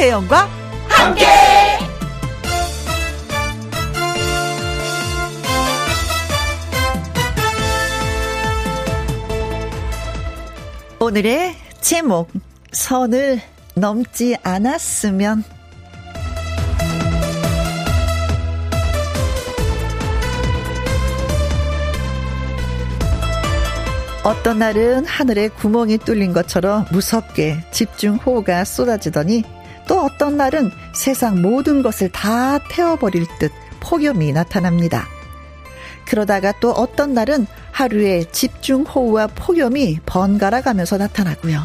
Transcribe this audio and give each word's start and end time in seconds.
김혜영과 0.00 0.48
함께. 0.88 1.26
오늘의 10.98 11.54
제목 11.82 12.30
선을 12.72 13.42
넘지 13.74 14.36
않았으면 14.42 15.44
어떤 24.24 24.58
날은 24.60 25.04
하늘에 25.04 25.48
구멍이 25.48 25.98
뚫린 25.98 26.32
것처럼 26.32 26.86
무섭게 26.90 27.58
집중호우가 27.70 28.64
쏟아지더니 28.64 29.59
또 29.90 30.04
어떤 30.04 30.36
날은 30.36 30.70
세상 30.92 31.42
모든 31.42 31.82
것을 31.82 32.10
다 32.10 32.58
태워버릴 32.68 33.26
듯 33.40 33.50
폭염이 33.80 34.32
나타납니다. 34.32 35.08
그러다가 36.06 36.52
또 36.60 36.70
어떤 36.70 37.12
날은 37.12 37.48
하루에 37.72 38.22
집중호우와 38.30 39.26
폭염이 39.34 39.98
번갈아 40.06 40.60
가면서 40.60 40.96
나타나고요. 40.96 41.64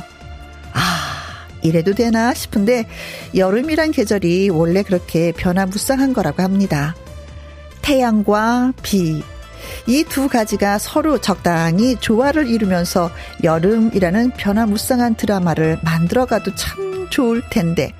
아, 0.73 1.47
이래도 1.61 1.93
되나 1.93 2.33
싶은데 2.33 2.87
여름이란 3.35 3.91
계절이 3.91 4.49
원래 4.49 4.81
그렇게 4.81 5.31
변화무쌍한 5.31 6.13
거라고 6.13 6.41
합니다. 6.41 6.95
태양과 7.83 8.73
비, 8.81 9.21
이 9.85 10.03
두 10.09 10.27
가지가 10.27 10.79
서로 10.79 11.19
적당히 11.19 11.95
조화를 11.97 12.47
이루면서 12.47 13.11
여름이라는 13.43 14.31
변화무쌍한 14.31 15.13
드라마를 15.13 15.77
만들어가도 15.83 16.55
참 16.55 17.07
좋을 17.11 17.43
텐데 17.51 17.93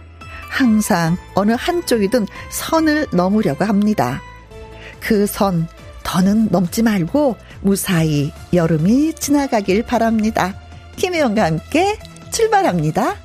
항상 0.55 1.17
어느 1.33 1.51
한쪽이든 1.51 2.27
선을 2.49 3.07
넘으려고 3.11 3.65
합니다. 3.65 4.21
그 5.01 5.27
선, 5.27 5.67
더는 6.03 6.47
넘지 6.49 6.81
말고 6.81 7.35
무사히 7.59 8.31
여름이 8.53 9.15
지나가길 9.15 9.83
바랍니다. 9.83 10.57
김혜영과 10.95 11.43
함께 11.43 11.99
출발합니다. 12.31 13.17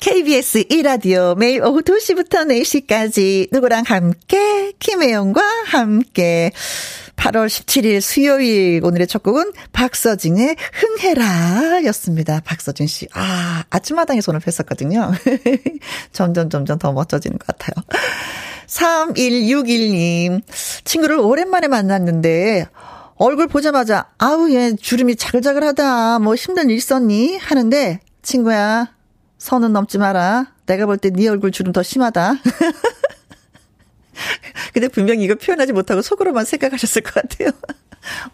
KBS 0.00 0.64
1라디오 0.68 1.36
매일 1.36 1.62
오후 1.62 1.82
2시부터 1.82 2.46
4시까지 2.46 3.48
누구랑 3.52 3.84
함께 3.86 4.72
김혜영과 4.78 5.42
함께 5.66 6.52
8월 7.16 7.46
17일 7.46 8.00
수요일 8.00 8.80
오늘의 8.84 9.06
첫 9.06 9.22
곡은 9.22 9.52
박서진의 9.72 10.56
흥해라 10.72 11.84
였습니다. 11.86 12.40
박서진 12.44 12.86
씨. 12.86 13.08
아, 13.14 13.64
아침마당에 13.70 14.20
손을 14.20 14.40
뺐었거든요. 14.40 15.12
점점 16.12 16.50
점점 16.50 16.78
더 16.78 16.92
멋져지는 16.92 17.38
것 17.38 17.46
같아요. 17.46 17.84
3161님. 18.66 20.42
친구를 20.84 21.18
오랜만에 21.18 21.68
만났는데 21.68 22.66
얼굴 23.16 23.46
보자마자 23.46 24.06
아우 24.18 24.50
얘 24.50 24.74
주름이 24.74 25.16
자글자글하다. 25.16 26.18
뭐 26.20 26.34
힘든 26.34 26.68
일 26.70 26.76
있었니? 26.76 27.38
하는데 27.38 28.00
친구야 28.22 28.92
선은 29.38 29.72
넘지 29.72 29.98
마라. 29.98 30.52
내가 30.66 30.84
볼 30.86 30.98
때 30.98 31.10
네 31.10 31.28
얼굴 31.28 31.50
주름 31.52 31.72
더 31.72 31.82
심하다. 31.82 32.34
근데 34.72 34.88
분명히 34.88 35.24
이거 35.24 35.34
표현하지 35.34 35.72
못하고 35.72 36.02
속으로만 36.02 36.44
생각하셨을 36.44 37.02
것 37.02 37.14
같아요. 37.14 37.50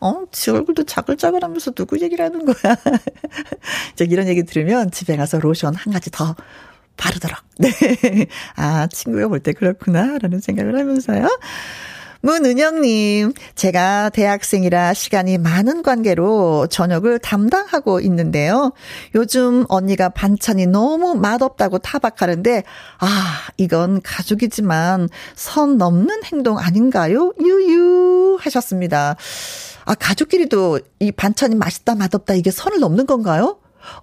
어, 0.00 0.24
지 0.32 0.50
얼굴도 0.50 0.84
자글자글 0.84 1.42
하면서 1.42 1.70
누구 1.70 1.98
얘기를 2.00 2.24
하는 2.24 2.44
거야. 2.44 2.76
저 3.96 4.04
이런 4.04 4.28
얘기 4.28 4.42
들으면 4.44 4.90
집에 4.90 5.16
가서 5.16 5.38
로션 5.40 5.74
한 5.74 5.92
가지 5.92 6.10
더 6.10 6.36
바르도록. 6.96 7.38
네. 7.58 7.70
아, 8.56 8.86
친구가 8.88 9.28
볼 9.28 9.40
때 9.40 9.52
그렇구나. 9.52 10.18
라는 10.18 10.40
생각을 10.40 10.78
하면서요. 10.78 11.26
문은영님, 12.24 13.32
제가 13.56 14.10
대학생이라 14.10 14.94
시간이 14.94 15.38
많은 15.38 15.82
관계로 15.82 16.68
저녁을 16.68 17.18
담당하고 17.18 17.98
있는데요. 17.98 18.70
요즘 19.16 19.64
언니가 19.68 20.08
반찬이 20.08 20.66
너무 20.66 21.16
맛없다고 21.16 21.78
타박하는데, 21.78 22.62
아, 23.00 23.38
이건 23.56 24.00
가족이지만 24.02 25.08
선 25.34 25.78
넘는 25.78 26.22
행동 26.22 26.58
아닌가요? 26.58 27.32
유유 27.40 28.38
하셨습니다. 28.40 29.16
아, 29.84 29.94
가족끼리도 29.96 30.78
이 31.00 31.10
반찬이 31.10 31.56
맛있다, 31.56 31.96
맛없다, 31.96 32.34
이게 32.34 32.52
선을 32.52 32.78
넘는 32.78 33.06
건가요? 33.06 33.58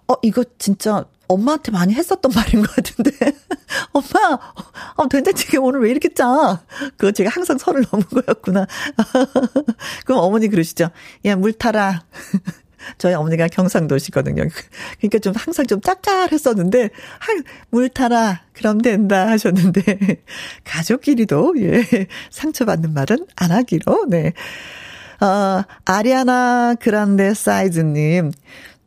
어, 0.09 0.15
이거 0.23 0.43
진짜 0.57 1.05
엄마한테 1.29 1.71
많이 1.71 1.93
했었던 1.93 2.31
말인 2.35 2.61
것 2.61 2.75
같은데. 2.75 3.11
엄마, 3.93 4.37
어, 4.95 5.07
된장찌개 5.07 5.57
오늘 5.57 5.81
왜 5.81 5.91
이렇게 5.91 6.09
짜? 6.13 6.61
그거 6.97 7.11
제가 7.11 7.29
항상 7.29 7.57
선을 7.57 7.85
넘은 7.91 8.05
거였구나. 8.07 8.67
그럼 10.05 10.19
어머니 10.19 10.49
그러시죠. 10.49 10.89
야, 11.25 11.35
물 11.35 11.53
타라. 11.53 12.03
저희 12.97 13.13
어머니가 13.13 13.47
경상도시거든요. 13.47 14.47
그러니까 14.97 15.19
좀 15.19 15.33
항상 15.35 15.67
좀 15.67 15.81
짭짤했었는데, 15.81 16.89
물 17.69 17.89
타라. 17.89 18.41
그럼 18.53 18.79
된다 18.81 19.27
하셨는데, 19.27 20.23
가족끼리도, 20.63 21.55
예, 21.59 22.07
상처받는 22.31 22.93
말은 22.93 23.27
안 23.35 23.51
하기로, 23.51 24.05
네. 24.07 24.33
어, 25.21 25.63
아리아나 25.83 26.75
그란데 26.79 27.33
사이즈님. 27.33 28.31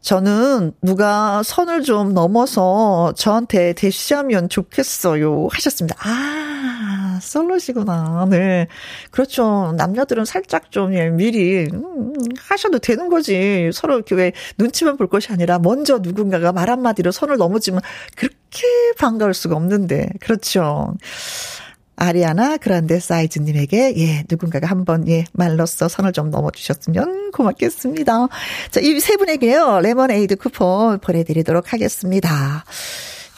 저는 0.02 0.72
누가 0.82 1.42
선을 1.44 1.82
좀 1.82 2.12
넘어서 2.12 3.12
저한테 3.16 3.72
대시하면 3.72 4.48
좋겠어요. 4.48 5.48
하셨습니다. 5.52 5.96
아, 6.00 7.20
솔로시구나. 7.22 8.26
네. 8.28 8.66
그렇죠. 9.12 9.72
남녀들은 9.76 10.24
살짝 10.24 10.72
좀 10.72 10.92
예, 10.94 11.08
미리, 11.08 11.68
음, 11.72 12.12
하셔도 12.36 12.80
되는 12.80 13.08
거지. 13.08 13.70
서로 13.72 13.94
이렇게 13.94 14.16
왜 14.16 14.32
눈치만 14.58 14.96
볼 14.96 15.08
것이 15.08 15.32
아니라 15.32 15.60
먼저 15.60 15.98
누군가가 15.98 16.52
말 16.52 16.68
한마디로 16.68 17.12
선을 17.12 17.36
넘어주면 17.36 17.80
그렇게 18.16 18.66
반가울 18.98 19.34
수가 19.34 19.54
없는데. 19.54 20.08
그렇죠. 20.20 20.94
아리아나 21.96 22.56
그란데 22.56 22.98
사이즈님에게, 23.00 23.94
예, 23.98 24.24
누군가가 24.30 24.66
한번, 24.66 25.06
예, 25.08 25.24
말로써 25.32 25.88
선을 25.88 26.12
좀 26.12 26.30
넘어주셨으면 26.30 27.30
고맙겠습니다. 27.32 28.28
자, 28.70 28.80
이 28.80 28.98
세 29.00 29.16
분에게요, 29.16 29.80
레몬에이드 29.80 30.36
쿠폰 30.36 30.98
보내드리도록 31.00 31.72
하겠습니다. 31.72 32.64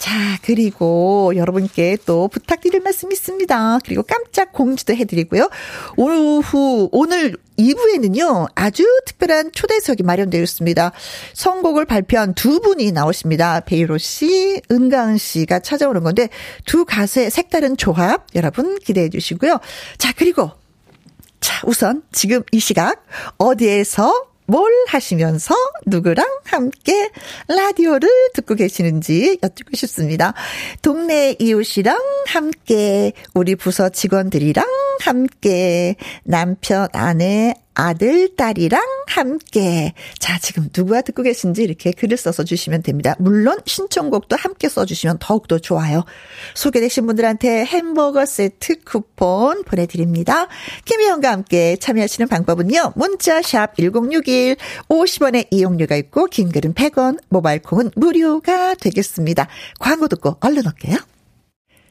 자, 0.04 0.38
그리고 0.42 1.32
여러분께 1.34 1.96
또 2.04 2.28
부탁드릴 2.28 2.82
말씀 2.82 3.10
있습니다. 3.10 3.78
그리고 3.86 4.02
깜짝 4.02 4.52
공지도 4.52 4.94
해드리고요. 4.94 5.48
오후, 5.96 6.90
오늘 6.92 7.34
2부에는요, 7.56 8.48
아주 8.54 8.84
특별한 9.06 9.52
초대석이 9.52 10.02
마련되어 10.02 10.42
있습니다. 10.42 10.92
선곡을 11.32 11.86
발표한 11.86 12.34
두 12.34 12.60
분이 12.60 12.92
나오십니다. 12.92 13.60
베이로 13.60 13.96
씨, 13.96 14.60
은가은 14.70 15.16
씨가 15.16 15.60
찾아오는 15.60 16.02
건데, 16.02 16.28
두 16.66 16.84
가수의 16.84 17.30
색다른 17.30 17.78
조합, 17.78 18.26
여러분 18.34 18.78
기대해 18.80 19.08
주시고요. 19.08 19.58
자, 19.96 20.12
그리고, 20.14 20.50
자, 21.40 21.62
우선 21.64 22.02
지금 22.12 22.42
이 22.52 22.60
시각, 22.60 23.06
어디에서 23.38 24.33
뭘 24.46 24.70
하시면서 24.88 25.54
누구랑 25.86 26.26
함께 26.44 27.10
라디오를 27.48 28.08
듣고 28.34 28.54
계시는지 28.54 29.38
여쭙고 29.42 29.76
싶습니다. 29.76 30.34
동네 30.82 31.34
이웃이랑 31.38 31.98
함께, 32.26 33.12
우리 33.34 33.56
부서 33.56 33.88
직원들이랑 33.88 34.66
함께, 35.00 35.96
남편, 36.24 36.88
아내, 36.92 37.54
아들, 37.74 38.34
딸이랑 38.36 38.82
함께. 39.06 39.92
자, 40.18 40.38
지금 40.38 40.68
누구와 40.76 41.02
듣고 41.02 41.22
계신지 41.22 41.62
이렇게 41.62 41.92
글을 41.92 42.16
써서 42.16 42.44
주시면 42.44 42.82
됩니다. 42.82 43.14
물론 43.18 43.58
신청곡도 43.64 44.36
함께 44.36 44.68
써주시면 44.68 45.18
더욱더 45.20 45.58
좋아요. 45.58 46.04
소개되신 46.54 47.06
분들한테 47.06 47.64
햄버거 47.64 48.24
세트 48.24 48.84
쿠폰 48.84 49.64
보내드립니다. 49.64 50.48
김희영과 50.84 51.30
함께 51.30 51.76
참여하시는 51.76 52.28
방법은요. 52.28 52.92
문자샵 52.96 53.76
1061 53.76 54.56
50원의 54.88 55.48
이용료가 55.50 55.96
있고 55.96 56.26
긴 56.26 56.50
글은 56.50 56.74
100원, 56.74 57.18
모바일 57.28 57.60
콩은 57.62 57.90
무료가 57.96 58.74
되겠습니다. 58.74 59.48
광고 59.78 60.08
듣고 60.08 60.36
얼른 60.40 60.66
올게요. 60.66 60.98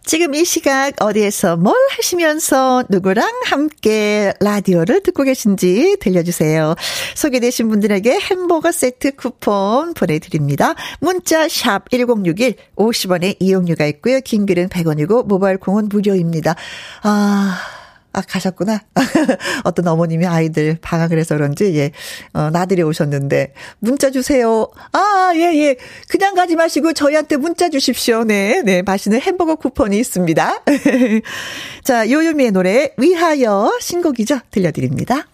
지금 0.05 0.35
이 0.35 0.43
시각 0.43 1.01
어디에서 1.01 1.55
뭘 1.57 1.75
하시면서 1.95 2.83
누구랑 2.89 3.27
함께 3.45 4.33
라디오를 4.41 5.01
듣고 5.01 5.23
계신지 5.23 5.97
들려주세요. 5.99 6.75
소개되신 7.15 7.69
분들에게 7.69 8.19
햄버거 8.19 8.71
세트 8.71 9.15
쿠폰 9.15 9.93
보내드립니다. 9.93 10.75
문자 10.99 11.47
샵 11.47 11.89
1061, 11.89 12.55
50원의 12.75 13.37
이용료가 13.39 13.85
있고요. 13.85 14.19
긴 14.21 14.45
글은 14.45 14.69
100원이고 14.69 15.25
모바일 15.25 15.57
콩은 15.57 15.89
무료입니다. 15.89 16.55
아... 17.03 17.82
아, 18.13 18.21
가셨구나. 18.21 18.79
어떤 19.65 19.87
어머님이 19.87 20.25
아이들 20.27 20.77
방학을 20.81 21.17
해서 21.17 21.35
그런지, 21.35 21.75
예, 21.75 21.91
어, 22.33 22.51
나들이 22.51 22.83
오셨는데, 22.83 23.53
문자 23.79 24.11
주세요. 24.11 24.67
아, 24.91 25.31
예, 25.35 25.53
예. 25.55 25.75
그냥 26.07 26.35
가지 26.35 26.55
마시고 26.55 26.93
저희한테 26.93 27.37
문자 27.37 27.69
주십시오. 27.69 28.23
네, 28.23 28.61
네. 28.63 28.83
맛있는 28.83 29.19
햄버거 29.19 29.55
쿠폰이 29.55 29.97
있습니다. 29.99 30.63
자, 31.83 32.09
요요미의 32.09 32.51
노래, 32.51 32.89
위하여 32.97 33.77
신곡이죠. 33.81 34.39
들려드립니다. 34.51 35.27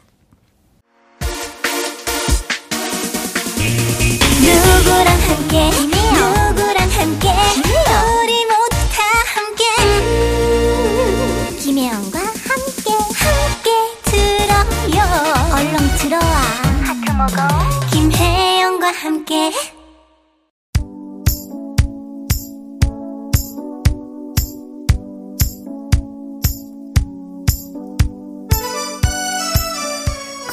누구랑 4.40 5.08
함께, 5.08 5.70
누구랑 5.70 6.90
함께, 6.90 7.30
우리 8.24 8.46
모 8.46 8.59
김혜영과 17.92 18.92
함께 18.92 19.52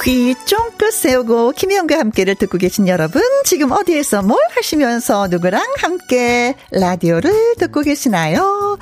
귀 0.03 0.35
쫑긋 0.45 0.93
세우고 0.93 1.51
김혜영과 1.51 1.99
함께를 1.99 2.35
듣고 2.35 2.57
계신 2.57 2.87
여러분 2.87 3.21
지금 3.43 3.71
어디에서 3.71 4.21
뭘 4.21 4.39
하시면서 4.55 5.27
누구랑 5.27 5.61
함께 5.79 6.55
라디오를 6.71 7.55
듣고 7.57 7.81
계시나요? 7.81 8.77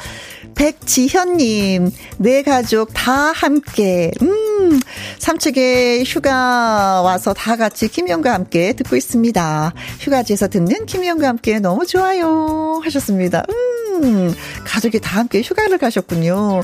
백지현님, 0.56 1.92
내 2.18 2.42
가족 2.44 2.90
다 2.94 3.32
함께, 3.32 4.12
음, 4.22 4.80
삼척에 5.20 6.04
휴가 6.06 7.02
와서 7.02 7.34
다 7.34 7.56
같이 7.56 7.88
김영과 7.88 8.34
함께 8.34 8.74
듣고 8.74 8.96
있습니다. 8.96 9.74
휴가지에서 10.00 10.48
듣는 10.48 10.86
김영과 10.86 11.28
함께 11.28 11.60
너무 11.60 11.86
좋아요. 11.86 12.82
하셨습니다. 12.84 13.44
음, 13.50 14.34
가족이 14.66 15.00
다 15.00 15.20
함께 15.20 15.42
휴가를 15.42 15.78
가셨군요. 15.78 16.62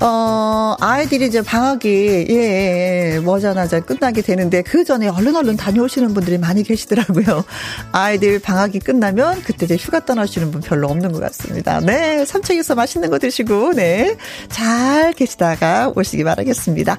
어, 0.00 0.76
아이들이 0.80 1.26
이제 1.26 1.42
방학이, 1.42 2.26
예, 2.28 3.20
머자나자 3.24 3.80
끝나게 3.80 4.22
되는데, 4.22 4.62
그 4.62 4.84
전에 4.84 5.08
얼른 5.08 5.36
얼른 5.36 5.56
다녀오시는 5.56 6.14
분들이 6.14 6.38
많이 6.38 6.62
계시더라고요. 6.62 7.44
아이들 7.92 8.38
방학이 8.40 8.80
끝나면 8.80 9.42
그때 9.42 9.66
이제 9.66 9.76
휴가 9.76 10.04
떠나시는 10.04 10.50
분 10.50 10.60
별로 10.60 10.88
없는 10.88 11.12
것 11.12 11.20
같습니다. 11.20 11.80
네, 11.80 12.24
삼척에서 12.24 12.74
맛있는 12.74 13.10
거 13.10 13.18
드시고, 13.32 13.72
네, 13.72 14.16
잘 14.48 15.12
계시다가 15.14 15.92
오시기 15.96 16.22
바라겠습니다. 16.24 16.98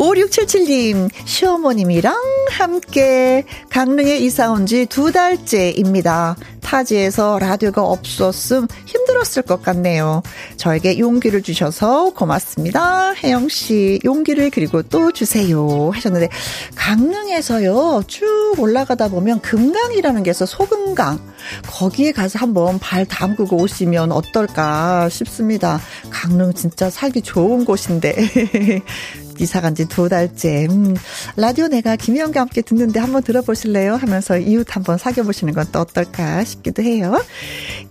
5677님, 0.00 1.10
시어머님이랑 1.26 2.16
함께 2.50 3.44
강릉에 3.68 4.16
이사 4.18 4.50
온 4.50 4.64
지 4.66 4.86
두 4.86 5.12
달째입니다. 5.12 6.36
타지에서 6.62 7.38
라디오가 7.38 7.82
없었음 7.82 8.66
힘들었을 8.86 9.42
것 9.42 9.62
같네요. 9.62 10.22
저에게 10.56 10.98
용기를 10.98 11.42
주셔서 11.42 12.10
고맙습니다. 12.14 13.12
혜영씨, 13.12 14.00
용기를 14.04 14.50
그리고 14.50 14.80
또 14.82 15.12
주세요. 15.12 15.90
하셨는데, 15.92 16.28
강릉에서요, 16.76 18.04
쭉 18.06 18.54
올라가다 18.58 19.08
보면 19.08 19.40
금강이라는 19.42 20.22
게 20.22 20.30
있어, 20.30 20.46
소금강. 20.46 21.18
거기에 21.66 22.12
가서 22.12 22.38
한번 22.38 22.78
발 22.78 23.04
담그고 23.04 23.56
오시면 23.56 24.12
어떨까 24.12 25.08
싶습니다. 25.10 25.78
강릉 26.10 26.54
진짜 26.54 26.88
살기 26.88 27.20
좋은 27.22 27.64
곳인데. 27.66 28.14
이사 29.40 29.60
간 29.60 29.74
지 29.74 29.86
두 29.86 30.08
달째. 30.08 30.66
음, 30.70 30.94
라디오 31.36 31.68
내가 31.68 31.96
김희영과 31.96 32.40
함께 32.40 32.60
듣는데 32.62 33.00
한번 33.00 33.22
들어보실래요? 33.22 33.94
하면서 33.96 34.36
이웃 34.38 34.66
한번 34.76 34.98
사귀어보시는 34.98 35.54
건 35.54 35.66
또 35.72 35.80
어떨까 35.80 36.42
싶기도 36.44 36.82
해요. 36.82 37.22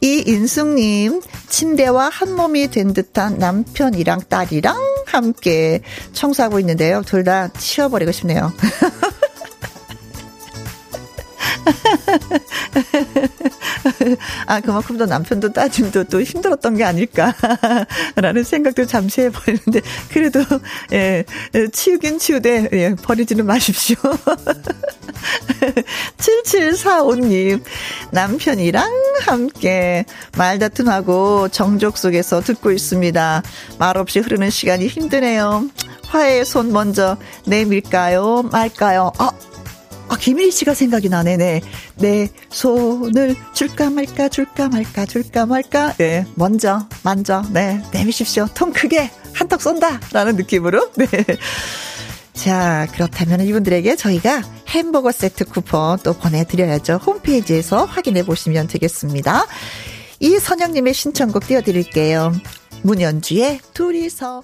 이인숙님, 0.02 1.22
침대와 1.48 2.10
한 2.10 2.36
몸이 2.36 2.70
된 2.70 2.94
듯한 2.94 3.38
남편이랑 3.38 4.22
딸이랑 4.30 4.76
함께 5.06 5.82
청소하고 6.14 6.60
있는데요. 6.60 7.02
둘 7.06 7.24
다 7.24 7.48
치워버리고 7.54 8.12
싶네요. 8.12 8.52
아, 14.48 14.60
그만큼 14.60 14.98
더 14.98 15.06
남편도 15.06 15.54
따님도 15.54 16.06
또 16.06 16.22
힘들었던 16.22 16.78
게 16.78 16.84
아닐까라는 16.84 18.44
생각도 18.44 18.86
잠시 18.86 19.22
해보는데, 19.22 19.82
그래도, 20.12 20.44
예, 20.92 21.24
치우긴 21.72 22.20
치우되, 22.20 22.70
예, 22.74 22.96
버리지는 22.96 23.46
마십시오. 23.46 23.96
7745님, 26.18 27.62
남편이랑 28.12 28.90
함께 29.22 30.06
말다툼하고 30.38 31.50
정적 31.50 31.98
속에서 31.98 32.42
듣고 32.42 32.72
있습니다. 32.72 33.44
말없이 33.78 34.20
흐르는 34.20 34.50
시간이 34.50 34.88
힘드네요. 34.88 35.70
화해의 36.08 36.46
손 36.46 36.72
먼저 36.72 37.18
내밀까요? 37.46 38.44
말까요? 38.52 39.12
아, 39.18 39.32
아, 40.10 40.18
김일 40.18 40.52
씨가 40.52 40.74
생각이 40.74 41.08
나네, 41.08 41.38
네. 41.38 41.62
내 41.96 42.30
손을 42.50 43.36
줄까 43.54 43.92
말까, 43.92 44.28
줄까 44.30 44.68
말까, 44.68 45.06
줄까 45.06 45.46
말까. 45.46 45.94
네, 45.94 46.26
먼저, 46.36 46.88
만져, 47.04 47.44
네, 47.52 47.82
내미십시오. 47.92 48.48
통 48.56 48.74
크게 48.74 49.12
한턱 49.34 49.62
쏜다. 49.62 50.00
라는 50.12 50.36
느낌으로. 50.36 50.92
네. 50.96 51.06
자, 52.34 52.88
그렇다면 52.94 53.42
이분들에게 53.42 53.96
저희가 53.96 54.42
햄버거 54.70 55.12
세트 55.12 55.46
쿠폰 55.46 56.00
또 56.04 56.14
보내드려야죠. 56.14 56.96
홈페이지에서 57.06 57.86
확인해 57.86 58.24
보시면 58.24 58.68
되겠습니다. 58.68 59.46
이선영님의 60.20 60.94
신청곡 60.94 61.48
띄워드릴게요. 61.48 62.34
문연주의 62.84 63.60
둘이서. 63.74 64.44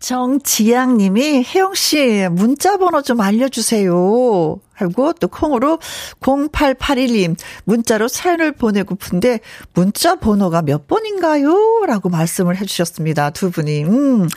정지양님이 0.00 1.44
혜영 1.44 1.74
씨 1.74 2.26
문자 2.30 2.78
번호 2.78 3.02
좀 3.02 3.20
알려주세요. 3.20 4.58
하고 4.72 5.12
또 5.12 5.28
콩으로 5.28 5.78
0881님 6.20 7.36
문자로 7.64 8.08
사연을 8.08 8.52
보내고픈데 8.52 9.40
문자 9.74 10.16
번호가 10.16 10.62
몇 10.62 10.88
번인가요? 10.88 11.84
라고 11.86 12.08
말씀을 12.08 12.56
해주셨습니다. 12.56 13.30
두 13.30 13.50
분이. 13.50 13.84
음, 13.84 14.28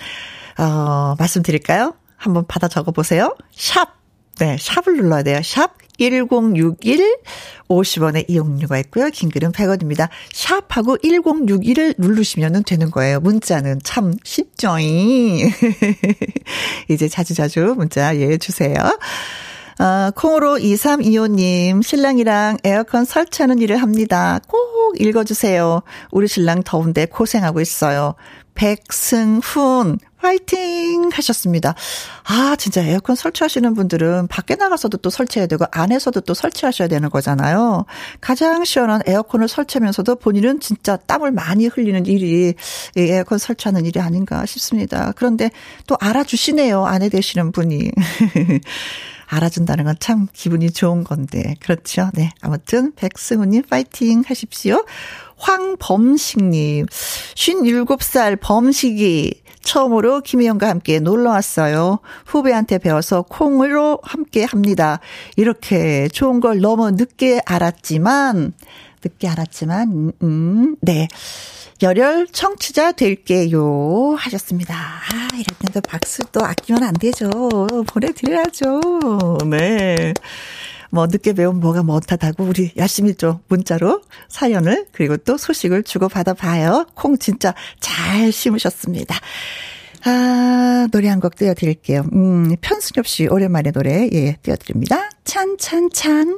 어, 0.60 1.16
말씀드릴까요? 1.18 1.96
한번 2.18 2.46
받아 2.46 2.68
적어보세요. 2.68 3.36
샵. 3.52 4.03
네, 4.40 4.58
샵을 4.60 4.98
눌러야 4.98 5.24
돼요. 5.24 5.42
샵 5.44 5.78
1061 6.00 7.18
50원의 7.70 8.26
이용료가 8.28 8.78
있고요. 8.80 9.10
긴 9.10 9.30
글은 9.30 9.52
100원입니다. 9.52 10.10
샵하고 10.32 10.98
1061을 10.98 11.96
누르시면 11.98 12.64
되는 12.64 12.92
거예요. 12.92 13.20
문자는 13.20 13.82
참 13.84 14.14
쉽죠. 14.24 14.76
이제 16.90 17.08
자주자주 17.08 17.76
문자 17.78 18.16
예 18.18 18.38
주세요. 18.38 18.76
아, 19.80 20.12
콩으로 20.16 20.58
2325님, 20.58 21.82
신랑이랑 21.82 22.58
에어컨 22.64 23.06
설치하는 23.06 23.60
일을 23.60 23.82
합니다. 23.82 24.40
꼭 24.48 24.96
읽어주세요. 25.00 25.82
우리 26.12 26.28
신랑 26.28 26.62
더운데 26.64 27.06
고생하고 27.06 27.60
있어요. 27.60 28.14
백승훈, 28.54 29.98
화이팅! 30.24 31.10
하셨습니다. 31.12 31.76
아, 32.24 32.56
진짜 32.58 32.82
에어컨 32.82 33.16
설치하시는 33.16 33.74
분들은 33.74 34.28
밖에 34.28 34.56
나가서도 34.56 34.98
또 34.98 35.10
설치해야 35.10 35.48
되고, 35.48 35.66
안에서도 35.72 36.22
또 36.22 36.34
설치하셔야 36.34 36.88
되는 36.88 37.10
거잖아요. 37.10 37.86
가장 38.22 38.64
시원한 38.64 39.02
에어컨을 39.06 39.48
설치하면서도 39.48 40.16
본인은 40.16 40.62
진짜 40.62 40.96
땀을 40.96 41.32
많이 41.32 41.68
흘리는 41.68 42.06
일이 42.06 42.54
에어컨 42.96 43.38
설치하는 43.38 43.86
일이 43.86 44.00
아닌가 44.00 44.46
싶습니다. 44.46 45.12
그런데 45.16 45.52
또 45.88 45.98
알아주시네요. 46.00 46.86
아내 46.86 47.10
되시는 47.10 47.52
분이. 47.52 47.92
알아준다는 49.28 49.86
건 49.86 49.96
참 50.00 50.28
기분이 50.34 50.72
좋은 50.72 51.04
건데. 51.04 51.56
그렇죠. 51.60 52.10
네. 52.14 52.32
아무튼, 52.42 52.94
백승우님 52.96 53.64
파이팅 53.70 54.24
하십시오. 54.28 54.84
황범식님, 55.38 56.86
57살 56.86 58.40
범식이 58.42 59.43
처음으로 59.64 60.22
김희영과 60.22 60.70
함께 60.70 61.00
놀러 61.00 61.32
왔어요. 61.32 62.00
후배한테 62.26 62.78
배워서 62.78 63.24
콩으로 63.24 64.00
함께 64.04 64.44
합니다. 64.44 65.00
이렇게 65.36 66.08
좋은 66.10 66.40
걸 66.40 66.60
너무 66.60 66.92
늦게 66.92 67.42
알았지만, 67.46 68.54
늦게 69.04 69.28
알았지만, 69.28 69.90
음, 69.90 70.12
음 70.22 70.76
네. 70.82 71.08
열혈 71.82 72.28
청취자 72.28 72.94
될게요. 72.94 74.16
하셨습니다. 74.18 74.76
아, 74.76 75.28
이럴 75.34 75.46
때도 75.60 75.82
박수 75.82 76.22
또 76.32 76.46
아끼면 76.46 76.84
안 76.84 76.94
되죠. 76.94 77.30
보내드려야죠. 77.88 79.40
네. 79.50 80.14
뭐 80.94 81.08
늦게 81.08 81.34
배운 81.34 81.60
뭐가 81.60 81.82
못하다고 81.82 82.44
우리 82.44 82.72
열심히 82.78 83.16
좀 83.16 83.40
문자로 83.48 84.02
사연을 84.30 84.86
그리고 84.92 85.18
또 85.18 85.38
소식을 85.38 85.82
주고 85.84 86.08
받아 86.08 86.36
봐요. 86.36 86.86
콩 86.94 87.18
진짜 87.18 87.56
잘 87.80 88.32
심으셨습니다. 88.32 89.16
아, 90.06 90.88
노래 90.92 91.08
한 91.08 91.20
곡 91.20 91.36
띄워드릴게요. 91.36 92.04
음, 92.14 92.56
편승엽 92.62 93.08
씨 93.08 93.26
오랜만에 93.28 93.72
노래, 93.72 94.08
예, 94.14 94.38
띄워드립니다. 94.44 95.10
찬, 95.24 95.58
찬, 95.58 95.90
찬. 95.92 96.38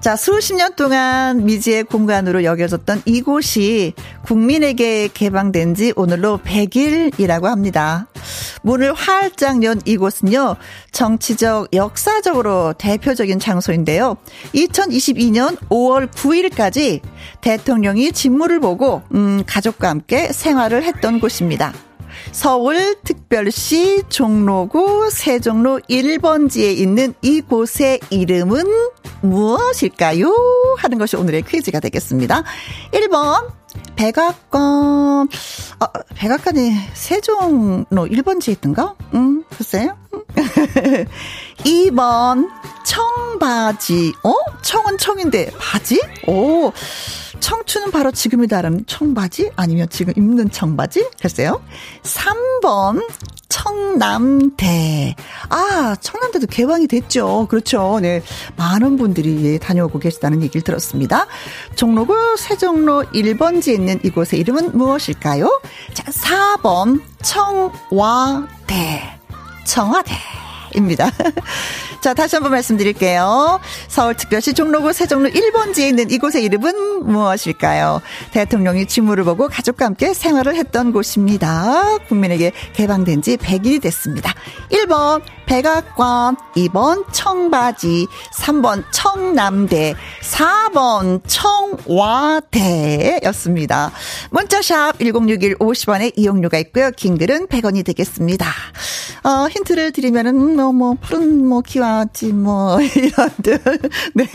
자, 0.00 0.16
수십 0.16 0.54
년 0.54 0.74
동안 0.76 1.44
미지의 1.44 1.84
공간으로 1.84 2.42
여겨졌던 2.42 3.02
이곳이 3.04 3.92
국민에게 4.24 5.08
개방된 5.12 5.74
지 5.74 5.92
오늘로 5.94 6.38
100일이라고 6.38 7.44
합니다. 7.44 8.08
문을 8.62 8.94
활짝 8.94 9.62
연 9.62 9.78
이곳은요, 9.84 10.56
정치적, 10.92 11.74
역사적으로 11.74 12.72
대표적인 12.78 13.38
장소인데요. 13.40 14.16
2022년 14.54 15.58
5월 15.68 16.10
9일까지 16.10 17.02
대통령이 17.42 18.12
직무를 18.12 18.58
보고, 18.58 19.02
음, 19.14 19.42
가족과 19.46 19.90
함께 19.90 20.32
생활을 20.32 20.82
했던 20.82 21.20
곳입니다. 21.20 21.74
서울특별시 22.32 24.04
종로구 24.08 25.10
세종로 25.10 25.80
1번지에 25.88 26.76
있는 26.76 27.14
이곳의 27.22 28.00
이름은 28.10 28.64
무엇일까요? 29.22 30.32
하는 30.78 30.98
것이 30.98 31.16
오늘의 31.16 31.42
퀴즈가 31.42 31.80
되겠습니다. 31.80 32.42
1번 32.92 33.52
백악관 33.96 35.28
어, 35.80 35.86
백악관이 36.14 36.72
세종로 36.94 38.06
1번지에 38.06 38.52
있던가? 38.52 38.94
음, 39.14 39.44
글쎄요. 39.50 39.96
2번 41.58 42.48
청바지. 42.84 44.12
어? 44.24 44.32
청은 44.62 44.98
청인데 44.98 45.50
바지? 45.58 46.00
오. 46.26 46.72
청춘은 47.40 47.90
바로 47.90 48.10
지금이다라는 48.10 48.84
청바지? 48.86 49.52
아니면 49.56 49.88
지금 49.90 50.12
입는 50.16 50.50
청바지? 50.50 51.10
글쎄요. 51.20 51.62
3번 52.02 53.06
청남대. 53.48 55.16
아, 55.48 55.96
청남대도 56.00 56.46
개방이 56.46 56.86
됐죠. 56.86 57.46
그렇죠. 57.50 57.98
네. 58.00 58.22
많은 58.56 58.96
분들이 58.96 59.58
다녀오고 59.58 59.98
계시다는 59.98 60.42
얘기를 60.42 60.62
들었습니다. 60.62 61.26
종로구 61.74 62.36
세종로 62.38 63.04
1번지에 63.12 63.74
있는 63.74 64.00
이곳의 64.04 64.40
이름은 64.40 64.76
무엇일까요? 64.76 65.60
자, 65.94 66.04
4번 66.10 67.02
청와대. 67.22 69.02
청와대. 69.64 70.14
입니다. 70.74 71.10
자, 72.00 72.14
다시 72.14 72.36
한번 72.36 72.52
말씀드릴게요. 72.52 73.60
서울특별시 73.88 74.54
종로구 74.54 74.92
세종로 74.92 75.28
1번지에 75.28 75.88
있는 75.88 76.10
이곳의 76.10 76.44
이름은 76.44 77.06
무엇일까요? 77.06 78.00
대통령이 78.32 78.86
직무를 78.86 79.24
보고 79.24 79.48
가족과 79.48 79.86
함께 79.86 80.14
생활을 80.14 80.56
했던 80.56 80.92
곳입니다. 80.92 81.98
국민에게 82.08 82.52
개방된 82.72 83.22
지 83.22 83.36
100일이 83.36 83.82
됐습니다. 83.82 84.34
1번 84.70 85.22
백악관, 85.50 86.36
2번 86.54 87.04
청바지, 87.12 88.06
3번 88.34 88.84
청남대, 88.92 89.96
4번 90.22 91.20
청와대였습니다. 91.90 93.90
문자샵 94.30 95.00
1061 95.00 95.56
50원의 95.56 96.12
이용료가 96.16 96.56
있고요. 96.58 96.92
긴 96.96 97.18
글은 97.18 97.48
100원이 97.48 97.84
되겠습니다. 97.84 98.46
어, 99.24 99.48
힌트를 99.48 99.90
드리면은 99.90 100.36
뭐, 100.60 100.72
뭐, 100.72 100.96
푸른 101.00 101.46
뭐, 101.46 101.60
키와지 101.62 102.32
뭐, 102.32 102.78
이런 102.94 103.30
듯. 103.42 103.62
네. 104.14 104.26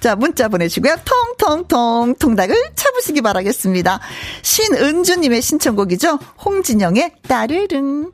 자, 0.00 0.16
문자 0.16 0.48
보내시고요. 0.48 0.96
통통통 1.04 2.16
통닭을 2.18 2.54
쳐보시기 2.74 3.22
바라겠습니다. 3.22 4.00
신은주님의 4.42 5.42
신청곡이죠. 5.42 6.18
홍진영의 6.44 7.12
따르릉. 7.28 8.12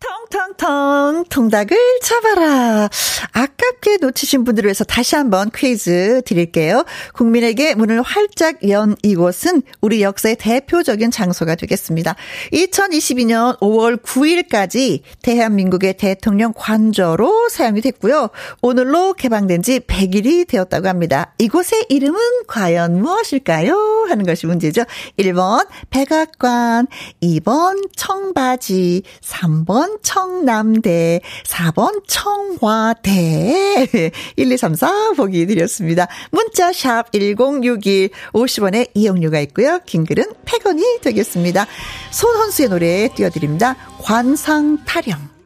텅텅텅 0.00 1.24
통닭을 1.28 1.76
잡아라. 2.02 2.88
아깝게 3.32 3.98
놓치신 4.00 4.44
분들을 4.44 4.66
위해서 4.68 4.82
다시 4.84 5.14
한번 5.14 5.50
퀴즈 5.54 6.22
드릴게요. 6.24 6.84
국민에게 7.12 7.74
문을 7.74 8.00
활짝 8.02 8.68
연 8.68 8.96
이곳은 9.02 9.62
우리 9.80 10.02
역사의 10.02 10.36
대표적인 10.36 11.10
장소가 11.10 11.54
되겠습니다. 11.54 12.16
2022년 12.52 13.58
5월 13.60 14.02
9일까지 14.02 15.02
대한민국의 15.22 15.96
대통령 15.98 16.52
관저로 16.56 17.48
사용이 17.50 17.82
됐고요. 17.82 18.30
오늘로 18.62 19.12
개방된 19.12 19.62
지 19.62 19.80
100일이 19.80 20.48
되었다고 20.48 20.88
합니다. 20.88 21.34
이곳의 21.38 21.86
이름은 21.90 22.18
과연 22.46 23.00
무엇일까요? 23.02 24.06
하는 24.08 24.24
것이 24.24 24.46
문제죠. 24.46 24.84
1번 25.18 25.66
백악관, 25.90 26.86
2번 27.22 27.88
청바지, 27.96 29.02
3번 29.20 29.89
3번 29.90 30.02
청남대, 30.02 31.20
4번 31.44 32.02
청와대, 32.06 33.88
1, 34.36 34.52
2, 34.52 34.56
3, 34.56 34.74
4 34.74 35.12
보기 35.16 35.46
드렸습니다. 35.46 36.06
문자 36.30 36.72
샵 36.72 37.10
1061, 37.12 38.10
50원의 38.32 38.90
이용료가 38.94 39.40
있고요. 39.40 39.80
긴 39.86 40.04
글은 40.04 40.24
100원이 40.44 41.00
되겠습니다. 41.02 41.66
손헌수의 42.12 42.68
노래 42.68 43.08
띄워드립니다. 43.14 43.76
관상타령. 44.02 45.39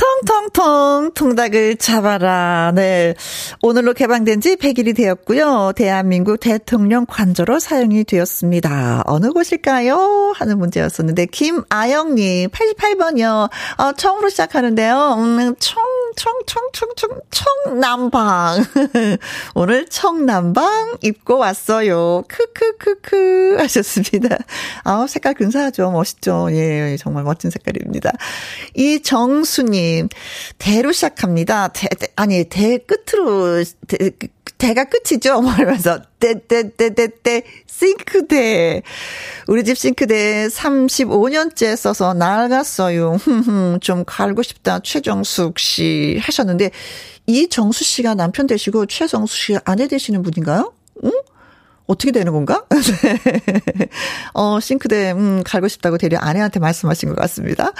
통통통 0.00 1.10
통닭을 1.14 1.76
잡아라. 1.76 2.72
네. 2.74 3.14
오늘로 3.60 3.92
개방된 3.92 4.40
지 4.40 4.56
100일이 4.56 4.96
되었고요. 4.96 5.72
대한민국 5.76 6.40
대통령 6.40 7.04
관저로 7.04 7.58
사용이 7.58 8.04
되었습니다. 8.04 9.02
어느 9.04 9.30
곳일까요? 9.30 10.32
하는 10.34 10.58
문제였었는데 10.58 11.26
김아영 11.26 12.14
님 12.14 12.48
88번이요. 12.48 13.50
어, 13.76 13.92
처음으로 13.92 14.30
시작하는데요. 14.30 15.16
음, 15.18 15.54
총 15.58 15.82
청청청청 16.16 17.20
청남방. 17.30 18.64
오늘 19.54 19.86
청남방 19.86 20.96
입고 21.02 21.38
왔어요. 21.38 22.24
크크크크 22.28 23.56
하셨습니다. 23.58 24.38
아, 24.84 25.06
색깔 25.08 25.34
근사하죠. 25.34 25.90
멋있죠. 25.90 26.48
예, 26.52 26.96
정말 26.98 27.24
멋진 27.24 27.50
색깔입니다. 27.50 28.12
이 28.74 29.00
정수님, 29.02 29.89
대로 30.58 30.92
시작합니다. 30.92 31.68
대, 31.68 31.88
대 31.88 32.08
아니, 32.16 32.44
대 32.44 32.78
끝으로, 32.78 33.64
대, 33.86 34.10
대가 34.60 34.84
끝이죠. 34.84 35.40
말면서 35.40 36.02
떼떼떼떼떼 36.20 37.42
싱크대. 37.66 38.82
우리 39.48 39.64
집 39.64 39.78
싱크대 39.78 40.48
35년째 40.48 41.76
써서 41.76 42.12
낡았어요. 42.12 43.16
좀 43.80 44.04
갈고 44.06 44.42
싶다. 44.42 44.80
최정숙 44.80 45.58
씨 45.58 46.18
하셨는데 46.20 46.70
이정수 47.26 47.84
씨가 47.84 48.14
남편 48.14 48.46
되시고 48.46 48.86
최정수 48.86 49.36
씨가 49.36 49.60
아내 49.64 49.88
되시는 49.88 50.22
분인가요? 50.22 50.72
응? 51.04 51.10
어떻게 51.90 52.12
되는 52.12 52.32
건가? 52.32 52.64
어, 54.34 54.60
싱크대, 54.60 55.12
음, 55.12 55.42
갈고 55.44 55.68
싶다고 55.68 55.98
대려 55.98 56.18
아내한테 56.18 56.60
말씀하신 56.60 57.08
것 57.10 57.16
같습니다. 57.16 57.72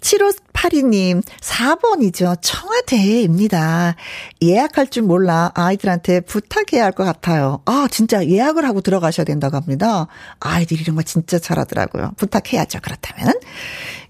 7582님, 0.00 1.22
4번이죠. 1.40 2.36
청와대입니다. 2.42 3.96
예약할 4.42 4.88
줄 4.88 5.02
몰라 5.04 5.50
아이들한테 5.54 6.20
부탁해야 6.20 6.84
할 6.84 6.94
것 6.94 7.02
같아요. 7.04 7.60
아, 7.64 7.88
진짜 7.90 8.24
예약을 8.24 8.64
하고 8.64 8.80
들어가셔야 8.80 9.24
된다고 9.24 9.56
합니다. 9.56 10.06
아이들이 10.38 10.82
이런 10.82 10.94
거 10.94 11.02
진짜 11.02 11.38
잘하더라고요. 11.40 12.12
부탁해야죠. 12.16 12.78
그렇다면. 12.82 13.34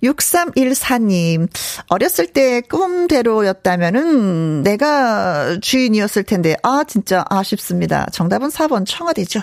6314님, 0.05 1.49
어렸을 1.89 2.27
때 2.27 2.61
꿈대로였다면은 2.63 4.63
내가 4.63 5.59
주인이었을 5.61 6.23
텐데, 6.23 6.57
아, 6.63 6.85
진짜 6.87 7.25
아쉽습니다. 7.29 8.07
정답은 8.13 8.51
4번 8.51 8.85
청와대죠. 8.87 9.41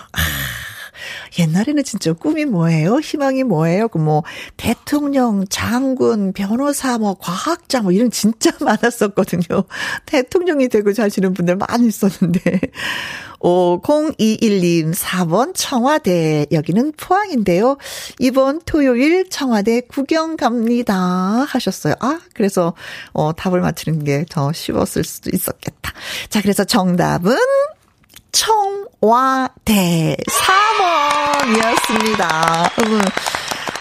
아. 1.12 1.42
옛날에는 1.42 1.84
진짜 1.84 2.12
꿈이 2.12 2.44
뭐예요? 2.44 2.98
희망이 2.98 3.44
뭐예요? 3.44 3.88
그 3.88 3.98
뭐, 3.98 4.22
대통령, 4.56 5.44
장군, 5.48 6.32
변호사, 6.32 6.98
뭐, 6.98 7.14
과학자, 7.18 7.80
뭐, 7.80 7.92
이런 7.92 8.10
진짜 8.10 8.50
많았었거든요. 8.60 9.64
대통령이 10.06 10.68
되고 10.68 10.92
자시는 10.92 11.34
분들 11.34 11.56
많이 11.56 11.86
있었는데. 11.88 12.60
5021님 13.42 14.94
4번 14.94 15.52
청와대 15.54 16.46
여기는 16.52 16.92
포항인데요. 16.92 17.76
이번 18.20 18.60
토요일 18.64 19.28
청와대 19.28 19.80
구경 19.80 20.36
갑니다 20.36 20.94
하셨어요. 21.48 21.94
아 22.00 22.20
그래서 22.34 22.74
어 23.12 23.32
답을 23.32 23.60
맞히는 23.60 24.04
게 24.04 24.24
더 24.30 24.52
쉬웠을 24.52 25.02
수도 25.04 25.30
있었겠다. 25.32 25.92
자 26.28 26.40
그래서 26.40 26.64
정답은 26.64 27.36
청와대 28.32 30.16
4번이었습니다. 31.42 32.78
음. 32.84 33.00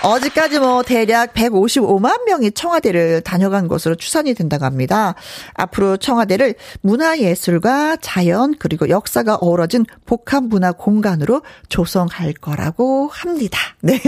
어제까지 0.03 0.59
뭐 0.59 0.81
대략 0.83 1.33
155만 1.33 2.25
명이 2.25 2.51
청와대를 2.51 3.21
다녀간 3.21 3.67
것으로 3.67 3.95
추산이 3.95 4.33
된다고 4.33 4.65
합니다. 4.65 5.13
앞으로 5.53 5.97
청와대를 5.97 6.55
문화예술과 6.81 7.97
자연 8.01 8.55
그리고 8.57 8.89
역사가 8.89 9.35
어우러진 9.35 9.85
복합 10.05 10.43
문화 10.45 10.71
공간으로 10.71 11.43
조성할 11.69 12.33
거라고 12.33 13.09
합니다. 13.11 13.59
네. 13.81 13.99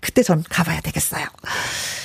그때 0.00 0.22
전 0.22 0.42
가봐야 0.48 0.80
되겠어요. 0.80 1.26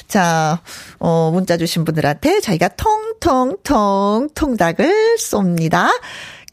자, 0.07 0.61
어, 0.99 1.31
문자 1.33 1.57
주신 1.57 1.85
분들한테 1.85 2.41
저희가 2.41 2.69
통통통 2.69 4.29
통닭을 4.35 5.15
쏩니다. 5.17 5.89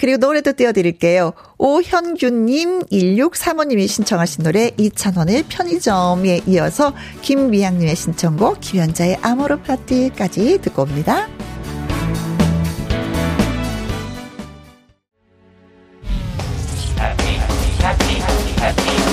그리고 0.00 0.16
노래도 0.16 0.54
띄워드릴게요. 0.54 1.34
오현규님, 1.58 2.86
1635님이 2.86 3.86
신청하신 3.86 4.44
노래 4.44 4.70
이찬원의 4.78 5.44
편의점에 5.50 6.40
이어서 6.46 6.94
김미양님의 7.20 7.94
신청곡 7.94 8.60
김현자의 8.60 9.18
아모르 9.20 9.60
파티까지 9.60 10.58
듣고 10.62 10.82
옵니다. 10.82 11.28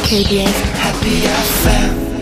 KBS 0.06 0.64
Happy 0.80 1.26
FM 1.26 2.17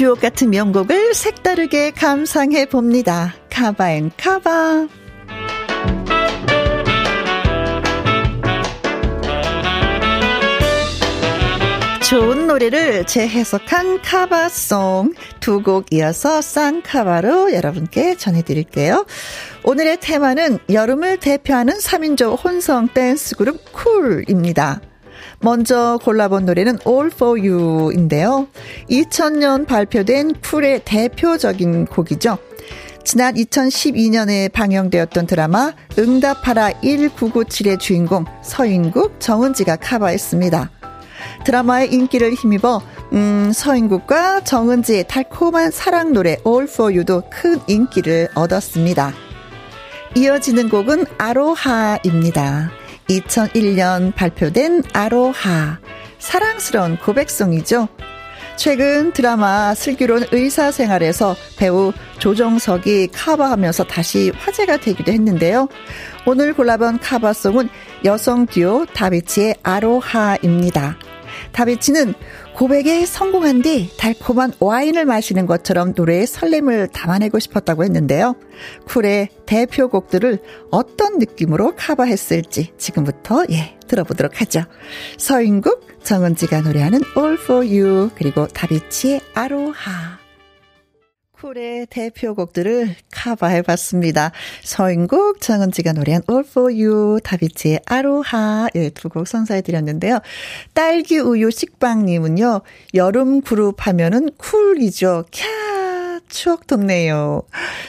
주옥 0.00 0.22
같은 0.22 0.48
명곡을 0.48 1.12
색다르게 1.12 1.90
감상해 1.90 2.64
봅니다. 2.64 3.34
카바앤 3.50 4.10
카바. 4.16 4.88
좋은 12.08 12.46
노래를 12.46 13.04
재해석한 13.04 14.00
카바송 14.00 15.12
두 15.40 15.60
곡 15.62 15.92
이어서 15.92 16.40
쌍카바로 16.40 17.52
여러분께 17.52 18.16
전해드릴게요. 18.16 19.04
오늘의 19.64 19.98
테마는 20.00 20.60
여름을 20.72 21.18
대표하는 21.18 21.74
3인조 21.74 22.42
혼성 22.42 22.88
댄스 22.88 23.36
그룹 23.36 23.70
쿨입니다. 23.72 24.80
먼저 25.40 25.98
골라본 26.02 26.44
노래는 26.44 26.78
All 26.86 27.10
For 27.12 27.40
You인데요. 27.40 28.48
2000년 28.90 29.66
발표된 29.66 30.34
쿨의 30.42 30.82
대표적인 30.84 31.86
곡이죠. 31.86 32.38
지난 33.02 33.34
2012년에 33.34 34.52
방영되었던 34.52 35.26
드라마 35.26 35.72
응답하라 35.98 36.72
1997의 36.82 37.80
주인공 37.80 38.26
서인국, 38.42 39.18
정은지가 39.18 39.76
카바했습니다. 39.76 40.70
드라마의 41.44 41.92
인기를 41.92 42.34
힘입어 42.34 42.82
음, 43.12 43.50
서인국과 43.52 44.44
정은지의 44.44 45.08
달콤한 45.08 45.70
사랑 45.70 46.12
노래 46.12 46.36
All 46.46 46.64
For 46.64 46.92
You도 46.92 47.24
큰 47.30 47.58
인기를 47.66 48.28
얻었습니다. 48.34 49.12
이어지는 50.14 50.68
곡은 50.68 51.06
아로하입니다. 51.18 52.79
2001년 53.10 54.14
발표된 54.14 54.84
아로하. 54.92 55.80
사랑스러운 56.18 56.96
고백송이죠. 56.96 57.88
최근 58.56 59.12
드라마 59.12 59.74
슬기로운 59.74 60.26
의사생활에서 60.30 61.34
배우 61.56 61.92
조정석이 62.18 63.08
카바하면서 63.08 63.84
다시 63.84 64.30
화제가 64.36 64.76
되기도 64.76 65.10
했는데요. 65.12 65.68
오늘 66.26 66.52
골라본 66.52 66.98
카바송은 67.00 67.68
여성 68.04 68.46
듀오 68.46 68.86
다비치의 68.86 69.56
아로하입니다. 69.62 70.96
다비치는 71.52 72.14
고백에 72.60 73.06
성공한 73.06 73.62
뒤 73.62 73.88
달콤한 73.96 74.52
와인을 74.60 75.06
마시는 75.06 75.46
것처럼 75.46 75.94
노래의 75.96 76.26
설렘을 76.26 76.88
담아내고 76.88 77.38
싶었다고 77.38 77.84
했는데요. 77.84 78.36
쿨의 78.84 79.30
대표곡들을 79.46 80.40
어떤 80.70 81.16
느낌으로 81.16 81.74
커버했을지 81.74 82.74
지금부터 82.76 83.46
예 83.50 83.78
들어보도록 83.88 84.42
하죠. 84.42 84.64
서인국, 85.16 85.86
정은지가 86.02 86.60
노래하는 86.60 87.00
All 87.16 87.38
For 87.40 87.66
You 87.66 88.10
그리고 88.14 88.46
다비치의 88.46 89.22
아로하 89.32 90.19
쿨의 91.40 91.86
대표곡들을 91.88 92.94
커버해봤습니다. 93.12 94.32
서인국, 94.62 95.40
정은지가 95.40 95.92
노래한 95.92 96.22
All 96.30 96.44
For 96.46 96.72
You, 96.72 97.20
다비치의 97.22 97.80
아로하 97.86 98.68
예, 98.74 98.90
두 98.90 99.08
곡 99.08 99.26
선사해드렸는데요. 99.26 100.20
딸기 100.74 101.18
우유 101.18 101.50
식빵님은요. 101.50 102.60
여름 102.94 103.40
그룹 103.40 103.86
하면은 103.86 104.30
쿨이죠. 104.36 105.24
캬 105.30 106.20
추억 106.28 106.66
돋네요. 106.66 107.42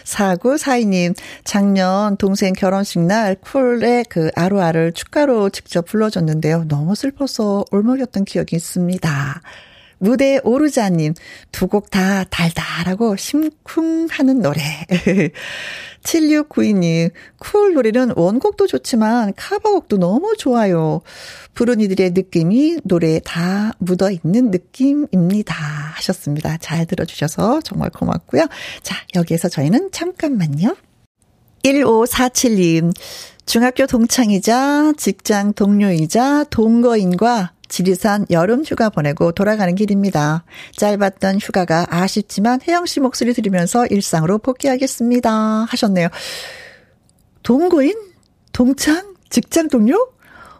4942님, 0.05 1.15
작년 1.43 2.17
동생 2.17 2.53
결혼식 2.53 2.99
날 2.99 3.35
쿨의 3.35 4.05
그 4.09 4.31
아로하를 4.35 4.93
축가로 4.93 5.49
직접 5.51 5.85
불러줬는데요. 5.85 6.65
너무 6.67 6.95
슬퍼서 6.95 7.65
울먹였던 7.71 8.25
기억이 8.25 8.55
있습니다. 8.55 9.41
무대에 10.01 10.39
오르자님, 10.43 11.13
두 11.51 11.67
곡 11.67 11.89
다 11.91 12.23
달달하고 12.25 13.15
심쿵하는 13.15 14.41
노래. 14.41 14.61
7692님, 16.03 17.11
쿨 17.37 17.73
노래는 17.75 18.13
원곡도 18.15 18.65
좋지만 18.65 19.33
카바곡도 19.35 19.97
너무 19.97 20.35
좋아요. 20.35 21.01
부른 21.53 21.79
이들의 21.79 22.11
느낌이 22.11 22.79
노래에 22.83 23.19
다 23.23 23.73
묻어 23.77 24.09
있는 24.09 24.49
느낌입니다. 24.49 25.53
하셨습니다. 25.95 26.57
잘 26.57 26.87
들어주셔서 26.87 27.61
정말 27.61 27.91
고맙고요. 27.91 28.47
자, 28.81 28.95
여기에서 29.15 29.47
저희는 29.47 29.89
잠깐만요. 29.91 30.75
1547님, 31.63 32.91
중학교 33.45 33.85
동창이자 33.85 34.93
직장 34.97 35.53
동료이자 35.53 36.45
동거인과 36.45 37.51
지리산 37.71 38.25
여름 38.29 38.63
휴가 38.63 38.89
보내고 38.89 39.31
돌아가는 39.31 39.73
길입니다. 39.73 40.43
짧았던 40.75 41.39
휴가가 41.39 41.87
아쉽지만 41.89 42.59
혜영 42.67 42.85
씨 42.85 42.99
목소리 42.99 43.33
들으면서 43.33 43.87
일상으로 43.87 44.37
복귀하겠습니다. 44.39 45.31
하셨네요. 45.69 46.09
동거인? 47.43 47.95
동창? 48.51 49.15
직장 49.29 49.69
동료? 49.69 50.11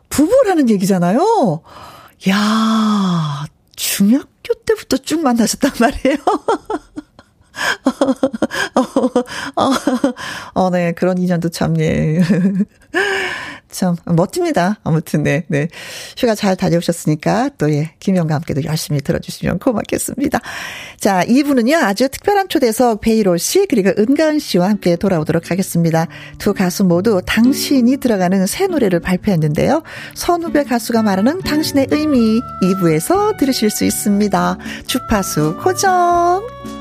부부라는 0.09 0.69
얘기잖아요. 0.69 1.61
야 2.29 3.45
중학교 3.75 4.53
때부터 4.65 4.97
쭉 4.97 5.21
만나셨단 5.21 5.71
말이에요. 5.79 6.17
어, 8.75 9.61
어, 9.61 9.71
어, 10.53 10.69
네, 10.69 10.91
그런 10.93 11.17
인연도 11.17 11.49
참, 11.49 11.79
예. 11.79 12.21
참 13.71 13.95
멋집니다. 14.05 14.79
아무튼 14.83 15.23
네, 15.23 15.45
네. 15.47 15.69
휴가 16.17 16.35
잘 16.35 16.55
다녀오셨으니까 16.55 17.51
또 17.57 17.71
예, 17.71 17.93
김영과 17.99 18.35
함께도 18.35 18.63
열심히 18.65 19.01
들어주시면 19.01 19.59
고맙겠습니다. 19.59 20.39
자, 20.99 21.23
2부는요 21.25 21.75
아주 21.75 22.09
특별한 22.09 22.49
초대석 22.49 23.01
베이로 23.01 23.37
씨 23.37 23.65
그리고 23.67 23.91
은가은 23.97 24.39
씨와 24.39 24.69
함께 24.69 24.95
돌아오도록 24.95 25.49
하겠습니다. 25.49 26.07
두 26.37 26.53
가수 26.53 26.83
모두 26.83 27.21
당신이 27.25 27.97
들어가는 27.97 28.45
새 28.45 28.67
노래를 28.67 28.99
발표했는데요. 28.99 29.81
선후배 30.13 30.65
가수가 30.65 31.01
말하는 31.01 31.39
당신의 31.39 31.87
의미 31.91 32.41
2부에서 32.63 33.37
들으실 33.37 33.69
수 33.69 33.85
있습니다. 33.85 34.57
주파수 34.85 35.57
고정. 35.63 36.80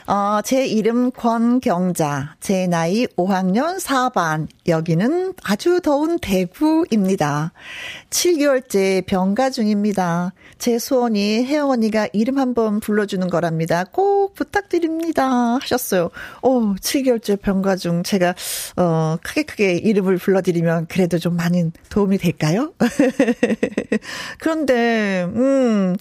어, 0.13 0.41
제 0.43 0.65
이름 0.65 1.09
권경자, 1.09 2.35
제 2.41 2.67
나이 2.67 3.07
5학년 3.15 3.79
4반, 3.79 4.45
여기는 4.67 5.35
아주 5.41 5.79
더운 5.79 6.19
대구입니다. 6.19 7.53
7개월째 8.09 9.05
병가 9.05 9.51
중입니다. 9.51 10.33
제 10.57 10.79
소원이 10.79 11.45
혜영 11.45 11.69
언니가 11.69 12.09
이름 12.11 12.39
한번 12.39 12.81
불러주는 12.81 13.25
거랍니다. 13.29 13.85
꼭 13.85 14.33
부탁드립니다. 14.35 15.57
하셨어요. 15.61 16.09
오, 16.41 16.75
7개월째 16.75 17.41
병가 17.41 17.77
중 17.77 18.03
제가, 18.03 18.35
어, 18.75 19.15
크게 19.23 19.43
크게 19.43 19.75
이름을 19.77 20.17
불러드리면 20.17 20.87
그래도 20.87 21.19
좀 21.19 21.37
많은 21.37 21.71
도움이 21.89 22.17
될까요? 22.17 22.73
그런데, 24.39 25.23
음, 25.33 25.95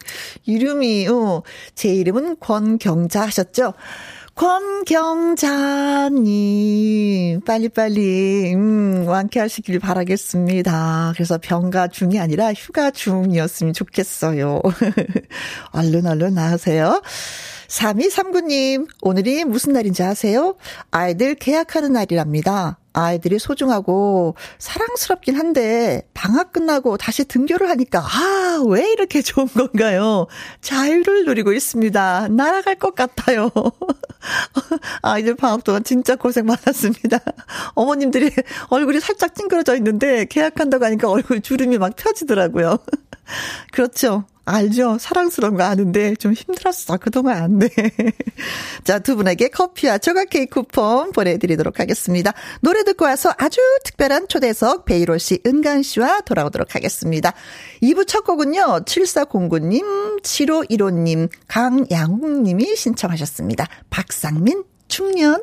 이름이, 0.46 1.06
어, 1.06 1.44
제 1.76 1.94
이름은 1.94 2.40
권경자 2.40 3.22
하셨죠? 3.22 3.74
권경자님, 4.40 5.42
빨리빨리, 7.42 8.54
음, 8.54 9.04
완쾌하시길 9.06 9.78
바라겠습니다. 9.80 11.12
그래서 11.14 11.36
병가 11.36 11.88
중이 11.88 12.18
아니라 12.18 12.54
휴가 12.54 12.90
중이었으면 12.90 13.74
좋겠어요. 13.74 14.62
얼른 15.72 16.06
얼른 16.06 16.32
나으세요. 16.32 17.02
3239님, 17.68 18.88
오늘이 19.02 19.44
무슨 19.44 19.74
날인지 19.74 20.02
아세요? 20.02 20.56
아이들 20.90 21.34
계약하는 21.34 21.92
날이랍니다. 21.92 22.79
아이들이 22.92 23.38
소중하고 23.38 24.34
사랑스럽긴 24.58 25.36
한데 25.36 26.02
방학 26.14 26.52
끝나고 26.52 26.96
다시 26.96 27.24
등교를 27.24 27.68
하니까 27.70 28.00
아, 28.00 28.62
왜 28.68 28.90
이렇게 28.92 29.22
좋은 29.22 29.46
건가요? 29.46 30.26
자유를 30.60 31.24
누리고 31.24 31.52
있습니다. 31.52 32.28
날아갈 32.28 32.76
것 32.76 32.94
같아요. 32.94 33.50
아이들 35.02 35.34
방학 35.34 35.64
동안 35.64 35.84
진짜 35.84 36.16
고생 36.16 36.46
많았습니다. 36.46 37.18
어머님들이 37.74 38.30
얼굴이 38.68 39.00
살짝 39.00 39.34
찡그러져 39.34 39.76
있는데 39.76 40.24
계약한다고 40.24 40.84
하니까 40.84 41.08
얼굴 41.10 41.40
주름이 41.40 41.78
막 41.78 41.94
펴지더라고요. 41.96 42.78
그렇죠. 43.72 44.24
알죠. 44.50 44.98
사랑스러운 44.98 45.56
거 45.56 45.62
아는데 45.62 46.14
좀 46.16 46.32
힘들었어. 46.32 46.96
그동안. 46.98 47.58
네. 47.58 47.68
자, 48.84 48.98
두 48.98 49.16
분에게 49.16 49.48
커피와 49.48 49.98
조각 49.98 50.30
케이크 50.30 50.60
쿠폰 50.60 51.12
보내드리도록 51.12 51.78
하겠습니다. 51.80 52.32
노래 52.60 52.82
듣고 52.84 53.04
와서 53.04 53.32
아주 53.38 53.60
특별한 53.84 54.28
초대석 54.28 54.84
베이로 54.84 55.18
씨, 55.18 55.40
은간 55.46 55.82
씨와 55.82 56.20
돌아오도록 56.20 56.74
하겠습니다. 56.74 57.32
2부 57.82 58.06
첫 58.06 58.24
곡은요. 58.24 58.84
7409님, 58.84 60.22
7515님, 60.22 61.28
강양웅님이 61.48 62.76
신청하셨습니다. 62.76 63.66
박상민, 63.90 64.64
충년. 64.88 65.42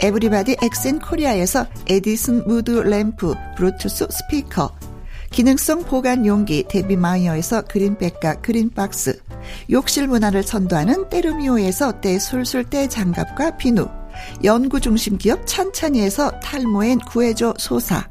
에브리바디 0.00 0.56
엑센 0.62 0.98
코리아에서 0.98 1.66
에디슨 1.88 2.46
무드 2.46 2.70
램프 2.70 3.34
블루투스 3.56 4.08
스피커 4.10 4.70
기능성 5.30 5.82
보관 5.84 6.26
용기 6.26 6.64
데비마이어에서 6.68 7.62
그린백과 7.62 8.40
그린박스 8.40 9.20
욕실 9.70 10.06
문화를 10.06 10.42
선도하는 10.42 11.08
때르미오에서 11.08 12.00
때술술 12.00 12.64
때장갑과 12.64 13.56
비누 13.56 13.88
연구중심 14.44 15.18
기업 15.18 15.44
찬찬이에서 15.46 16.38
탈모엔 16.40 17.00
구해줘 17.00 17.54
소사 17.58 18.08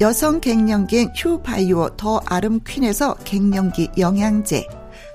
여성 0.00 0.40
갱년기엔 0.40 1.12
휴바이오 1.14 1.90
더 1.96 2.20
아름 2.26 2.60
퀸에서 2.66 3.14
갱년기 3.24 3.90
영양제 3.98 4.66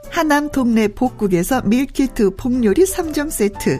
하남 0.09 0.49
동네 0.51 0.87
복국에서 0.87 1.61
밀키트 1.63 2.35
복요리 2.35 2.83
3점 2.83 3.29
세트 3.29 3.79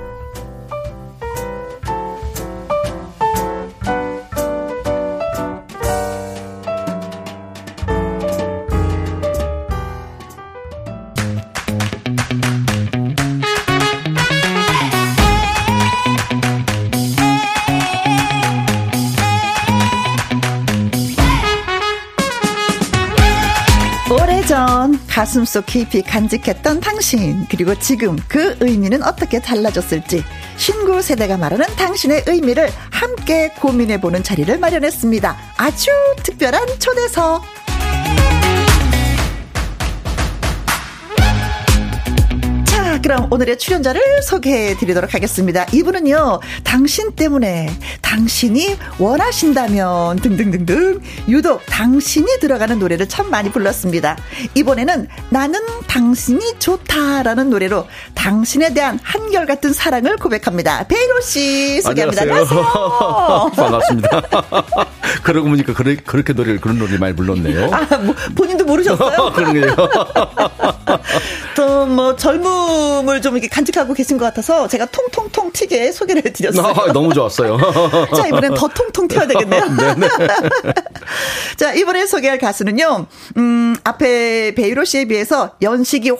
가슴속 25.21 25.67
깊이 25.67 26.01
간직했던 26.01 26.79
당신 26.79 27.45
그리고 27.47 27.75
지금 27.75 28.17
그 28.27 28.57
의미는 28.59 29.03
어떻게 29.03 29.39
달라졌을지 29.39 30.23
신구 30.57 31.03
세대가 31.03 31.37
말하는 31.37 31.67
당신의 31.75 32.23
의미를 32.25 32.71
함께 32.89 33.49
고민해보는 33.49 34.23
자리를 34.23 34.57
마련했습니다. 34.57 35.37
아주 35.57 35.91
특별한 36.23 36.65
초대석 36.79 37.43
그럼 43.01 43.27
오늘의 43.31 43.57
출연자를 43.57 44.21
소개해 44.21 44.77
드리도록 44.77 45.13
하겠습니다. 45.13 45.65
이분은요, 45.71 46.39
당신 46.63 47.11
때문에, 47.13 47.67
당신이 48.01 48.77
원하신다면, 48.99 50.17
등등등등, 50.17 51.01
유독 51.27 51.65
당신이 51.65 52.39
들어가는 52.39 52.77
노래를 52.77 53.09
참 53.09 53.29
많이 53.31 53.51
불렀습니다. 53.51 54.17
이번에는 54.53 55.07
나는 55.29 55.59
당신이 55.87 56.59
좋다라는 56.59 57.49
노래로 57.49 57.87
당신에 58.13 58.73
대한 58.73 58.99
한결같은 59.01 59.73
사랑을 59.73 60.17
고백합니다. 60.17 60.85
베이로 60.87 61.21
씨 61.21 61.81
소개합니다. 61.81 62.21
안녕하세요. 62.23 63.51
반갑습니다. 63.55 64.21
그러고 65.23 65.49
보니까 65.49 65.73
그래, 65.73 65.95
그렇게 65.95 66.33
노래를 66.33 66.61
그런 66.61 66.77
노래 66.77 66.97
많이 66.97 67.15
불렀네요. 67.15 67.69
아, 67.73 67.97
뭐, 67.97 68.13
본인도 68.35 68.65
모르셨어요? 68.65 69.31
그러게요. 69.33 69.75
또 71.55 71.85
뭐 71.85 72.11
젊 72.11 72.90
음을 72.99 73.21
좀 73.21 73.35
이렇게 73.35 73.47
간직하고 73.47 73.93
계신 73.93 74.17
것 74.17 74.25
같아서 74.25 74.67
제가 74.67 74.85
통통통 74.85 75.51
튀게 75.51 75.91
소개를 75.91 76.25
해드렸어요. 76.25 76.65
아, 76.67 76.93
너무 76.93 77.13
좋았어요. 77.13 77.57
자, 78.15 78.27
이번엔 78.27 78.53
더 78.53 78.67
통통 78.67 79.07
튀어야 79.07 79.27
되겠네요. 79.27 79.63
자, 81.57 81.73
이번에 81.73 82.05
소개할 82.05 82.37
가수는요, 82.37 83.07
음, 83.37 83.75
앞에 83.83 84.53
베이로 84.55 84.85
씨에 84.85 85.05
비해서 85.05 85.55
연식이 85.61 86.09
확 86.11 86.19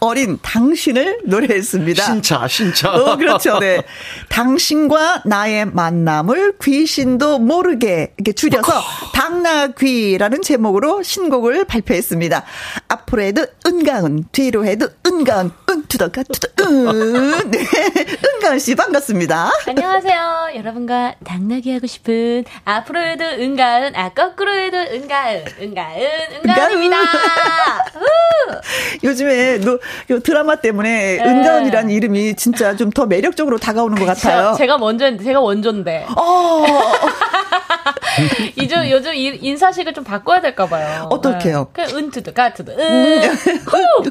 어린 0.00 0.38
당신을 0.42 1.20
노래했습니다. 1.24 2.04
신차, 2.04 2.46
신차. 2.46 2.92
어, 2.92 3.16
그렇죠. 3.16 3.58
네. 3.58 3.82
당신과 4.28 5.22
나의 5.24 5.66
만남을 5.66 6.58
귀신도 6.62 7.38
모르게 7.38 8.12
이렇게 8.16 8.32
줄여서 8.32 8.82
당나귀라는 9.14 10.42
제목으로 10.42 11.02
신곡을 11.02 11.64
발표했습니다. 11.64 12.44
앞으로 12.88 13.22
해도 13.22 13.46
은가은, 13.66 14.26
뒤로 14.32 14.64
해도 14.64 14.88
은가은, 15.06 15.50
은 15.67 15.67
to 15.88 15.98
the 15.98 16.12
가 16.12 16.22
to 16.24 16.32
the, 16.32 16.48
은. 16.70 17.50
네. 17.50 17.58
은가은 18.34 18.58
씨 18.58 18.74
반갑습니다. 18.74 19.50
안녕하세요. 19.66 20.48
여러분과 20.56 21.14
당나귀 21.24 21.72
하고 21.72 21.86
싶은 21.86 22.44
앞으로 22.64 23.00
해도 23.00 23.24
은가은, 23.24 23.96
아, 23.96 24.10
거꾸로 24.10 24.52
해도 24.52 24.76
은가은, 24.76 25.44
은가은, 25.62 25.96
은가은입니다. 26.44 26.96
요즘에 29.02 29.58
노, 29.58 29.78
요 30.10 30.20
드라마 30.20 30.56
때문에 30.56 31.20
은가은이라는 31.20 31.90
이름이 31.90 32.36
진짜 32.36 32.76
좀 32.76 32.88
더 32.98 33.06
매력적으로 33.06 33.58
다가오는 33.58 33.96
것 33.98 34.04
같아요. 34.06 34.54
제가 34.58 34.76
먼저, 34.78 35.16
제가 35.18 35.40
원조인데. 35.40 36.06
어, 36.16 36.64
요즘, 38.58 38.90
요즘 38.90 39.14
이- 39.14 39.38
인사식을 39.40 39.92
좀 39.92 40.02
바꿔야 40.04 40.40
될까 40.40 40.66
봐요. 40.66 41.06
어떡해요? 41.10 41.70
네. 41.74 41.84
그냥 41.84 41.96
은투드, 41.98 42.32
가투드, 42.32 42.70
은, 42.72 43.22
후! 43.66 44.10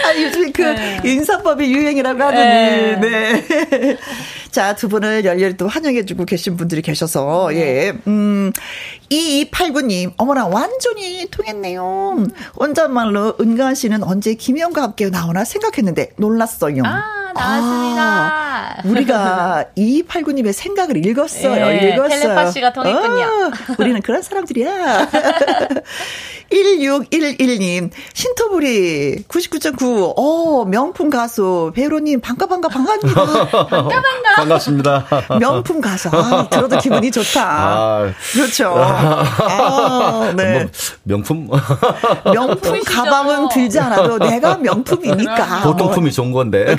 아, 0.03 0.15
요즘 0.15 0.51
그 0.51 0.61
네. 0.61 1.01
인사법이 1.03 1.71
유행이라고 1.71 2.21
하더니, 2.21 2.99
네. 3.01 3.97
자, 4.51 4.75
두 4.75 4.89
분을 4.89 5.23
열렬히 5.25 5.55
또 5.57 5.67
환영해주고 5.67 6.25
계신 6.25 6.57
분들이 6.57 6.81
계셔서, 6.81 7.53
예. 7.55 7.93
음, 8.07 8.51
2289님, 9.09 10.13
어머나, 10.17 10.47
완전히 10.47 11.27
통했네요. 11.29 12.25
혼잣말로 12.59 13.35
은가은 13.39 13.75
씨는 13.75 14.03
언제 14.03 14.33
김희영과 14.33 14.81
함께 14.81 15.09
나오나 15.09 15.45
생각했는데, 15.45 16.11
놀랐어요. 16.17 16.83
아, 16.85 17.31
나왔습니다. 17.33 18.01
아, 18.01 18.75
우리가 18.85 19.65
2289님의 19.77 20.53
생각을 20.53 21.05
읽었어요. 21.05 21.65
예, 21.67 21.93
읽었어요. 21.93 22.19
텔레파시가 22.19 22.73
통했군요. 22.73 23.23
어, 23.23 23.51
우리는 23.79 24.01
그런 24.01 24.21
사람들이야. 24.21 25.09
1611님, 26.51 27.89
신토부리 28.13 29.23
99.9, 29.27 29.90
어, 30.17 30.65
명품 30.65 31.09
가수, 31.09 31.71
배로님, 31.75 32.21
반가, 32.21 32.47
반가, 32.47 32.67
반갑니다. 32.67 33.47
반갑습니다. 34.35 35.05
명품 35.39 35.81
가수. 35.81 36.09
아, 36.11 36.47
들어도 36.49 36.77
기분이 36.77 37.11
좋다. 37.11 37.41
아. 37.43 38.11
그렇죠. 38.33 38.73
아, 38.75 40.33
네. 40.35 40.59
뭐, 40.63 40.71
명품? 41.03 41.49
명품 42.33 42.59
보이시죠? 42.71 42.91
가방은 43.03 43.49
들지 43.49 43.79
않아도 43.79 44.17
내가 44.17 44.57
명품이니까. 44.57 45.61
보통품이 45.63 46.11
좋은 46.11 46.31
건데. 46.31 46.75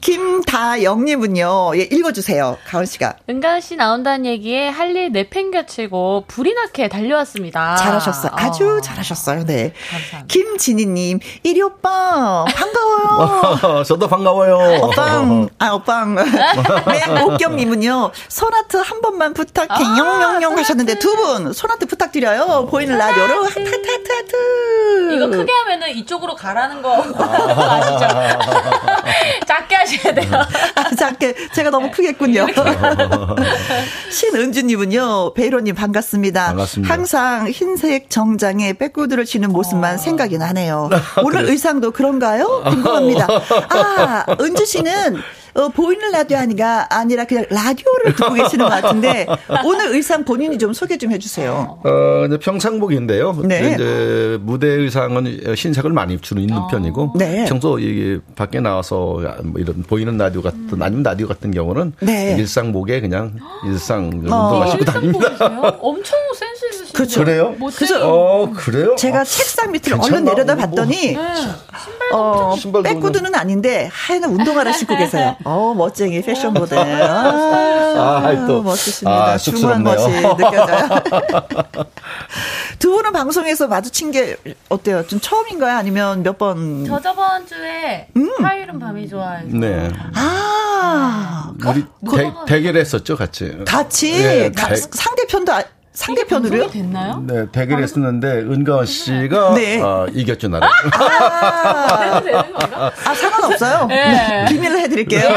김다영님은요, 0.00 1.72
예, 1.76 1.80
읽어주세요. 1.82 2.58
가은 2.66 2.86
씨가. 2.86 3.14
은가은 3.28 3.60
씨 3.60 3.76
나온다는 3.76 4.26
얘기에 4.26 4.68
할 4.68 4.90
일 4.90 5.12
내팽겨치고 5.12 6.24
부리나케 6.26 6.88
달려왔습니다. 6.88 7.76
잘하셨어요. 7.76 8.32
아주 8.34 8.78
어. 8.78 8.80
잘하셨어요. 8.80 9.44
네. 9.44 9.72
감사합니다. 9.88 10.24
김진희님, 10.26 11.20
이루 11.60 11.64
오빠, 11.64 12.46
반가워요. 12.54 13.84
저도 13.84 14.08
반가워요. 14.08 14.80
오빵, 14.82 15.48
아, 15.58 15.72
오빵. 15.74 16.14
네, 16.88 17.20
옥경님은요, 17.22 18.12
손하트 18.28 18.78
한 18.78 19.02
번만 19.02 19.34
부탁해, 19.34 19.68
아, 19.68 19.98
영영영 19.98 20.56
하셨는데, 20.56 20.98
두 20.98 21.14
분, 21.16 21.52
손하트 21.52 21.84
부탁드려요. 21.84 22.66
보이는 22.70 22.96
라디오로, 22.96 23.44
하트, 23.44 23.58
하트, 23.58 23.66
하트, 23.90 24.12
하트. 24.12 25.14
이거 25.16 25.26
크게 25.28 25.52
하면은 25.52 25.90
이쪽으로 25.90 26.34
가라는 26.34 26.80
거 26.80 26.94
아시죠? 27.18 28.06
작게 29.46 29.74
하셔야 29.76 30.14
돼요. 30.14 30.30
아, 30.76 30.94
작게, 30.96 31.34
제가 31.52 31.68
너무 31.68 31.90
크겠군요. 31.90 32.46
신은주님은요, 34.10 35.34
베이로님 35.34 35.74
반갑습니다. 35.74 36.46
반갑습니다. 36.46 36.94
항상 36.94 37.48
흰색 37.50 38.08
정장에 38.08 38.72
백구들을 38.74 39.26
치는 39.26 39.50
모습만 39.52 39.98
생각이 39.98 40.38
나네요. 40.38 40.88
아, 40.92 41.20
오늘 41.22 41.49
의상도 41.50 41.90
그런가요? 41.90 42.62
궁금합니다. 42.64 43.26
아, 43.70 44.24
은주 44.40 44.64
씨는 44.64 45.16
어, 45.54 45.68
보이는 45.68 46.10
라디오 46.12 46.38
아니가 46.38 46.86
아니라 46.90 47.24
그냥 47.24 47.44
라디오를 47.50 48.14
듣고 48.14 48.34
계시는 48.34 48.68
것 48.68 48.82
같은데 48.82 49.26
오늘 49.64 49.92
의상 49.94 50.24
본인이 50.24 50.56
좀 50.58 50.72
소개 50.72 50.96
좀 50.96 51.10
해주세요. 51.10 51.80
어, 51.82 52.24
이제 52.26 52.38
평상복인데요. 52.38 53.32
네. 53.44 53.72
이제 53.74 54.38
무대 54.42 54.68
의상은 54.68 55.26
흰색을 55.56 55.90
많이 55.92 56.20
주로 56.20 56.40
입는 56.40 56.56
편이고 56.70 57.14
네. 57.16 57.46
평소 57.48 57.80
이게 57.80 58.20
밖에 58.36 58.60
나와서 58.60 59.20
뭐 59.42 59.54
이런 59.60 59.82
보이는 59.82 60.16
라디오 60.16 60.40
같은 60.40 60.80
아니면 60.80 61.02
라디오 61.02 61.26
같은 61.26 61.50
경우는 61.50 61.94
네. 62.00 62.36
일상복에 62.38 63.00
그냥 63.00 63.34
일상 63.66 64.04
어. 64.04 64.10
운동화 64.14 64.66
신고 64.68 64.84
다닙니다. 64.84 65.26
엄청 65.80 66.16
있으신데. 66.32 66.49
그렇죠. 67.00 67.24
그래요? 67.24 67.54
못해요. 67.58 67.96
어, 68.02 68.50
그래요? 68.54 68.94
제가 68.96 69.20
아, 69.20 69.24
책상 69.24 69.72
밑을 69.72 69.92
괜찮나? 69.94 70.16
얼른 70.16 70.24
내려다 70.24 70.54
뭐, 70.54 70.66
봤더니 70.66 71.14
네. 71.14 71.18
어, 72.12 72.54
신발도 72.58 72.88
백구두는 72.88 73.34
아닌데 73.34 73.88
하얀 73.90 74.24
운동화를 74.24 74.74
신고 74.74 74.96
계세요. 74.98 75.34
어, 75.44 75.72
멋쟁이 75.74 76.20
패션 76.20 76.52
모델. 76.52 76.78
아, 76.78 78.22
아, 78.26 78.46
또. 78.46 78.62
멋지십니다. 78.62 79.24
아, 79.32 79.38
쑥스럽네요. 79.38 79.94
멋이 79.96 80.20
느껴져요. 80.36 80.88
두 82.78 82.90
분은 82.92 83.12
방송에서 83.12 83.66
마주친 83.66 84.10
게 84.10 84.36
어때요? 84.68 85.06
좀 85.06 85.20
처음인가요? 85.20 85.76
아니면 85.76 86.22
몇 86.22 86.36
번? 86.38 86.84
저 86.86 87.00
저번 87.00 87.46
주에 87.46 88.08
음. 88.16 88.30
화요일은 88.42 88.78
밤이 88.78 89.08
좋아요. 89.08 89.42
네. 89.46 89.90
아, 90.14 91.52
우리 91.66 91.84
대, 92.16 92.32
대결했었죠, 92.46 93.16
같이. 93.16 93.58
같이 93.66 94.12
네, 94.22 94.50
가- 94.52 94.68
대- 94.68 94.76
상대편도 94.76 95.52
아- 95.52 95.62
상대편으로요? 96.00 96.70
됐나요? 96.70 97.22
네, 97.26 97.46
대결 97.52 97.82
했었는데 97.82 98.28
은가원 98.40 98.86
씨가 98.86 99.52
네. 99.54 99.80
어, 99.82 100.06
이겼죠, 100.12 100.48
나를. 100.48 100.66
아, 100.92 102.20
되는 102.24 102.52
건가? 102.52 102.90
아, 103.04 103.14
상관없어요. 103.14 103.86
네. 103.86 104.46
비밀로 104.48 104.78
해드릴게요. 104.78 105.28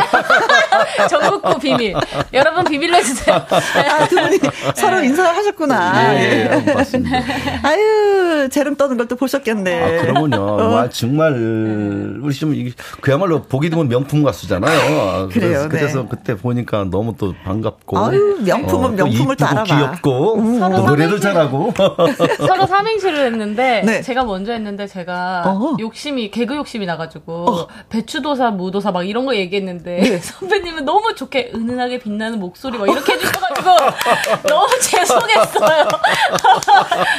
전국구 1.09 1.59
비밀. 1.59 1.93
여러분 2.33 2.63
비밀로 2.63 2.95
해주세요. 2.95 3.35
아, 3.35 4.07
두 4.07 4.15
분이 4.15 4.39
서로 4.75 5.03
인사를 5.03 5.35
하셨구나. 5.37 6.13
예, 6.15 6.19
예, 6.19 6.39
예. 6.43 6.47
한번 6.47 6.75
봤습니다. 6.75 7.17
아유, 7.63 8.47
재롱 8.49 8.75
떠는 8.75 8.97
걸 8.97 9.03
또 9.03 9.17
보셨겠네. 9.17 9.99
아, 9.99 10.01
그러면요. 10.01 10.37
어. 10.41 10.63
와, 10.69 10.89
정말, 10.89 11.33
우리 12.23 12.33
좀, 12.33 12.55
이게 12.55 12.71
그야말로 13.01 13.41
보기 13.43 13.69
드문 13.69 13.89
명품 13.89 14.23
가수잖아요. 14.23 15.27
그래요, 15.27 15.67
그래서, 15.67 15.67
그래서 15.69 16.01
네. 16.03 16.07
그때 16.09 16.37
보니까 16.37 16.85
너무 16.89 17.15
또 17.17 17.33
반갑고. 17.43 17.99
아유, 17.99 18.37
명품은 18.45 18.95
또 18.95 19.03
명품을 19.03 19.35
또 19.35 19.45
알아봐. 19.45 19.63
귀엽고, 19.65 20.35
음. 20.39 20.52
또 20.59 20.69
노래도 20.85 21.19
잘하고. 21.19 21.73
서로 22.47 22.65
삼행시를 22.65 23.25
했는데 23.27 23.81
네. 23.85 24.01
제가 24.01 24.23
먼저 24.23 24.51
했는데 24.53 24.87
제가 24.87 25.43
어. 25.45 25.75
욕심이 25.79 26.31
개그 26.31 26.55
욕심이 26.55 26.85
나가지고 26.85 27.67
배추도사 27.89 28.51
무도사 28.51 28.91
막 28.91 29.07
이런 29.07 29.25
거 29.25 29.35
얘기했는데 29.35 30.19
선배님은 30.23 30.85
너무 30.85 31.13
좋게 31.15 31.51
은은하게 31.55 31.99
빛나는 31.99 32.39
목소리 32.39 32.77
막 32.77 32.87
이렇게 32.89 33.13
해주셔가지고 33.13 33.69
너무 34.47 34.67
죄송했어요. 34.79 35.87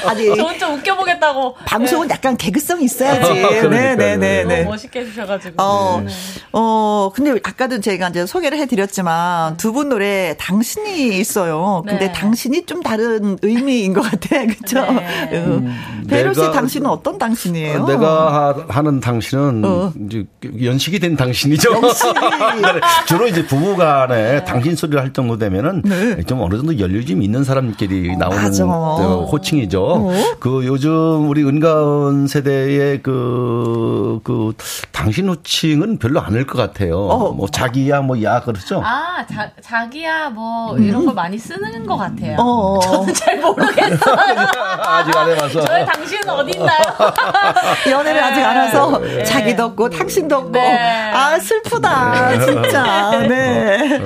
아니 0.06 0.36
저 0.36 0.42
혼자 0.42 0.68
웃겨보겠다고. 0.70 1.54
방송은 1.66 2.08
네. 2.08 2.14
약간 2.14 2.36
개그성이 2.36 2.84
있어야지. 2.84 3.20
그러니까요. 3.40 3.68
네네네네. 3.68 4.44
너무 4.62 4.70
멋있게 4.70 5.00
해주셔가지고. 5.00 5.62
어, 5.62 6.00
네. 6.04 6.12
어, 6.52 7.10
근데 7.14 7.32
아까도 7.44 7.80
제가 7.80 8.08
이제 8.08 8.26
소개를 8.26 8.58
해드렸지만 8.58 9.56
두 9.58 9.74
분 9.74 9.88
노래 9.88 10.36
당신이 10.38 11.18
있어요. 11.18 11.82
근데 11.84 12.06
네. 12.06 12.12
당신이 12.12 12.64
좀 12.64 12.80
다른 12.80 13.13
의미인 13.42 13.92
것 13.92 14.00
같아요. 14.02 14.48
그쵸? 14.58 14.80
네. 14.80 15.44
어. 15.46 15.62
배로 16.08 16.34
씨 16.34 16.40
당신은 16.40 16.88
어떤 16.90 17.16
당신이에요? 17.16 17.82
어, 17.82 17.86
내가 17.86 18.66
하, 18.68 18.82
는 18.82 19.00
당신은 19.00 19.62
어. 19.64 19.92
이제 20.06 20.26
연식이 20.62 20.98
된 20.98 21.16
당신이죠. 21.16 21.72
연식이. 21.72 22.12
주로 23.06 23.26
이제 23.26 23.46
부부 23.46 23.76
간에 23.76 24.44
당신 24.44 24.76
소리를 24.76 25.00
할 25.00 25.12
정도 25.14 25.38
되면은 25.38 25.82
네. 25.84 26.22
좀 26.24 26.42
어느 26.42 26.56
정도 26.56 26.78
연륜이 26.78 27.24
있는 27.24 27.44
사람끼리 27.44 28.16
나오는 28.18 28.42
맞아. 28.42 28.64
어, 28.66 29.24
호칭이죠. 29.30 29.82
어? 29.82 30.12
그 30.40 30.66
요즘 30.66 31.28
우리 31.30 31.44
은가은 31.44 32.26
세대의 32.26 33.02
그, 33.02 34.20
그 34.24 34.52
당신 34.92 35.28
호칭은 35.30 35.98
별로 35.98 36.20
않을 36.20 36.46
것 36.46 36.58
같아요. 36.58 36.98
어. 36.98 37.32
뭐 37.32 37.48
자기야 37.48 38.00
뭐 38.02 38.14
야 38.24 38.40
그렇죠. 38.40 38.80
아, 38.82 39.24
자, 39.26 39.50
자기야, 39.60 40.30
뭐, 40.30 40.76
이런 40.78 41.04
걸 41.04 41.14
많이 41.14 41.38
쓰는 41.38 41.86
것 41.86 41.96
같아요. 41.96 42.36
어. 42.38 43.03
잘 43.12 43.38
모르겠어요. 43.40 43.98
아직 44.82 45.16
안 45.16 45.30
해봐서. 45.30 45.60
저의 45.64 45.86
당신은 45.86 46.28
어디 46.30 46.52
있나요? 46.52 46.80
연애를 47.90 48.22
아직 48.22 48.42
안 48.42 48.66
해서 48.66 48.98
네. 48.98 49.24
자기도 49.24 49.64
없고 49.64 49.90
당신도 49.90 50.36
없고 50.36 50.50
네. 50.52 51.10
아 51.12 51.38
슬프다 51.38 52.38
진짜 52.40 53.10
네. 53.28 54.00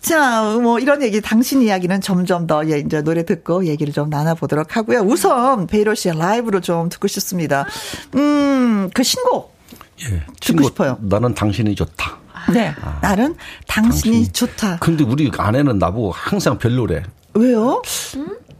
자, 0.00 0.42
뭐 0.62 0.78
이런 0.78 1.02
얘기 1.02 1.20
당신 1.20 1.60
이야기는 1.60 2.00
점점 2.00 2.46
더 2.46 2.66
예, 2.70 2.78
이제 2.78 3.02
노래 3.02 3.24
듣고 3.24 3.66
얘기를 3.66 3.92
좀 3.92 4.08
나눠보도록 4.08 4.76
하고요. 4.76 5.00
우선 5.00 5.66
베이로 5.66 5.94
씨의 5.94 6.16
라이브로 6.18 6.60
좀 6.60 6.88
듣고 6.88 7.08
싶습니다. 7.08 7.66
음, 8.14 8.88
그 8.94 9.02
신곡. 9.02 9.54
예, 10.02 10.22
듣고 10.40 10.62
싶어요. 10.62 10.96
나는 11.00 11.34
당신이 11.34 11.74
좋다. 11.74 12.16
네, 12.54 12.72
나는 13.02 13.34
당신이 13.66 14.14
당신이. 14.26 14.32
좋다. 14.32 14.78
근데 14.78 15.04
우리 15.04 15.30
아내는 15.36 15.78
나보고 15.78 16.12
항상 16.12 16.56
별로래. 16.56 17.02
왜요? 17.38 17.82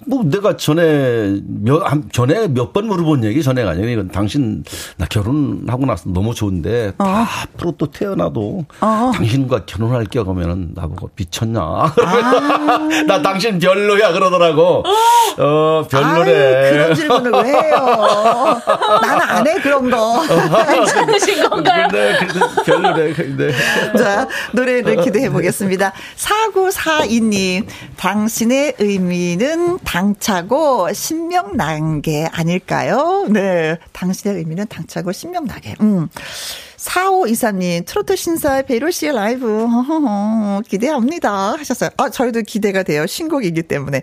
뭐 0.09 0.23
내가 0.25 0.57
전에 0.57 1.39
몇 1.47 1.83
한- 1.85 2.09
전에 2.13 2.49
몇 2.49 2.73
번 2.73 2.87
물어본 2.87 3.25
얘기 3.25 3.43
전에가 3.43 3.71
아니라 3.71 3.89
이건 3.89 4.09
당신 4.09 4.63
나 4.97 5.07
결혼하고 5.07 5.85
나서 5.87 6.05
너무 6.11 6.35
좋은데 6.35 6.93
다 6.99 7.05
어. 7.05 7.27
앞으로 7.55 7.73
또 7.79 7.91
태어나도 7.91 8.65
어. 8.81 9.11
당신과 9.15 9.65
결혼할 9.67 10.05
겨 10.07 10.25
가면은 10.25 10.71
나보고 10.75 11.11
미쳤냐 11.17 11.61
아. 11.61 11.93
나 13.07 13.23
당신 13.23 13.59
별로야 13.59 14.13
그러더라고 14.13 14.85
어 15.39 15.83
아이, 15.83 15.89
별로래 15.89 16.71
그런 16.71 16.95
질문을 16.95 17.33
왜 17.33 17.51
해요? 17.53 18.61
나는 19.03 19.21
안 19.29 19.47
해, 19.47 19.55
그런 19.61 19.89
거. 19.91 20.23
괜찮으신 20.67 21.49
건가요? 21.49 21.87
근데 21.91 22.17
그래도 22.19 22.63
별로래 22.65 23.13
근데 23.13 23.53
자, 23.97 24.27
노래를 24.53 24.97
기대해 25.03 25.31
보겠습니다. 25.31 25.93
4942님, 26.17 27.67
당신의 27.97 28.75
의미는 28.79 29.79
당 29.85 29.98
차고 30.19 30.93
신명나게 30.93 32.29
아닐까요? 32.33 33.27
네. 33.31 33.79
당신의 33.93 34.39
의미는 34.39 34.67
당차고 34.69 35.13
신명나게. 35.13 35.77
음. 35.81 36.09
4523님, 36.79 37.85
트로트 37.85 38.17
신사의 38.17 38.67
베로 38.67 38.91
씨의 38.91 39.13
라이브, 39.13 39.67
허허허, 39.67 40.63
기대합니다. 40.69 41.55
하셨어요. 41.55 41.91
아, 41.97 42.09
저희도 42.09 42.43
기대가 42.43 42.83
돼요. 42.83 43.07
신곡이기 43.07 43.63
때문에. 43.63 44.03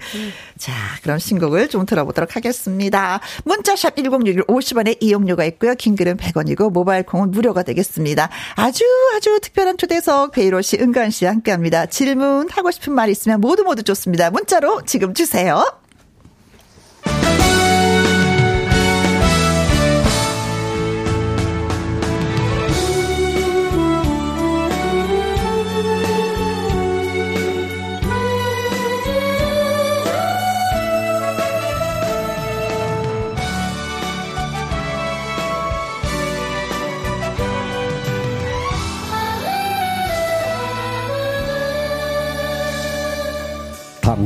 자, 0.57 0.73
그럼 1.01 1.17
신곡을 1.17 1.69
좀 1.69 1.85
들어보도록 1.85 2.35
하겠습니다. 2.35 3.21
문자샵 3.45 3.95
1061 3.95 4.43
50원의 4.43 4.97
이용료가 4.99 5.45
있고요. 5.45 5.75
킹글은 5.75 6.17
100원이고, 6.17 6.71
모바일 6.71 7.03
콩은 7.03 7.31
무료가 7.31 7.63
되겠습니다. 7.63 8.29
아주, 8.55 8.83
아주 9.15 9.39
특별한 9.41 9.77
초대석, 9.77 10.33
베이로 10.33 10.61
씨, 10.61 10.77
은간 10.77 11.11
씨와 11.11 11.31
함께 11.31 11.51
합니다. 11.51 11.85
질문, 11.85 12.49
하고 12.49 12.71
싶은 12.71 12.93
말 12.93 13.09
있으면 13.09 13.39
모두 13.39 13.63
모두 13.63 13.83
좋습니다. 13.83 14.29
문자로 14.31 14.81
지금 14.85 15.13
주세요. 15.13 15.65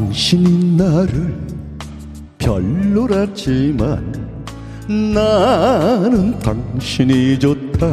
당신이 0.10 0.76
나를 0.76 1.38
별로라지만 2.40 4.12
나는 4.88 6.40
당신이 6.40 7.38
좋다. 7.38 7.88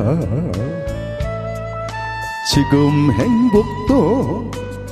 지금 2.54 3.12
행복도 3.12 4.50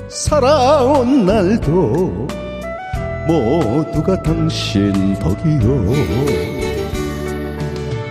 살아온 0.09 1.25
날도 1.25 2.29
모두가 3.27 4.23
당신 4.23 5.15
덕이요. 5.15 5.93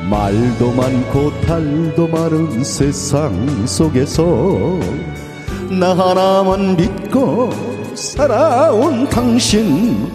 말도 0.10 0.71
많고 0.71 1.41
탈도 1.41 2.08
많은 2.08 2.63
세상 2.63 3.67
속에서 3.67 4.26
나 5.69 5.95
하나만 5.95 6.76
믿고 6.78 7.73
살아온 7.95 9.08
당신 9.10 10.12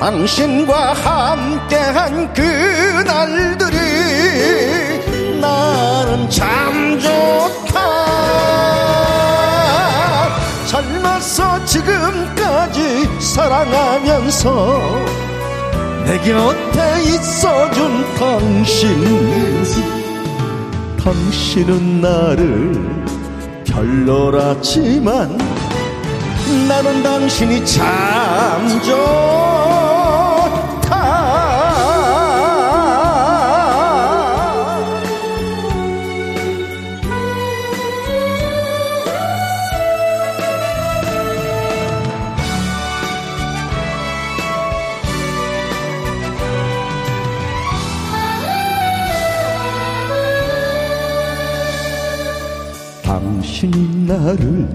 당신과 0.00 0.94
함께한 0.94 2.32
그날들이 2.34 3.76
나는 5.40 6.28
참 6.28 6.98
좋다. 6.98 7.80
젊어서 10.66 11.64
지금까지 11.64 13.08
사랑하면서 13.20 14.80
내 16.04 16.18
곁에 16.18 17.02
있어준 17.04 18.04
당신 18.18 19.42
당신은 20.98 22.00
나를 22.00 23.04
별로라지만 23.64 25.51
나는 26.68 27.02
당신이 27.02 27.64
참 27.66 28.68
좋다. 28.82 29.02
당신이 53.02 54.06
나를 54.06 54.71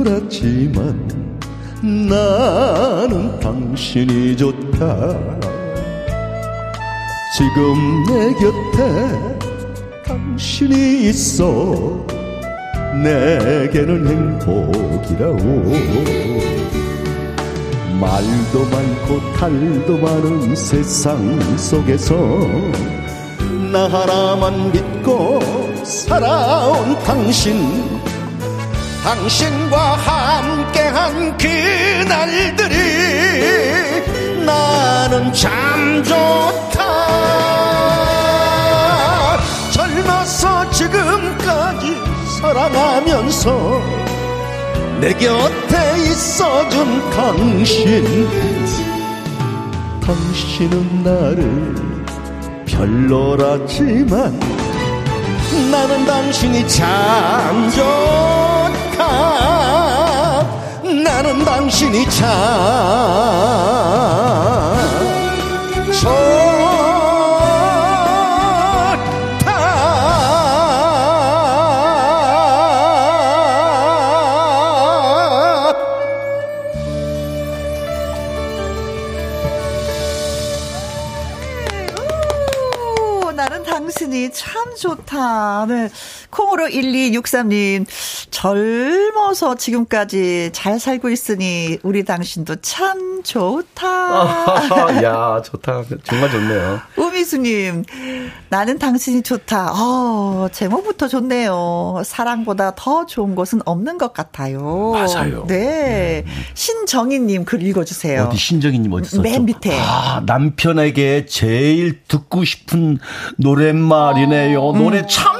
별로라지만 0.00 1.08
나는 1.82 3.38
당신이 3.40 4.36
좋다. 4.36 5.16
지금 7.36 8.04
내 8.08 8.32
곁에 8.34 8.78
당신이 10.04 11.08
있어. 11.08 12.06
내게는 13.02 14.06
행복이라오 14.08 15.36
말도 18.00 18.64
많고 18.64 19.32
탈도 19.34 19.98
많은 19.98 20.56
세상 20.56 21.56
속에서 21.56 22.16
나 23.72 23.86
하나만 23.86 24.72
믿고 24.72 25.38
살아온 25.84 26.98
당신 27.04 28.09
당신과 29.02 29.94
함께한 29.96 31.38
그날들이 31.38 32.74
나는 34.44 35.32
참 35.32 36.04
좋다. 36.04 36.80
젊어서 39.72 40.70
지금까지 40.70 41.96
사랑하면서 42.40 43.80
내 45.00 45.14
곁에 45.14 45.96
있어준 46.02 47.10
당신. 47.10 48.28
당신은 50.04 51.04
나를 51.04 51.74
별로라지만 52.66 54.38
나는 55.70 56.04
당신이 56.04 56.68
참 56.68 57.70
좋다 57.70 58.69
나는 83.40 83.62
당신이 83.64 84.30
참 84.32 84.76
좋다. 84.76 85.66
네. 85.66 85.88
콩으로 86.30 86.66
1263님, 86.68 87.86
젊어서 88.40 89.54
지금까지 89.54 90.48
잘 90.54 90.80
살고 90.80 91.10
있으니 91.10 91.76
우리 91.82 92.06
당신도 92.06 92.56
참 92.62 93.22
좋다. 93.22 93.84
야, 95.04 95.42
좋다. 95.42 95.82
정말 96.04 96.30
좋네요. 96.30 96.80
우미수님, 96.96 97.84
나는 98.48 98.78
당신이 98.78 99.22
좋다. 99.22 99.72
어, 99.74 100.48
제목부터 100.52 101.08
좋네요. 101.08 102.00
사랑보다 102.02 102.72
더 102.76 103.04
좋은 103.04 103.34
것은 103.34 103.60
없는 103.66 103.98
것 103.98 104.14
같아요. 104.14 104.92
맞아요. 104.94 105.44
네. 105.46 106.24
신정희님 106.54 107.44
글 107.44 107.62
읽어주세요. 107.62 108.22
어디 108.22 108.38
신정희님 108.38 108.90
어디 108.90 109.02
있었죠? 109.02 109.20
맨 109.20 109.44
밑에. 109.44 109.78
아, 109.78 110.22
남편에게 110.24 111.26
제일 111.26 112.02
듣고 112.04 112.44
싶은 112.46 113.00
노랫말이네요. 113.36 114.62
어. 114.62 114.72
노래 114.72 115.06
참 115.06 115.39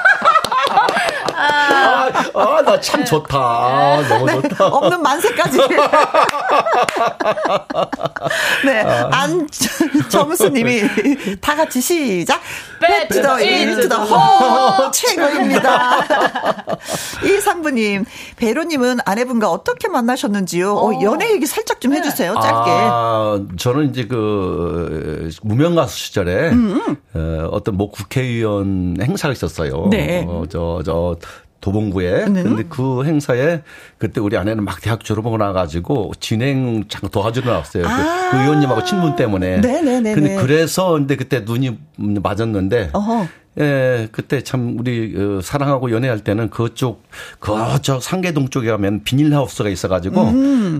아, 2.35 2.57
아, 2.57 2.61
나 2.61 2.79
참 2.81 3.03
좋다. 3.05 3.37
아, 3.37 4.01
너무 4.09 4.41
좋다. 4.41 4.67
없는 4.67 5.01
만세까지. 5.01 5.57
네. 8.65 8.81
아. 8.81 9.09
안정수님이 9.11 10.81
다 11.41 11.55
같이 11.55 11.81
시작. 11.81 12.41
Back 12.79 13.07
to 13.09 13.21
the 13.21 13.47
in 13.47 13.75
to 13.79 13.87
the 13.89 14.01
home. 14.01 14.91
최고입니다. 14.93 16.05
이상부님, 17.25 18.05
배로님은 18.37 18.99
아내분과 19.05 19.49
어떻게 19.49 19.87
만나셨는지요? 19.87 20.73
어, 20.75 21.01
연애 21.03 21.31
얘기 21.31 21.45
살짝 21.45 21.79
좀 21.81 21.93
해주세요. 21.93 22.33
짧게. 22.33 22.71
아, 22.71 23.39
저는 23.57 23.89
이제 23.91 24.05
그 24.07 25.29
무명 25.43 25.75
가수 25.75 25.97
시절에 25.97 26.49
음, 26.49 26.97
어, 27.13 27.49
어떤 27.51 27.77
뭐 27.77 27.89
국회의원 27.91 28.97
행사가 29.01 29.31
있었어요. 29.33 29.87
네. 29.89 30.25
어, 30.27 30.43
저, 30.49 30.81
저, 30.85 31.15
도봉구에. 31.61 32.25
근데 32.25 32.63
그 32.67 33.05
행사에 33.05 33.61
그때 33.97 34.19
우리 34.19 34.35
아내는 34.35 34.63
막 34.65 34.81
대학 34.81 35.03
졸업하고 35.03 35.37
나가지고 35.37 36.11
진행 36.19 36.83
잠깐 36.89 37.09
도와주러 37.11 37.49
나왔어요. 37.51 37.83
그- 37.83 37.89
아. 37.89 38.29
그 38.31 38.37
의원님하고 38.41 38.83
친분 38.83 39.15
때문에. 39.15 39.59
네네네네. 39.59 40.13
근데 40.15 40.35
그래서 40.37 40.91
근데 40.93 41.15
그때 41.15 41.41
눈이 41.41 41.77
맞았는데. 41.97 42.89
어허. 42.93 43.27
예, 43.59 44.07
그때 44.13 44.41
참 44.43 44.77
우리 44.79 45.13
어, 45.17 45.41
사랑하고 45.41 45.91
연애할 45.91 46.21
때는 46.21 46.49
그쪽 46.49 47.03
그저 47.39 47.99
상계동 47.99 48.49
쪽에 48.49 48.69
가면 48.71 49.03
비닐하우스가 49.03 49.67
있어가지고 49.67 50.31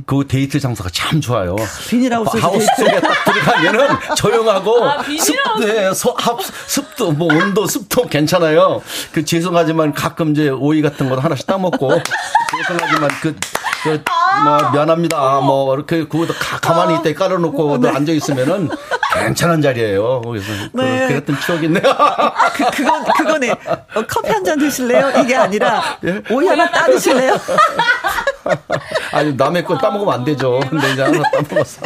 그 0.06 0.26
데이트 0.28 0.60
장소가 0.60 0.90
참 0.94 1.20
좋아요. 1.20 1.56
음. 1.56 1.66
비닐하우스에서 1.90 2.48
하우스. 2.48 2.68
속에 2.78 3.02
딱 3.02 3.26
들어가면은 3.26 3.88
조용하고 4.16 4.86
아, 4.86 5.02
비닐하우스. 5.02 5.34
습, 5.34 5.66
네, 5.66 5.94
소, 5.94 6.16
합, 6.18 6.42
습도 6.42 7.12
뭐 7.12 7.28
온도 7.34 7.68
습도 7.68 8.08
괜찮아요. 8.08 8.82
그 9.12 9.26
죄송하지만 9.26 9.94
가끔 9.94 10.32
이제 10.32 10.48
오이 10.50 10.82
같은 10.82 11.10
거 11.10 11.18
하나씩 11.18 11.46
따 11.46 11.58
먹고 11.58 11.92
죄송하지만 12.68 13.10
그. 13.22 13.36
그, 13.84 14.00
뭐, 14.44 14.72
미안합니다. 14.74 15.40
뭐, 15.40 15.74
이렇게, 15.74 16.04
그거도 16.06 16.34
가, 16.36 16.60
가만히 16.60 17.00
있다 17.00 17.18
깔아놓고 17.18 17.80
앉아 17.84 18.12
있으면은 18.12 18.70
괜찮은 19.14 19.62
자리예요. 19.62 20.22
그래서 20.22 20.48
그, 20.72 20.82
네. 20.82 21.08
그랬던 21.08 21.40
추억이 21.42 21.66
있네요. 21.66 21.84
그, 22.56 22.66
그건, 22.72 23.04
그거네. 23.04 23.52
어, 23.52 24.04
커피 24.08 24.30
한 24.32 24.42
잔 24.44 24.58
드실래요? 24.58 25.12
이게 25.22 25.36
아니라, 25.36 25.84
예? 26.04 26.22
오이 26.32 26.48
하나 26.48 26.70
따 26.72 26.86
드실래요? 26.88 27.38
아니, 29.12 29.34
남의 29.34 29.64
거 29.66 29.78
따먹으면 29.78 30.12
안 30.14 30.24
되죠. 30.26 30.60
근데 30.70 30.92
이제 30.94 31.04
하나 31.04 31.22
따먹었어. 31.30 31.82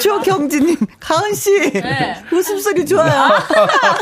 조경진님, 0.00 0.76
가은 0.98 1.34
씨, 1.34 1.72
네. 1.72 2.24
웃음소리 2.32 2.86
좋아요. 2.86 3.10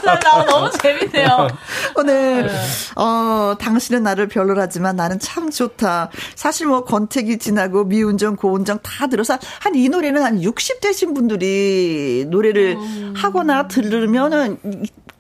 나 0.05 0.45
너무 0.45 0.71
재밌네요. 0.71 1.49
오늘, 1.97 2.51
어, 2.97 3.55
당신은 3.59 4.05
나를 4.05 4.29
별로라지만 4.29 4.95
나는 4.95 5.19
참 5.19 5.51
좋다. 5.51 6.11
사실 6.37 6.67
뭐 6.69 6.85
권태기 6.85 7.39
지나고 7.39 7.85
미운정, 7.85 8.37
고운정 8.37 8.79
다 8.83 9.07
들어서 9.09 9.37
한 9.61 9.71
이 9.81 9.89
노래는 9.89 10.23
한 10.23 10.41
60대신 10.41 11.15
분들이 11.15 12.10
노래를 12.29 12.77
하거나 13.15 13.69
들으면은 13.69 14.59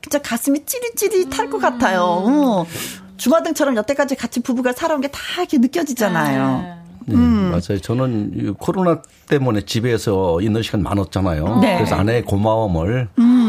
진짜 0.02 0.18
가슴이 0.22 0.64
찌릿찌릿할 0.64 1.50
것 1.50 1.58
같아요. 1.58 2.02
어. 2.02 2.66
주마등처럼 3.16 3.76
여태까지 3.76 4.16
같이 4.16 4.40
부부가 4.40 4.72
살아온 4.72 5.00
게 5.02 5.08
다 5.08 5.18
이렇게 5.38 5.58
느껴지잖아요. 5.58 6.80
네, 7.06 7.16
맞아요. 7.16 7.80
저는 7.82 8.32
이 8.34 8.50
코로나 8.58 9.02
때문에 9.28 9.62
집에서 9.62 10.40
있는 10.40 10.62
시간 10.62 10.82
많았잖아요. 10.82 11.58
네. 11.60 11.76
그래서 11.76 11.96
아내의 11.96 12.24
고마움을 12.24 13.08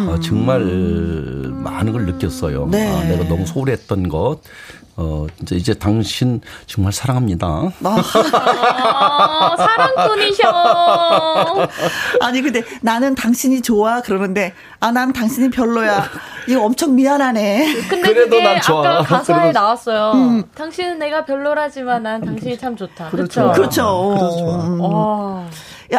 어, 0.09 0.19
정말 0.19 0.61
많은 0.61 1.91
걸 1.93 2.05
느꼈어요. 2.05 2.67
네. 2.71 2.87
아, 2.87 3.03
내가 3.07 3.27
너무 3.27 3.45
소홀했던 3.45 4.09
것. 4.09 4.39
어, 4.97 5.25
이제, 5.41 5.55
이제 5.55 5.73
당신 5.73 6.41
정말 6.67 6.91
사랑합니다. 6.93 7.47
아, 7.83 9.55
사랑꾼이셔. 9.57 11.67
아니 12.21 12.41
근데 12.41 12.63
나는 12.81 13.15
당신이 13.15 13.61
좋아 13.61 14.01
그러는데 14.01 14.53
아 14.79 14.91
난 14.91 15.13
당신이 15.13 15.49
별로야. 15.51 16.05
이거 16.47 16.63
엄청 16.65 16.95
미안하네. 16.95 17.73
근데 17.89 18.13
그래도 18.13 18.29
그게 18.31 18.43
난 18.43 18.61
좋아. 18.61 18.79
아까 18.79 19.03
가사에 19.03 19.41
그래도- 19.51 19.59
나왔어요. 19.59 20.43
당신은 20.55 20.99
내가 20.99 21.25
별로라지만 21.25 22.03
난 22.03 22.21
당신이 22.23 22.57
참 22.57 22.75
좋다. 22.75 23.09
그렇죠. 23.09 23.51
그렇죠. 23.53 24.15
그래서 24.17 24.37
좋아. 24.37 24.55
음. 24.65 25.49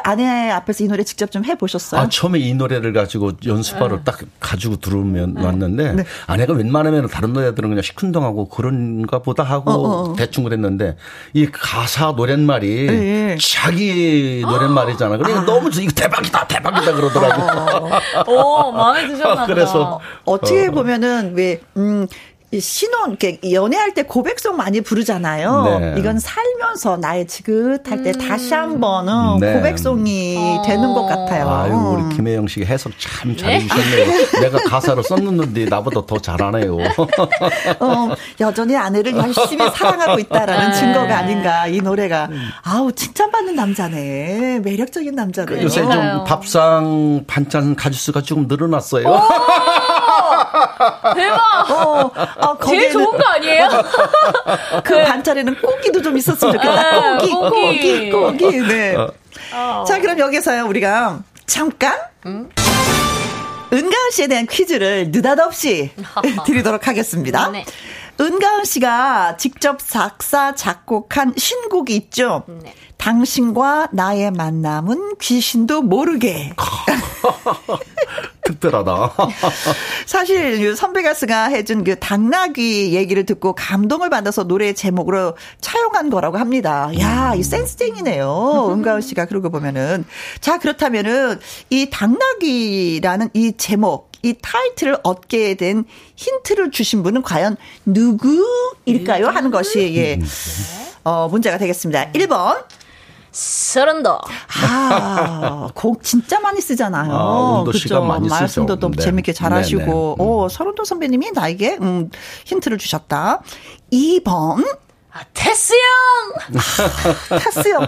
아내 0.03 0.51
앞에서 0.51 0.85
이 0.85 0.89
노래 0.89 1.05
직접 1.05 1.31
좀 1.31 1.45
해보셨어요? 1.45 2.01
아, 2.01 2.09
처음에 2.09 2.39
이 2.39 2.55
노래를 2.55 2.93
가지고 2.93 3.33
연습하러 3.45 4.03
딱 4.05 4.19
가지고 4.41 4.77
들어오면 4.77 5.37
왔는데 5.37 5.93
네. 5.93 6.05
아내가 6.27 6.53
웬만하면 6.55 7.09
다른 7.09 7.33
노래들은 7.33 7.69
그냥 7.69 7.83
시큰둥하고 7.83 8.49
그런가 8.49 9.19
보다 9.21 9.43
하고 9.43 9.71
어, 9.71 10.11
어. 10.11 10.17
대충 10.17 10.45
그랬는데 10.45 10.97
이 11.35 11.47
가사 11.47 12.13
노랫말이 12.13 12.87
네. 12.87 13.37
자기 13.41 14.43
노랫말이잖아. 14.47 15.17
그러니까 15.19 15.45
너무 15.45 15.71
이거 15.81 15.93
대박이다 15.93 16.47
대박이다 16.47 16.93
그러더라고. 16.93 17.91
오, 18.31 18.73
마음에 18.73 19.07
드셨나 19.07 19.35
보다. 19.35 19.47
그래서 19.53 20.01
어떻게 20.25 20.71
보면은 20.71 21.35
왜, 21.35 21.61
음, 21.77 22.07
이 22.07 22.32
신혼, 22.61 23.17
연애할 23.51 23.95
때 23.95 24.03
고백송 24.03 24.57
많이 24.57 24.81
부르잖아요. 24.83 25.79
네. 25.81 25.95
이건 25.99 26.19
살면서 26.19 26.99
나의 26.99 27.27
지긋할 27.27 28.03
때 28.03 28.13
다시 28.13 28.53
한 28.53 28.79
번은 28.79 29.39
네. 29.41 29.55
고백송이 29.55 30.61
되는 30.67 30.93
것 30.93 31.07
같아요. 31.07 31.49
아유 31.49 31.73
음. 31.73 31.95
우리 32.09 32.15
김혜영 32.17 32.47
씨가 32.49 32.67
해석 32.67 32.93
참 32.99 33.35
잘해주셨네요. 33.37 34.07
내가 34.43 34.59
가사로 34.69 35.03
썼는데 35.03 35.65
나보다 35.67 36.05
더 36.07 36.19
잘하네요. 36.19 36.77
어, 37.81 38.15
여전히 38.41 38.77
아내를 38.77 39.17
열심히 39.17 39.69
사랑하고 39.71 40.19
있다라는 40.21 40.71
네. 40.71 40.75
증거가 40.79 41.19
아닌가, 41.19 41.67
이 41.67 41.81
노래가. 41.81 42.29
음. 42.31 42.49
아우, 42.65 42.93
칭찬받는 42.93 43.55
남자네. 43.55 44.61
매력적인 44.61 45.15
남자네. 45.15 45.63
요새 45.63 45.81
그러니까요. 45.83 46.17
좀 46.19 46.25
밥상 46.25 47.25
반찬 47.27 47.77
가짓수가 47.77 48.23
조금 48.23 48.47
늘어났어요. 48.47 49.07
대박! 51.15 51.71
어, 51.71 52.11
어, 52.39 52.59
제일 52.67 52.91
거기에는 52.91 52.93
좋은 52.93 53.19
거 53.19 53.25
아니에요? 53.27 53.69
그 54.85 55.03
반찬에는 55.05 55.61
고기도 55.61 56.03
좀 56.03 56.17
있었으면 56.17 56.55
좋겠다. 56.55 57.17
네, 57.19 57.19
고기, 57.19 57.31
고기, 57.33 58.11
고기. 58.11 58.45
고기. 58.45 58.61
네. 58.61 58.97
어. 59.55 59.85
자, 59.87 60.01
그럼 60.01 60.19
여기서요, 60.19 60.67
우리가 60.67 61.21
잠깐. 61.47 61.99
은가은 63.73 64.11
씨에 64.13 64.27
대한 64.27 64.47
퀴즈를 64.47 65.11
느닷없이 65.11 65.91
드리도록 66.47 66.87
하겠습니다. 66.87 67.49
네. 67.49 67.65
은가은 68.21 68.65
씨가 68.65 69.37
직접 69.39 69.79
작사, 69.79 70.55
작곡한 70.55 71.33
신곡이 71.37 71.97
있죠. 71.97 72.45
네. 72.47 72.75
당신과 72.99 73.89
나의 73.93 74.31
만남은 74.31 75.17
귀신도 75.21 75.83
모르게. 75.83 76.53
그 78.43 78.53
특별하다. 78.53 79.13
사실 80.07 80.61
이 80.61 80.77
선배 80.77 81.03
가수가 81.03 81.47
해준 81.47 81.85
그 81.85 81.99
당나귀 81.99 82.95
얘기를 82.95 83.25
듣고 83.25 83.55
감동을 83.55 84.11
받아서 84.11 84.45
노래 84.45 84.73
제목으로 84.73 85.37
차용한 85.61 86.11
거라고 86.11 86.39
합니다. 86.39 86.91
야, 87.01 87.35
이 87.37 87.43
센스쟁이네요. 87.43 88.69
은가은 88.73 89.01
씨가 89.01 89.27
그러고 89.27 89.51
보면은. 89.51 90.05
자, 90.41 90.59
그렇다면은 90.59 91.39
이 91.71 91.89
당나귀라는 91.91 93.31
이 93.35 93.53
제목 93.57 94.13
이 94.23 94.35
타이틀을 94.41 94.99
얻게 95.03 95.55
된 95.55 95.85
힌트를 96.17 96.71
주신 96.71 97.03
분은 97.03 97.23
과연 97.23 97.57
누구일까요? 97.87 99.29
하는 99.29 99.51
것이 99.51 99.97
예. 99.97 100.21
어, 101.05 101.29
문제가 101.29 101.59
되겠습니다. 101.59 102.13
1번. 102.13 102.65
서른도. 103.33 104.19
아, 104.63 105.69
곡 105.75 106.03
진짜 106.03 106.39
많이 106.41 106.61
쓰잖아요. 106.61 107.11
아, 107.13 107.59
운도 107.61 107.73
씨가 107.73 107.97
그쵸? 108.01 108.07
많이 108.07 108.29
쓰죠. 108.29 108.41
말씀도 108.41 108.79
또 108.79 108.91
네. 108.91 109.03
재밌게 109.03 109.33
잘하시고, 109.33 110.17
네네. 110.19 110.31
오, 110.31 110.49
설운도 110.49 110.85
선배님이 110.85 111.33
나에게, 111.33 111.79
음, 111.81 112.11
힌트를 112.45 112.79
주셨다. 112.79 113.41
2번. 113.93 114.65
아, 115.15 115.21
테스 115.35 115.75
형! 115.75 116.59
테스 117.39 117.69
형. 117.69 117.87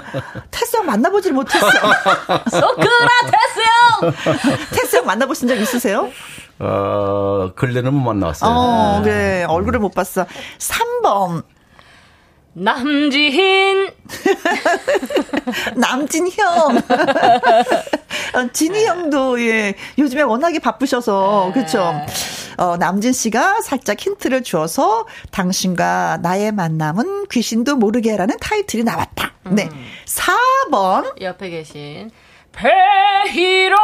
테스 0.50 0.76
형 0.76 0.84
만나보질 0.86 1.32
못했어요. 1.32 1.70
소크라 2.50 3.08
테스 3.30 3.60
형! 3.60 4.12
테스 4.72 4.96
형 4.96 5.06
만나보신 5.06 5.48
적 5.48 5.54
있으세요? 5.56 6.10
어, 6.58 7.50
근래는 7.56 7.94
못 7.94 8.00
만났어요. 8.12 8.50
어, 8.50 9.00
네. 9.04 9.44
얼굴을 9.44 9.80
못 9.80 9.94
봤어. 9.94 10.26
3번. 10.58 11.44
남지hin! 12.54 13.90
남진 15.76 16.28
형. 16.30 16.76
어, 18.34 18.52
진희 18.52 18.86
형도, 18.86 19.40
예, 19.40 19.74
요즘에 19.98 20.22
워낙에 20.22 20.60
바쁘셔서, 20.60 21.50
그쵸. 21.52 21.92
어, 22.56 22.76
남진 22.76 23.12
씨가 23.12 23.60
살짝 23.62 24.00
힌트를 24.00 24.44
주어서 24.44 25.06
당신과 25.32 26.18
나의 26.22 26.52
만남은 26.52 27.26
귀신도 27.28 27.76
모르게라는 27.76 28.36
타이틀이 28.40 28.84
나왔다. 28.84 29.32
네. 29.50 29.68
4번. 30.70 31.20
옆에 31.20 31.50
계신 31.50 32.10
배희로! 32.52 33.76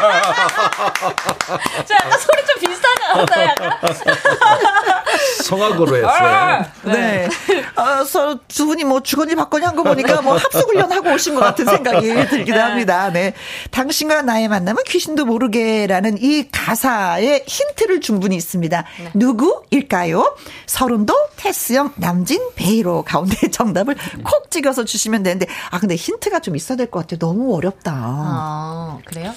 저 1.86 1.94
약간 1.94 2.18
소리 2.18 2.46
좀 2.46 2.60
비슷하지 2.60 3.02
않았어요? 3.10 3.44
약간? 3.46 3.78
성악으로 5.44 5.96
했어요. 5.96 6.64
네. 6.82 7.28
어, 7.76 8.04
서로 8.04 8.36
두 8.48 8.66
분이 8.66 8.84
뭐 8.84 9.00
주거니 9.00 9.34
받거니 9.34 9.64
한 9.64 9.74
거 9.74 9.82
보니까 9.84 10.20
뭐 10.20 10.36
합숙훈련 10.36 10.90
하고 10.92 11.12
오신 11.12 11.34
것 11.34 11.40
같은 11.40 11.64
생각이 11.64 12.06
들기도 12.28 12.60
합니다. 12.60 13.10
네. 13.10 13.34
당신과 13.70 14.22
나의 14.22 14.48
만남은 14.48 14.82
귀신도 14.86 15.24
모르게라는 15.26 16.18
이 16.20 16.48
가사에 16.50 17.44
힌트를 17.46 18.00
준 18.00 18.20
분이 18.20 18.34
있습니다. 18.36 18.84
누구일까요? 19.14 20.36
서른도 20.66 21.14
테스형 21.36 21.94
남진 21.96 22.40
베이로 22.56 23.02
가운데 23.02 23.48
정답을 23.50 23.96
콕 24.24 24.50
찍어서 24.50 24.84
주시면 24.84 25.22
되는데 25.22 25.46
아 25.70 25.78
근데 25.78 25.94
힌트가 25.94 26.40
좀 26.40 26.56
있어야 26.56 26.76
될 26.76 26.90
것 26.90 27.00
같아요. 27.00 27.18
너무 27.18 27.54
어렵다. 27.56 27.92
어, 27.94 28.98
그래요? 29.04 29.32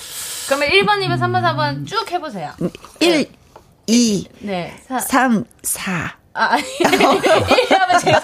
그러면 0.54 0.70
1번, 0.70 1.00
2번, 1.08 1.20
3번, 1.20 1.42
4번 1.42 1.88
쭉 1.88 2.12
해보세요. 2.12 2.52
1, 3.00 3.28
2, 3.88 4.28
네. 4.40 4.74
사, 4.88 5.00
3, 5.00 5.44
4. 5.64 6.16
아, 6.36 6.44
아니. 6.54 6.64
1 6.80 7.80
하면 7.80 8.00
제가 8.00 8.20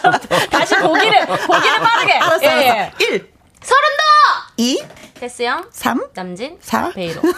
다시 0.50 0.76
보기를, 0.76 1.26
보기를 1.26 1.80
빠르게. 1.80 2.14
알았어, 2.14 2.44
예, 2.44 2.48
알았어. 2.50 2.68
예. 2.68 2.92
1, 3.00 3.32
서른도! 3.62 4.04
2, 4.58 4.84
테스 5.20 5.44
형, 5.44 5.64
3, 5.72 6.08
남진, 6.14 6.58
사? 6.62 6.90
베이로. 6.92 7.22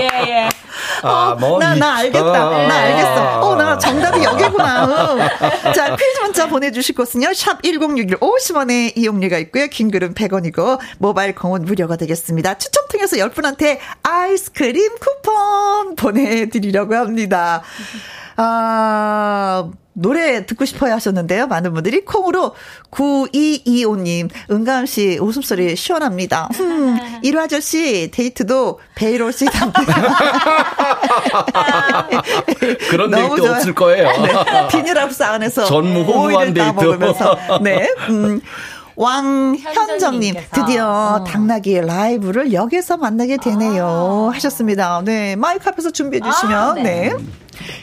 예, 0.00 0.04
예. 0.28 0.48
아, 1.02 1.36
뭐. 1.38 1.58
나, 1.58 1.74
이- 1.74 1.78
나 1.78 1.96
알겠다. 1.96 2.26
아. 2.26 2.66
나 2.66 2.74
알겠어. 2.74 3.40
어, 3.40 3.54
나 3.56 3.78
정답이 3.78 4.22
여기구나. 4.22 4.86
응. 4.86 5.18
자, 5.74 5.96
퀴즈 5.96 6.20
문자 6.22 6.48
보내주실 6.48 6.94
곳은요. 6.94 7.32
샵 7.34 7.62
1061 7.62 8.18
50원의 8.18 8.96
이용료가 8.96 9.38
있고요. 9.38 9.66
긴 9.68 9.90
글은 9.90 10.14
100원이고, 10.14 10.78
모바일 10.98 11.34
공은 11.34 11.64
무료가 11.64 11.96
되겠습니다. 11.96 12.58
추첨 12.58 12.86
통해서 12.88 13.16
10분한테 13.16 13.78
아이스크림 14.02 14.96
쿠폰 14.98 15.96
보내드리려고 15.96 16.94
합니다. 16.96 17.62
아, 18.36 19.70
노래 19.98 20.44
듣고 20.44 20.66
싶어요 20.66 20.92
하셨는데요. 20.92 21.46
많은 21.46 21.72
분들이 21.72 22.04
콩으로 22.04 22.54
9225님, 22.90 24.28
은가은 24.50 24.84
씨 24.84 25.16
웃음소리 25.18 25.74
시원합니다. 25.74 26.50
음, 26.60 26.98
이루 27.22 27.40
아저씨 27.40 28.10
데이트도 28.12 28.78
베이로 28.94 29.30
씨 29.30 29.46
담당. 29.46 29.84
그런 32.90 33.10
데이트 33.10 33.36
좋아요. 33.36 33.52
없을 33.52 33.74
거예요. 33.74 34.08
네, 34.22 34.68
비닐하우스 34.70 35.22
안에서 35.22 35.64
전무후무한 35.64 36.52
데이트. 36.52 36.58
따먹으면서 36.58 37.36
네. 37.62 37.88
음. 38.10 38.40
왕현정님. 38.98 40.34
드디어 40.52 41.20
어. 41.20 41.24
당나귀 41.24 41.80
라이브를 41.82 42.52
여기서 42.54 42.96
만나게 42.96 43.36
되네요 43.36 44.30
하셨습니다. 44.32 45.02
네 45.04 45.36
마이크 45.36 45.68
앞에서 45.68 45.90
준비해 45.90 46.20
주시면 46.22 46.58
아, 46.58 46.72
네. 46.74 46.82
네. 46.82 47.12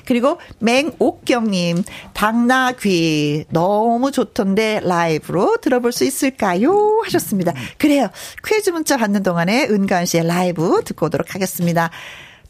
그리고 0.06 0.40
맹옥경님 0.60 1.84
당나귀 2.14 3.46
너무 3.50 4.12
좋던데 4.12 4.82
라이브로 4.84 5.58
들어볼 5.62 5.92
수 5.92 6.04
있을까요? 6.04 7.02
하셨습니다. 7.06 7.54
그래요. 7.78 8.10
퀴즈 8.46 8.70
문자 8.70 8.98
받는 8.98 9.24
동안에 9.24 9.68
은가은 9.70 10.06
씨의 10.06 10.28
라이브 10.28 10.82
듣고 10.86 11.08
오도록 11.08 11.36
하겠습니다. 11.36 11.90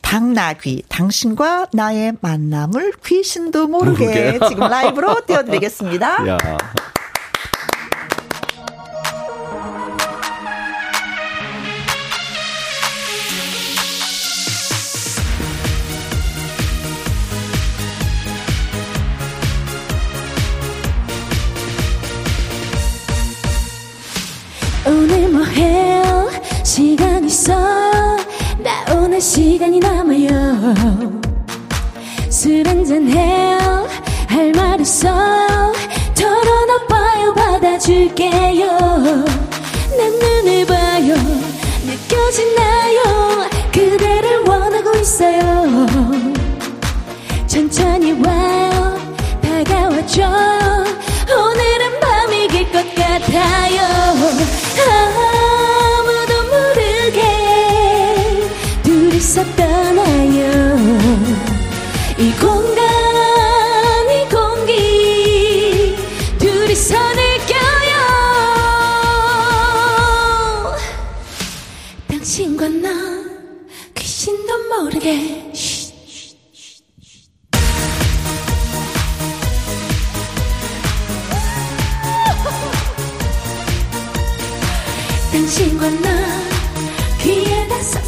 당나귀, 0.02 0.84
당신과 0.90 1.68
나의 1.74 2.14
만남을 2.22 2.94
귀신도 3.04 3.68
모르게, 3.68 4.06
모르게. 4.06 4.40
지금 4.48 4.68
라이브로 4.68 5.26
띄워드리겠습니다. 5.26 6.18
시간 26.74 27.24
있어. 27.26 27.54
나 28.58 28.84
오늘 28.96 29.22
시간이 29.22 29.80
남아요. 29.80 31.20
술 32.32 32.68
한잔 32.68 33.08
해요. 33.10 33.88
할 34.28 34.52
말 34.56 34.80
있어요 34.82 35.72
털어놔봐요. 36.16 37.34
받아줄게요. 37.36 38.66
난 38.66 40.12
눈을 40.20 40.66
봐요. 40.66 41.14
느껴지나요. 41.86 43.50
그대를 43.72 44.40
원하고 44.48 44.98
있어요. 44.98 45.78
천천히 47.46 48.14
와요. 48.14 48.98
다가와줘. 49.44 50.24
오늘은 51.38 52.00
밤이 52.02 52.48
길 52.48 52.72
것 52.72 52.84
같아요. 52.96 53.80
아 54.90 55.33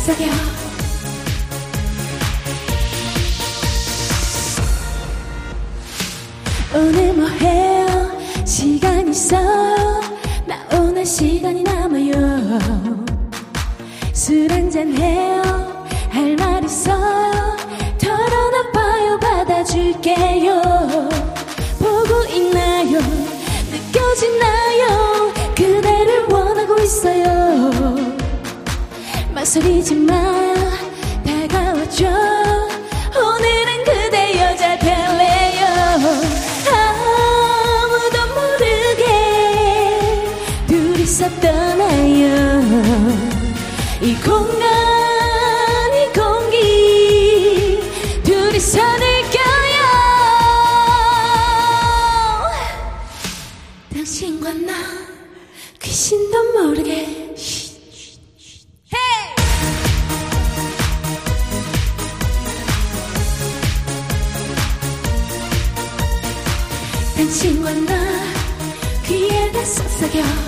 쏙삭여 0.06 0.30
오늘 6.74 7.14
뭐 7.14 7.28
해요? 7.28 8.12
시간 8.45 9.08
있어 9.10 9.38
나 10.45 10.58
오늘 10.78 11.06
시간이 11.06 11.64
남아요. 11.64 13.06
술 14.14 14.51
한잔 14.51 14.93
해요? 14.97 15.86
할 16.10 16.36
말 16.36 16.64
있어요? 16.64 17.56
털어놔봐요. 17.97 19.20
받아줄게요. 19.20 20.62
보고 21.80 22.24
있나요? 22.34 22.99
느껴지나요? 23.72 25.34
그대를 25.56 26.26
원하고 26.30 26.78
있어요 26.82 27.84
망설이지 29.46 29.93
마 29.93 30.12
다가와줘 31.24 32.08
오늘은 32.08 33.84
그대 33.86 34.41
여자 34.41 34.76
될래요. 34.80 35.68
아무도 36.74 38.18
모르게 38.34 39.04
둘이서 40.66 41.30
떠나요. 41.39 42.26
이 44.02 44.16
공간 44.16 44.84
Yeah. 70.16 70.45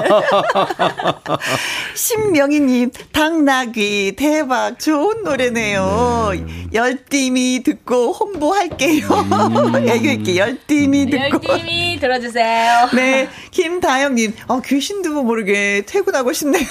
신명희님, 1.94 2.90
당나귀, 3.12 4.14
대박, 4.16 4.78
좋은 4.78 5.22
노래네요. 5.24 6.32
열심히 6.72 7.62
듣고 7.62 8.12
홍보할게요. 8.12 9.06
애교 9.86 10.08
있게 10.10 10.36
열심히 10.36 11.06
듣고. 11.10 11.40
열심히 11.48 11.98
들어주세요. 12.00 12.90
네, 12.94 13.28
김다영님, 13.50 14.34
어, 14.48 14.60
귀신도 14.60 15.22
모르게 15.22 15.82
퇴근하고 15.86 16.32
싶네요. 16.32 16.64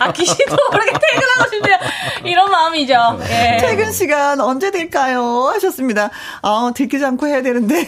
아, 0.00 0.12
귀신도 0.12 0.56
모르게 0.72 0.92
퇴근하고 0.92 1.50
싶네요. 1.52 1.76
이런 2.24 2.50
마음이죠. 2.50 2.94
예. 3.30 3.58
퇴근 3.60 3.92
시간 3.92 4.40
언제 4.40 4.70
될까요? 4.70 5.50
하셨습니다. 5.54 6.10
아, 6.42 6.72
들키지 6.74 7.04
않고 7.04 7.26
해야 7.26 7.42
되는데. 7.42 7.86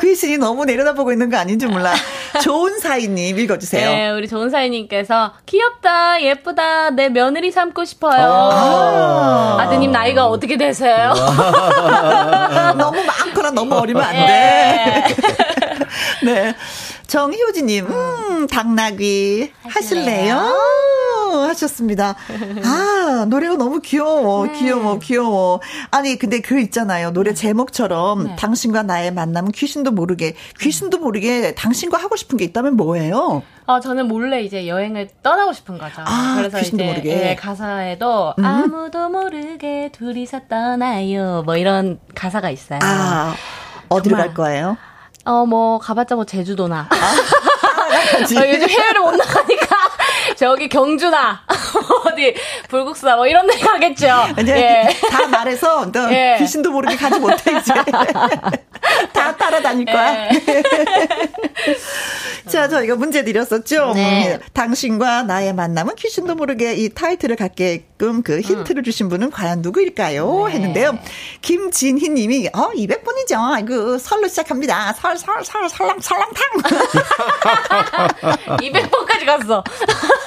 귀신이 0.00 0.38
너무 0.38 0.64
내려다보고 0.64 1.12
있는 1.12 1.30
거 1.30 1.36
아닌지 1.36 1.66
몰라. 1.66 1.94
좋은 2.42 2.78
사이님 2.78 3.38
읽어주세요. 3.38 3.88
네, 3.90 4.10
우리 4.10 4.28
좋은 4.28 4.50
사이님께서 4.50 5.34
귀엽다, 5.46 6.20
예쁘다, 6.22 6.90
내 6.90 7.08
며느리 7.08 7.50
삼고 7.52 7.84
싶어요. 7.84 8.50
아. 8.52 8.93
아드님 9.60 9.90
나이가 9.92 10.26
어떻게 10.26 10.56
되세요? 10.56 11.12
너무 12.76 13.02
많거나 13.04 13.50
너무 13.50 13.74
어리면 13.76 14.02
안 14.02 14.12
돼. 14.12 15.04
예. 15.08 15.14
네. 16.24 16.54
정효지님, 17.06 17.86
음, 17.86 18.46
당나귀 18.46 19.52
하실래요? 19.68 20.36
하 20.36 21.03
셨습니다. 21.54 22.14
아, 22.64 23.26
노래가 23.28 23.56
너무 23.56 23.80
귀여워, 23.80 24.46
귀여워, 24.52 24.98
귀여워. 24.98 25.60
아니, 25.90 26.16
근데 26.18 26.40
그 26.40 26.60
있잖아요. 26.60 27.12
노래 27.12 27.34
제목처럼 27.34 28.24
네. 28.24 28.36
당신과 28.36 28.82
나의 28.84 29.12
만남은 29.12 29.52
귀신도 29.52 29.90
모르게, 29.92 30.34
귀신도 30.60 30.98
모르게 30.98 31.54
당신과 31.54 31.98
하고 31.98 32.16
싶은 32.16 32.36
게 32.38 32.44
있다면 32.44 32.76
뭐예요? 32.76 33.42
어, 33.66 33.80
저는 33.80 34.08
몰래 34.08 34.42
이제 34.42 34.66
여행을 34.66 35.08
떠나고 35.22 35.52
싶은 35.52 35.78
거죠. 35.78 36.02
아, 36.04 36.34
그래서 36.36 36.58
귀신도 36.58 36.84
이제 36.84 36.92
모르게. 36.92 37.14
음. 37.14 37.20
예, 37.28 37.34
가사에도 37.34 38.34
아무도 38.42 39.08
모르게 39.08 39.90
둘이서 39.92 40.40
떠나요. 40.48 41.42
뭐 41.44 41.56
이런 41.56 41.98
가사가 42.14 42.50
있어요. 42.50 42.78
아, 42.82 43.34
어디로 43.88 44.16
정말. 44.16 44.26
갈 44.28 44.34
거예요? 44.34 44.76
어, 45.24 45.46
뭐 45.46 45.78
가봤자 45.78 46.14
뭐 46.16 46.24
제주도나. 46.24 46.88
가지. 48.18 48.36
어, 48.36 48.42
요즘 48.46 48.68
해외를 48.68 49.00
못 49.00 49.12
나가니까 49.12 49.66
저기 50.36 50.68
경주나 50.68 51.42
어디 52.06 52.34
불국사 52.68 53.16
뭐 53.16 53.26
이런 53.26 53.46
데 53.46 53.58
가겠죠. 53.58 54.06
예. 54.48 54.88
다 55.10 55.26
말해서 55.28 55.90
너 55.92 56.10
예. 56.12 56.36
귀신도 56.38 56.70
모르게 56.70 56.96
가지 56.96 57.18
못해 57.18 57.58
이제 57.58 57.72
다 59.12 59.36
따라다닐 59.36 59.86
거야. 59.86 60.28
예. 60.30 60.42
자, 62.48 62.68
저희가 62.68 62.96
문제 62.96 63.24
드렸었죠. 63.24 63.92
네. 63.94 64.34
음, 64.34 64.40
당신과 64.52 65.22
나의 65.22 65.54
만남은 65.54 65.94
귀신도 65.96 66.34
모르게 66.34 66.74
이 66.74 66.90
타이틀을 66.90 67.36
갖게 67.36 67.86
끔 67.96 68.22
그 68.22 68.40
힌트를 68.40 68.82
주신 68.82 69.08
분은 69.08 69.30
과연 69.30 69.62
누구일까요? 69.62 70.46
네. 70.48 70.54
했는데요. 70.54 70.98
김진희 71.42 72.08
님이, 72.10 72.48
어, 72.52 72.70
200분이죠. 72.74 73.36
아이고, 73.38 73.98
설로 73.98 74.26
시작합니다. 74.26 74.92
설, 74.94 75.16
설, 75.16 75.44
설, 75.44 75.68
설랑, 75.68 76.00
설랑탕. 76.00 76.44
200번까지 78.58 79.26
갔어. 79.26 79.62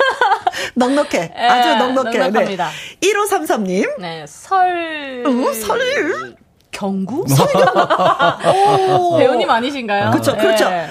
넉넉해. 0.75 1.33
예, 1.37 1.41
아주 1.43 1.75
넉넉해. 1.75 2.17
넉넉합니다. 2.17 2.69
네. 2.69 3.09
1533님. 3.09 3.99
네, 3.99 4.25
설. 4.27 5.23
어, 5.25 5.53
설. 5.53 6.35
경구? 6.71 7.25
오. 8.99 9.17
배우님 9.17 9.49
아니신가요? 9.49 10.11
그렇죠. 10.11 10.37
예. 10.65 10.87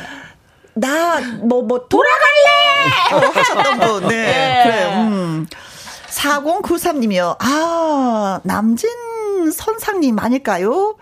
나, 0.74 1.20
뭐, 1.42 1.62
뭐, 1.62 1.86
돌아갈래! 1.88 3.12
어, 3.12 3.18
하셨던 3.30 3.78
분, 3.78 4.08
네. 4.08 4.16
예. 4.16 4.62
그래, 4.70 4.84
음. 4.96 5.46
4093님이요. 6.16 7.36
아, 7.40 8.40
남진 8.42 8.90
선상님 9.52 10.18
아닐까요? 10.18 10.96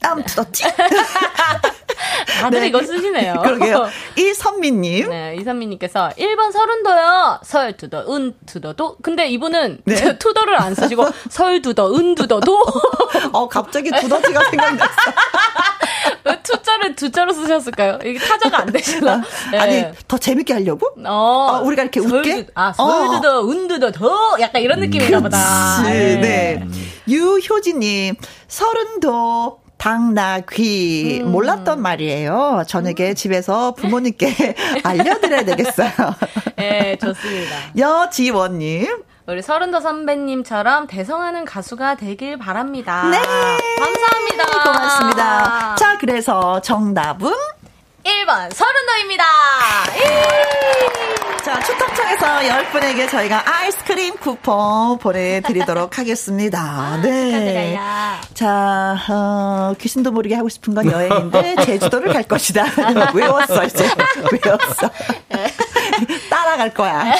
땀 0.00 0.22
투더지? 0.22 0.64
다들 2.40 2.60
네. 2.60 2.68
이거 2.68 2.82
쓰시네요. 2.82 3.34
그러게요. 3.44 3.86
이선미님. 4.16 5.10
네, 5.10 5.36
이선미님께서 5.38 6.10
1번 6.16 6.52
설운도요. 6.52 7.40
설 7.42 7.76
두더, 7.76 8.14
은 8.14 8.34
두더도. 8.46 8.96
근데 9.02 9.28
이분은 9.28 9.82
네. 9.84 10.18
투더를 10.18 10.60
안 10.60 10.74
쓰시고 10.74 11.06
설 11.28 11.60
두더, 11.60 11.94
은 11.94 12.14
두더도. 12.14 12.64
어, 13.32 13.48
갑자기 13.48 13.90
두더지가 13.90 14.50
생각났어. 14.50 14.94
왜 16.24 16.42
투자를 16.42 16.94
두자로 16.96 17.32
쓰셨을까요? 17.32 17.98
이게 18.04 18.18
타자가 18.18 18.60
안 18.62 18.72
되시나? 18.72 19.22
네. 19.52 19.58
아니, 19.58 19.84
더 20.08 20.18
재밌게 20.18 20.52
하려고? 20.54 20.88
어, 21.06 21.50
아, 21.56 21.60
우리가 21.60 21.82
이렇게 21.82 22.00
웃게? 22.00 22.34
설두- 22.44 22.50
아, 22.54 22.72
어. 22.76 22.86
설두더, 22.90 23.48
은두더, 23.50 23.92
더. 23.92 24.36
약간 24.40 24.62
이런 24.62 24.80
느낌인가 24.80 25.20
보다. 25.20 25.38
예. 25.86 26.16
네. 26.16 26.64
유효진님, 27.08 28.14
서른도 28.48 29.60
당나귀 29.78 31.20
음. 31.24 31.32
몰랐던 31.32 31.80
말이에요. 31.80 32.64
저녁에 32.66 33.14
집에서 33.14 33.72
부모님께 33.74 34.54
알려드려야 34.84 35.44
되겠어요. 35.44 35.90
예, 36.60 36.96
좋습니다. 37.00 37.56
여지원님, 37.78 38.86
우리 39.30 39.42
서른도 39.42 39.78
선배님처럼 39.80 40.88
대성하는 40.88 41.44
가수가 41.44 41.94
되길 41.94 42.36
바랍니다. 42.36 43.04
네. 43.08 43.18
감사합니다. 43.78 44.62
고맙습니다. 44.64 45.76
자, 45.76 45.96
그래서 45.98 46.60
정답은 46.60 47.32
1번 48.02 48.52
서른도입니다. 48.52 49.24
예. 51.50 51.54
자, 51.54 51.60
자, 51.60 51.60
추첨청에서 51.60 52.26
10분에게 52.40 53.10
저희가 53.10 53.42
아이스크림 53.44 54.16
쿠폰 54.18 54.98
보내드리도록 54.98 55.98
하겠습니다. 55.98 56.98
네. 57.02 57.30
축하드려요. 57.30 57.80
자, 58.34 58.96
어, 59.10 59.74
귀신도 59.80 60.12
모르게 60.12 60.36
하고 60.36 60.48
싶은 60.48 60.74
건 60.74 60.90
여행인데, 60.90 61.56
제주도를 61.66 62.12
갈 62.12 62.22
것이다. 62.22 62.64
외웠어, 63.14 63.64
이제. 63.64 63.90
외웠어. 64.30 64.90
따라갈 66.30 66.72
거야. 66.72 67.14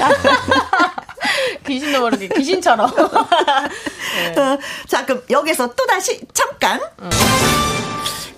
귀신도 1.67 2.01
모르게 2.01 2.29
귀신처럼. 2.29 2.89
어, 2.89 4.59
자, 4.87 5.05
그럼 5.05 5.23
여기서 5.29 5.75
또다시 5.75 6.21
잠깐. 6.33 6.81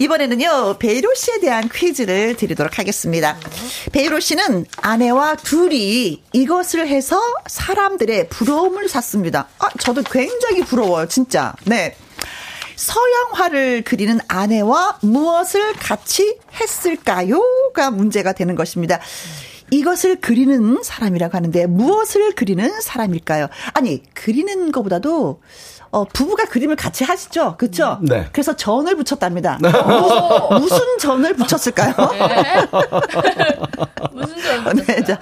이번에는요, 0.02 0.78
베이로 0.80 1.14
씨에 1.14 1.38
대한 1.38 1.68
퀴즈를 1.72 2.34
드리도록 2.34 2.76
하겠습니다. 2.76 3.38
베이로 3.92 4.18
씨는 4.18 4.66
아내와 4.78 5.36
둘이 5.36 6.20
이것을 6.32 6.88
해서 6.88 7.20
사람들의 7.46 8.28
부러움을 8.28 8.88
샀습니다. 8.88 9.46
아, 9.60 9.68
저도 9.78 10.02
굉장히 10.02 10.64
부러워요, 10.64 11.06
진짜. 11.06 11.54
네. 11.66 11.94
서양화를 12.74 13.82
그리는 13.84 14.18
아내와 14.26 14.98
무엇을 15.02 15.74
같이 15.74 16.36
했을까요?가 16.60 17.92
문제가 17.92 18.32
되는 18.32 18.56
것입니다. 18.56 18.98
이것을 19.70 20.20
그리는 20.20 20.82
사람이라고 20.82 21.36
하는데 21.36 21.66
무엇을 21.66 22.34
그리는 22.34 22.80
사람일까요? 22.80 23.46
아니 23.72 24.02
그리는 24.14 24.72
것보다도 24.72 25.40
어, 25.92 26.04
부부가 26.04 26.46
그림을 26.46 26.74
같이 26.74 27.04
하시죠, 27.04 27.56
그렇죠? 27.58 27.98
네. 28.00 28.26
그래서 28.32 28.56
전을 28.56 28.96
붙였답니다. 28.96 29.58
무슨, 29.60 30.58
무슨 30.58 30.98
전을 30.98 31.34
붙였을까요? 31.34 31.94
무슨 34.12 34.36
점? 34.42 34.76
네, 34.86 35.04
자, 35.04 35.18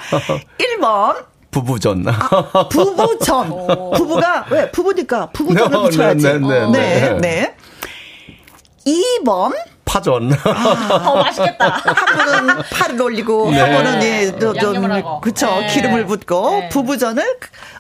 1번 0.79 1.25
부부전. 1.51 2.07
아, 2.09 2.69
부부전. 2.69 3.49
부부가 3.97 4.47
왜 4.51 4.71
부부니까 4.71 5.31
부부전을 5.31 5.71
네, 5.77 5.83
붙여야지. 5.83 6.23
네, 6.25 6.39
네, 6.39 6.39
네, 6.39 6.69
네, 6.71 7.01
네. 7.01 7.19
네. 7.21 7.57
2번 9.25 9.53
파전. 9.85 10.33
어, 10.33 11.15
맛있겠다. 11.17 11.69
한 11.69 12.17
분은 12.45 12.63
팔을 12.71 13.03
올리고 13.03 13.51
네. 13.51 13.59
한 13.61 13.73
분은 13.77 14.03
예, 14.05 14.33
양념을 14.57 14.93
하고. 14.93 15.21
그쵸 15.21 15.47
네. 15.49 15.67
기름을 15.67 16.07
붓고 16.07 16.51
네. 16.51 16.69
부부전을 16.69 17.25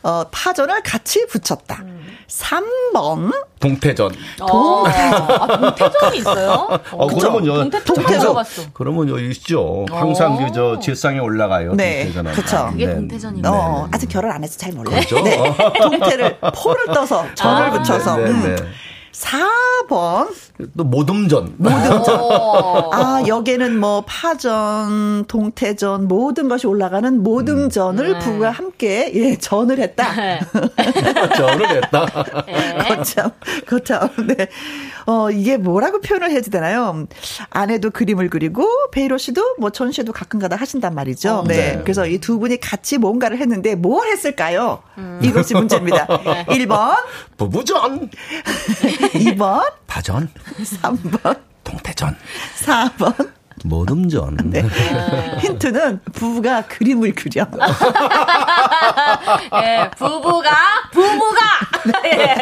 어, 0.03 0.25
파전을 0.33 0.83
같이 0.83 1.25
붙였다. 1.29 1.85
3번 2.31 3.33
동태전. 3.61 4.13
어, 4.41 4.85
아, 4.87 5.47
동태전이 5.77 6.19
있어요? 6.19 6.69
어, 6.93 7.07
그러면 7.09 7.47
요, 7.47 7.55
동태 7.57 7.85
동태전. 7.85 7.95
동태 8.05 8.19
들어갔어. 8.19 8.63
그러면 8.73 9.09
여기 9.09 9.29
있죠. 9.31 9.85
항상 9.91 10.37
그 10.37 10.51
저 10.55 10.79
질상에 10.81 11.19
올라가요. 11.19 11.75
네, 11.75 12.05
동태전은. 12.05 12.33
그쵸. 12.33 12.69
그게 12.73 12.87
네. 12.87 12.95
동태전이구나. 12.95 13.51
어, 13.53 13.89
아직 13.93 14.09
결혼 14.09 14.33
안 14.33 14.43
해서 14.43 14.59
잘 14.59 14.73
몰라요. 14.73 15.01
그렇죠. 15.07 15.21
네. 15.23 15.37
동태를 15.81 16.39
포를 16.55 16.87
떠서 16.95 17.25
전을 17.35 17.63
아, 17.65 17.71
붙여서 17.71 18.17
네, 18.17 18.25
네, 18.25 18.31
음. 18.31 18.73
네. 19.21 19.87
4번 19.89 20.29
또 20.77 20.85
모듬전. 20.85 21.57
어. 21.65 22.91
아, 22.93 23.23
여기에는 23.27 23.79
뭐 23.79 24.03
파전, 24.07 25.25
동태전 25.27 26.09
모든 26.09 26.49
것이 26.49 26.67
올라가는 26.67 27.23
모듬전을 27.23 28.19
부부가 28.19 28.51
함께 28.51 29.11
예, 29.15 29.37
전을 29.37 29.79
했다. 29.79 30.15
네. 30.15 30.41
전을 31.37 31.77
했다. 31.77 32.07
거참, 32.89 33.31
거참, 33.67 34.09
네. 34.27 34.49
어, 35.11 35.29
이게 35.31 35.57
뭐라고 35.57 36.01
표현을 36.01 36.31
해야 36.31 36.41
되나요? 36.41 37.07
아내도 37.51 37.91
그림을 37.91 38.31
그리고, 38.31 38.65
베이로 38.93 39.19
씨도 39.19 39.57
뭐 39.59 39.71
전시회도 39.71 40.13
가끔가다 40.13 40.55
하신단 40.55 40.95
말이죠. 40.95 41.45
네. 41.49 41.57
네. 41.57 41.81
그래서 41.83 42.07
이 42.07 42.21
두 42.21 42.39
분이 42.39 42.61
같이 42.61 42.97
뭔가를 42.99 43.39
했는데 43.39 43.75
뭘 43.75 44.07
했을까요? 44.09 44.83
이것이 45.23 45.55
문제입니다. 45.55 46.07
1번, 46.47 46.95
부부전. 47.37 48.09
2번, 49.15 49.65
파전. 49.89 50.29
3번, 50.63 51.41
동태전. 51.65 52.17
4번. 52.65 53.31
모듬전. 53.65 54.37
네. 54.45 54.63
힌트는 55.41 56.01
부부가 56.13 56.63
그림을 56.63 57.15
그려. 57.15 57.47
예, 59.63 59.91
부부가 59.97 60.51
부부가 60.93 61.41
예. 62.07 62.35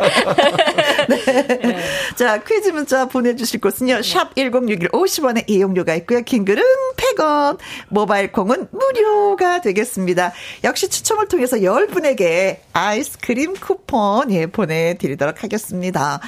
자, 2.16 2.43
퀴즈 2.43 2.71
문자 2.71 3.05
보내주실 3.07 3.61
곳은요. 3.61 4.03
샵 4.03 4.35
1061 4.37 4.89
50원의 4.91 5.45
이용료가 5.49 5.95
있고요. 5.97 6.23
킹글은 6.23 6.62
100원, 6.97 7.59
모바일 7.89 8.33
콩은 8.33 8.69
무료가 8.71 9.61
되겠습니다. 9.61 10.33
역시 10.64 10.89
추첨을 10.89 11.29
통해서 11.29 11.57
10분에게 11.59 12.59
아이스크림 12.73 13.55
쿠폰 13.55 14.33
예, 14.33 14.47
보내드리도록 14.47 15.43
하겠습니다. 15.43 16.21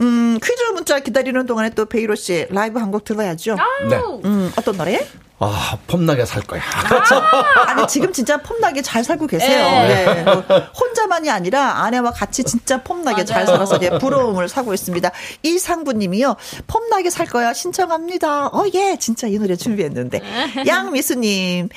음, 0.00 0.38
퀴즈 0.42 0.62
문자 0.74 0.98
기다리는 1.00 1.44
동안에 1.46 1.70
또 1.70 1.84
베이로 1.86 2.14
씨 2.14 2.46
라이브 2.50 2.78
한 2.78 2.90
곡 2.90 3.04
들어야죠. 3.04 3.56
네. 3.88 4.00
음, 4.24 4.52
어떤 4.56 4.76
노래? 4.76 5.06
아, 5.42 5.78
폼나게 5.86 6.24
살 6.26 6.42
거야. 6.42 6.60
아 7.66 7.74
니 7.74 7.86
지금 7.88 8.12
진짜 8.12 8.36
폼나게 8.38 8.82
잘 8.82 9.04
살고 9.04 9.26
계세요. 9.26 9.64
네. 9.88 10.04
네. 10.14 10.22
뭐 10.24 10.34
혼자만이 10.78 11.30
아니라 11.30 11.84
아내와 11.84 12.10
같이 12.10 12.44
진짜 12.44 12.82
폼나게 12.82 13.24
잘 13.24 13.44
맞아요. 13.44 13.56
살아서 13.56 13.76
이제 13.76 13.90
부러움을 13.98 14.48
사고 14.48 14.74
있습니다. 14.74 15.10
이상구님이요. 15.42 16.36
폼나게 16.66 17.10
살 17.10 17.26
거야 17.26 17.52
신청합니다. 17.54 18.48
어 18.48 18.64
예, 18.74 18.96
진짜 18.98 19.26
이 19.28 19.38
노래 19.38 19.56
준비했는데 19.56 20.20
양미수 20.66 21.14
님. 21.16 21.68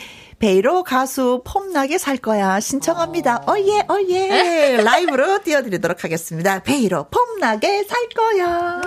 베이로 0.44 0.84
가수 0.84 1.42
폼나게 1.46 1.98
살 1.98 2.18
거야 2.18 2.60
신청합니다. 2.60 3.46
어예 3.48 3.86
어예 3.88 4.82
라이브로 4.84 5.42
띄워드리도록 5.42 6.04
하겠습니다. 6.04 6.62
베이로 6.62 7.08
폼나게 7.10 7.86
살 7.86 8.10
거야. 8.10 8.82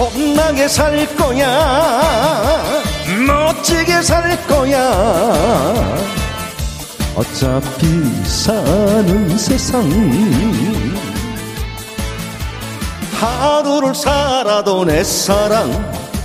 험나게 0.00 0.66
살 0.66 1.06
거야. 1.14 2.62
멋지게 3.26 4.00
살 4.00 4.46
거야. 4.46 4.80
어차피 7.14 8.24
사는 8.24 9.36
세상 9.36 9.82
하루를 13.20 13.94
살아도 13.94 14.86
내 14.86 15.04
사랑 15.04 15.70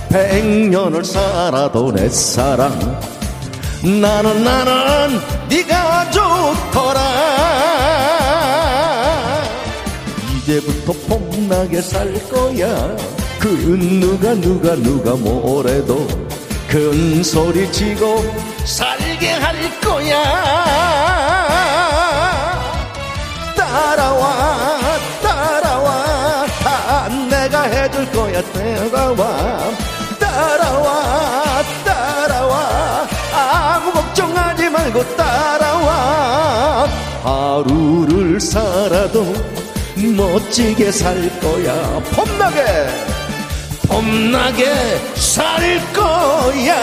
백년을 0.08 1.04
살아도 1.04 1.92
내 1.92 2.08
사랑. 2.08 2.70
나는 3.82 4.42
나는 4.42 5.20
네가 5.50 6.10
좋더라. 6.10 7.00
이제부터 10.38 10.94
폼나게 11.08 11.82
살 11.82 12.14
거야 12.30 13.15
그 13.46 13.78
누가 13.78 14.34
누가 14.34 14.74
누가 14.74 15.14
뭐래도 15.14 16.04
큰 16.66 17.22
소리 17.22 17.70
치고 17.70 18.24
살게 18.64 19.30
할 19.30 19.80
거야. 19.80 20.20
따라와 23.54 24.82
따라와. 25.22 26.46
다 26.64 27.08
내가 27.30 27.62
해줄 27.62 28.10
거야 28.10 28.42
따라와. 28.42 29.58
따라와 30.18 31.62
따라와. 31.84 33.06
아무 33.32 33.92
걱정하지 33.92 34.70
말고 34.70 35.16
따라와. 35.16 36.88
하루를 37.22 38.40
살아도 38.40 39.24
멋지게 39.94 40.90
살 40.90 41.30
거야. 41.38 42.02
폼나게 42.12 43.15
폼나게 43.96 45.00
살 45.14 45.58
거야. 45.94 46.76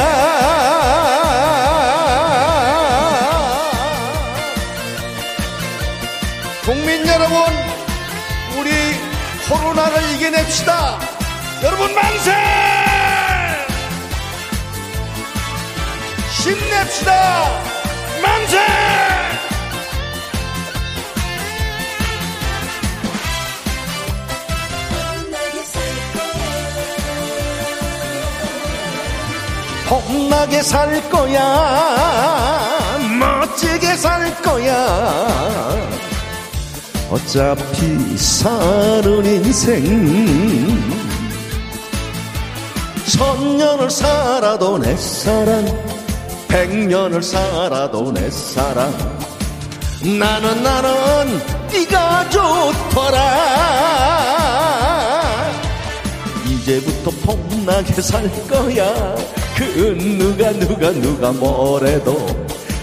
국민 6.65 7.07
여러분 7.07 7.37
우리 8.57 8.71
코로나를 9.47 10.15
이겨냅시다. 10.15 10.97
여러분 11.61 11.93
만세! 11.93 12.31
힘냅시다. 16.41 17.61
만세 18.23 19.02
폼나게 29.93 30.63
살 30.63 31.07
거야. 31.07 32.97
멋지게 33.19 33.95
살 33.95 34.41
거야. 34.41 35.27
어차피 37.11 38.17
사는 38.17 39.23
인생. 39.23 39.83
천년을 43.05 43.91
살아도 43.91 44.79
내 44.79 44.97
사랑 44.97 45.63
백년을 46.47 47.21
살아도 47.21 48.11
내 48.11 48.31
사랑. 48.31 48.91
나는 50.01 50.63
나는 50.63 51.39
네가 51.71 52.29
좋더라. 52.29 53.19
이제부터 56.47 57.11
폼나게 57.23 58.01
살 58.01 58.27
거야 58.47 59.42
그 59.73 59.97
누가 60.19 60.51
누가 60.51 60.91
누가 60.91 61.31
뭐래도 61.31 62.17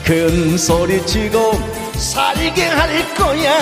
큰 0.05 0.57
소리 0.57 1.05
치고 1.07 1.53
살게 1.97 2.65
할 2.65 3.15
거야. 3.15 3.59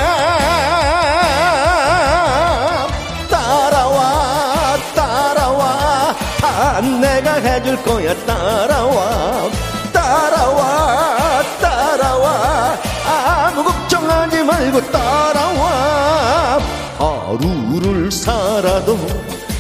따라와 3.28 4.76
따라와. 4.94 6.16
다 6.40 6.80
내가 6.80 7.34
해줄 7.34 7.82
거야. 7.82 8.14
따라와 8.24 9.50
따라와 9.92 11.42
따라와. 11.60 12.78
아무 13.06 13.64
걱정하지 13.64 14.42
말고 14.44 14.90
따라와. 14.90 16.58
하루를 16.98 18.10
살아도 18.10 18.96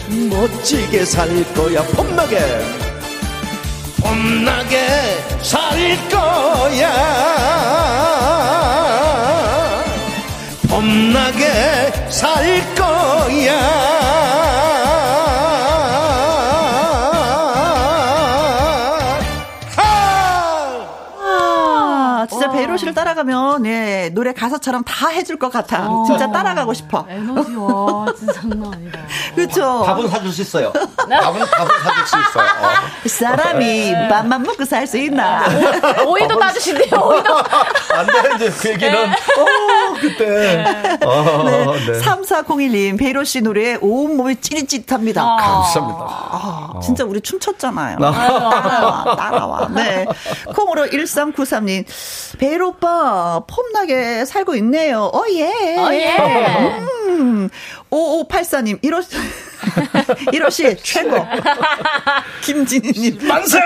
멋지게 0.08 1.04
살 1.04 1.28
거야. 1.54 1.82
폼나게 1.82 2.87
폼나게 4.08 4.78
살 5.42 5.58
거야. 6.08 6.88
폼나게 10.70 11.92
살 12.08 12.74
거야 12.74 14.07
씨를 22.78 22.94
따라가면 22.94 23.66
예, 23.66 24.10
노래 24.14 24.32
가사처럼 24.32 24.84
다 24.84 25.08
해줄 25.08 25.38
것 25.38 25.50
같아. 25.52 25.88
진짜 26.06 26.30
따라가고 26.30 26.72
싶어. 26.74 27.04
에너지 27.08 27.54
와 27.56 28.06
진짜 28.16 28.32
장난 28.32 28.72
아니다. 28.72 28.98
그렇죠. 29.34 29.82
밥은 29.84 30.08
사줄 30.08 30.32
수 30.32 30.42
있어요. 30.42 30.72
밥은 30.72 31.46
밥은 31.46 31.70
사줄 31.82 32.06
수 32.06 32.16
있어요. 32.18 32.48
어. 32.62 32.68
사람이 33.08 33.92
밥만 34.08 34.42
먹고 34.42 34.64
살 34.64 34.86
수 34.86 34.96
있나? 34.96 35.44
오이도 36.06 36.38
따주신대요. 36.38 36.98
오이도. 36.98 37.36
안 37.36 38.06
돼, 38.06 38.34
이제 38.36 38.50
그 38.50 38.68
얘기는. 38.70 38.94
어, 39.04 39.12
그때. 40.00 40.64
어, 41.04 41.44
네. 41.44 41.92
네. 41.92 42.00
3401님, 42.00 42.98
베이로 42.98 43.24
씨 43.24 43.40
노래에 43.40 43.78
온몸이 43.80 44.36
찌릿찌릿합니다. 44.36 45.22
감사합니다. 45.22 45.98
아, 46.00 46.80
진짜 46.82 47.04
우리 47.04 47.20
춤췄잖아요. 47.20 47.98
따라와, 47.98 49.16
따라와. 49.16 49.68
네. 49.74 50.06
콩으로 50.54 50.86
1393님, 50.86 51.84
베이로 52.38 52.68
오빠, 52.68 53.42
폼나게 53.46 54.24
살고 54.24 54.54
있네요. 54.56 55.04
어, 55.12 55.24
예. 55.30 55.76
어, 55.78 55.92
예. 55.92 56.16
음. 57.08 57.48
5584님, 57.90 58.78
이러, 58.82 59.00
이러시, 60.32 60.76
최고. 60.82 61.16
김진희님, 62.42 63.26
만세! 63.26 63.58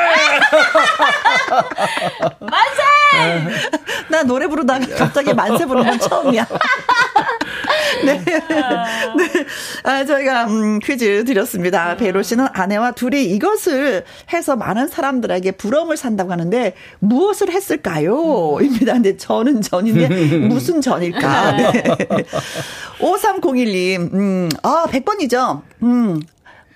나 4.09 4.23
노래 4.23 4.47
부르다가 4.47 4.87
갑자기 4.97 5.33
만세 5.35 5.67
부르는 5.67 5.91
건 5.91 6.01
처음 6.01 6.22
이야. 6.33 6.47
네. 8.05 8.23
네. 8.25 9.47
아, 9.85 10.05
저희가, 10.05 10.47
음, 10.47 10.79
퀴즈 10.79 11.25
드렸습니다. 11.25 11.97
베로 11.97 12.23
씨는 12.23 12.47
아내와 12.53 12.93
둘이 12.93 13.25
이것을 13.25 14.05
해서 14.33 14.57
많은 14.57 14.89
사람들에게 14.89 15.53
부러움을 15.53 15.97
산다고 15.97 16.33
하는데, 16.33 16.75
무엇을 17.01 17.51
했을까요? 17.51 18.59
입니다. 18.61 18.95
근데 18.95 19.17
저는 19.17 19.63
전인데, 19.63 20.09
무슨 20.49 20.81
전일까? 20.81 21.53
네. 21.57 21.83
5301님, 23.01 24.13
음, 24.15 24.49
아, 24.63 24.87
100번이죠? 24.89 25.63
음, 25.83 26.21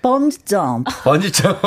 번지 0.07 0.37
점프. 0.45 0.91
번지점. 1.03 1.57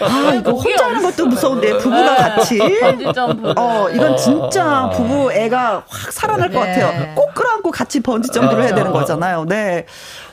아, 0.00 0.34
이거 0.34 0.50
혼자 0.52 0.86
하는 0.86 1.02
것도 1.02 1.26
무서운데, 1.26 1.78
부부가 1.78 2.16
같이. 2.16 2.58
번지 2.58 3.04
점프. 3.14 3.54
어, 3.56 3.88
이건 3.90 4.16
진짜 4.16 4.90
부부 4.94 5.32
애가 5.32 5.84
확 5.88 6.12
살아날 6.12 6.50
것 6.50 6.64
네. 6.64 6.80
같아요. 6.80 7.14
꼭 7.14 7.34
끌어안고 7.34 7.70
같이 7.70 8.00
번지 8.00 8.30
점프를 8.32 8.64
해야 8.64 8.74
되는 8.74 8.92
거잖아요. 8.92 9.44
네. 9.44 9.86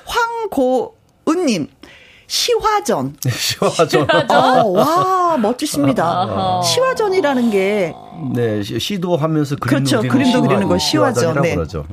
황고은님. 0.05 1.67
시화전. 2.27 3.15
시화전. 3.29 4.07
어, 4.31 4.67
와, 4.69 5.37
멋지십니다. 5.37 6.61
시화전이라는 6.63 7.51
게 7.51 7.93
네, 8.33 8.63
시- 8.63 8.79
시도하면서 8.79 9.57
그림 9.57 9.83
그렇죠. 9.83 9.97
그리는 10.01 10.09
그림도 10.09 10.39
시화- 10.39 10.47
그리는 10.47 10.67
거 10.67 10.77
시화전. 10.79 11.41
네. 11.43 11.53
그러죠. 11.53 11.85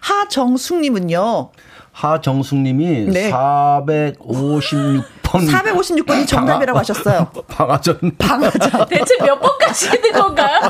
하정숙님은요. 0.00 1.50
하정숙님이 2.00 3.10
네. 3.12 3.30
456번 3.30 5.04
456번이 5.22 6.26
정답이라고 6.26 6.78
하셨어요. 6.78 7.30
방아전 7.46 7.98
방아전. 8.18 8.86
대체 8.88 9.16
몇 9.22 9.38
번까지 9.38 9.90
있는 9.94 10.12
건가요? 10.12 10.60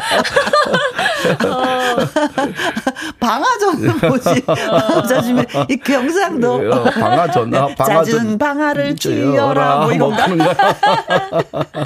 방아전은 3.20 4.00
뭐지? 4.08 4.44
방아전이면 4.44 5.46
이 5.68 5.76
경상도. 5.76 6.54
어, 6.54 6.84
방아전 6.84 7.54
아, 7.54 7.68
방아전 7.76 8.04
잦은 8.04 8.38
방아를 8.38 8.96
쥐어라 8.96 9.76
뭐 9.82 9.92
이건가? 9.92 10.24
그런 10.24 10.38
거. 10.38 10.52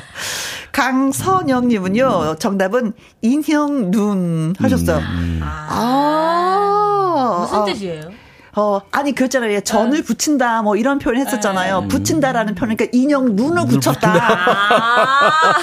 강선영님은요, 0.73 2.37
정답은 2.39 2.95
인형 3.21 3.91
눈 3.91 4.55
하셨어요. 4.59 5.01
아, 5.43 7.37
무슨 7.43 7.59
아, 7.59 7.65
뜻이에요? 7.67 8.24
어, 8.57 8.81
아니, 8.93 9.15
그랬잖아요. 9.15 9.61
전을 9.63 10.03
붙인다, 10.05 10.63
뭐 10.63 10.77
이런 10.77 10.99
표현 10.99 11.19
했었잖아요. 11.19 11.89
붙인다라는 11.89 12.55
표현, 12.55 12.77
그러니까 12.77 12.97
인형 12.97 13.35
눈을 13.35 13.67
붙였다. 13.67 14.13
아. 14.13 15.55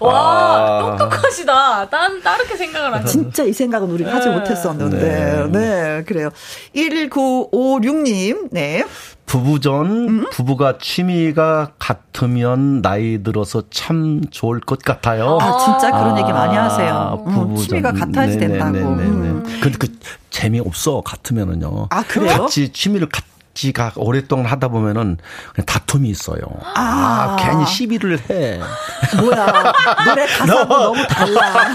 와, 0.00 0.96
똑똑하시다. 0.98 1.88
딴, 1.90 2.22
다르게 2.22 2.56
생각을 2.56 2.94
하시네. 2.94 3.10
진짜 3.10 3.42
이 3.44 3.52
생각은 3.52 3.90
우리가 3.90 4.14
하지 4.14 4.28
못했었는데. 4.28 5.48
네. 5.50 6.04
그래요. 6.04 6.30
1956님, 6.74 8.48
네. 8.50 8.84
부부 9.26 9.60
전 9.60 9.86
음? 10.08 10.26
부부가 10.30 10.78
취미가 10.78 11.72
같으면 11.78 12.82
나이 12.82 13.22
들어서 13.22 13.62
참 13.70 14.20
좋을 14.30 14.60
것 14.60 14.78
같아요. 14.80 15.38
아, 15.40 15.58
진짜 15.58 15.90
그런 15.90 16.18
얘기 16.18 16.30
많이 16.32 16.56
아, 16.56 16.64
하세요. 16.64 17.24
음, 17.26 17.56
취미가 17.56 17.92
같아야지 17.92 18.38
된다고. 18.38 18.72
네네네네. 18.72 19.06
음. 19.06 19.42
근데 19.62 19.78
그 19.78 19.88
재미 20.30 20.60
없어 20.60 21.00
같으면은요. 21.00 21.88
아, 21.90 22.02
그래요? 22.04 22.42
같이 22.42 22.72
취미를 22.72 23.08
같 23.08 23.24
이가 23.62 23.92
오랫동안 23.96 24.46
하다 24.46 24.68
보면은 24.68 25.16
다툼이 25.64 26.08
있어요. 26.08 26.38
아. 26.74 26.74
아, 26.74 27.36
괜히 27.38 27.64
시비를 27.66 28.18
해. 28.28 28.58
뭐야. 29.20 29.72
노래 30.06 30.26
가사하고 30.26 30.74
너무 30.74 31.06
달라. 31.06 31.74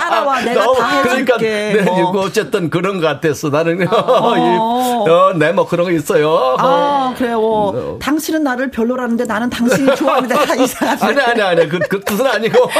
따라와, 0.00 0.40
내가 0.42 0.64
너무- 0.64 0.78
다 0.78 0.88
해줄게. 0.88 1.08
그러니까 1.24 1.36
네, 1.38 1.82
뭐. 1.82 1.98
이거 2.00 2.20
어쨌든 2.20 2.68
그런 2.70 3.00
것 3.00 3.06
같았어. 3.06 3.48
나는 3.48 3.86
어, 3.90 5.32
네, 5.36 5.52
뭐 5.52 5.66
그런 5.66 5.86
거 5.86 5.92
있어요. 5.92 6.56
아, 6.58 7.14
그래요. 7.16 7.40
뭐, 7.40 7.98
당신은 8.02 8.42
나를 8.42 8.70
별로라는데 8.70 9.24
나는 9.24 9.48
당신이 9.48 9.96
좋아하는데 9.96 10.34
다 10.34 10.54
이상하네. 10.54 11.00
아니 11.02 11.20
아니 11.22 11.42
아니 11.42 11.68
그, 11.68 11.78
그 11.78 12.00
뜻은 12.00 12.26
아니고 12.26 12.70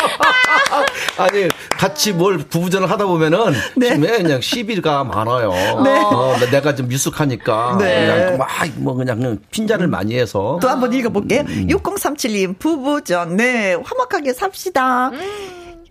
아니 1.19 1.49
같이 1.79 2.13
뭘 2.13 2.39
부부전을 2.39 2.91
하다 2.91 3.07
보면은 3.07 3.55
네. 3.77 3.97
네. 3.97 4.19
그냥 4.23 4.41
시비가 4.41 5.05
많아요. 5.05 5.51
네. 5.83 6.01
어, 6.05 6.37
내가 6.51 6.75
좀 6.75 6.89
미숙하니까 6.89 7.77
네. 7.79 7.86
그냥 7.89 8.39
막뭐 8.39 8.95
그냥, 8.95 9.19
그냥 9.19 9.39
핀잔을 9.51 9.87
많이 9.89 10.19
해서 10.19 10.59
또 10.61 10.69
한번 10.69 10.93
읽어볼게요. 10.93 11.43
6037님, 11.45 12.59
부부전. 12.59 13.37
네, 13.37 13.75
화목하게 13.75 14.33
삽시다. 14.33 15.11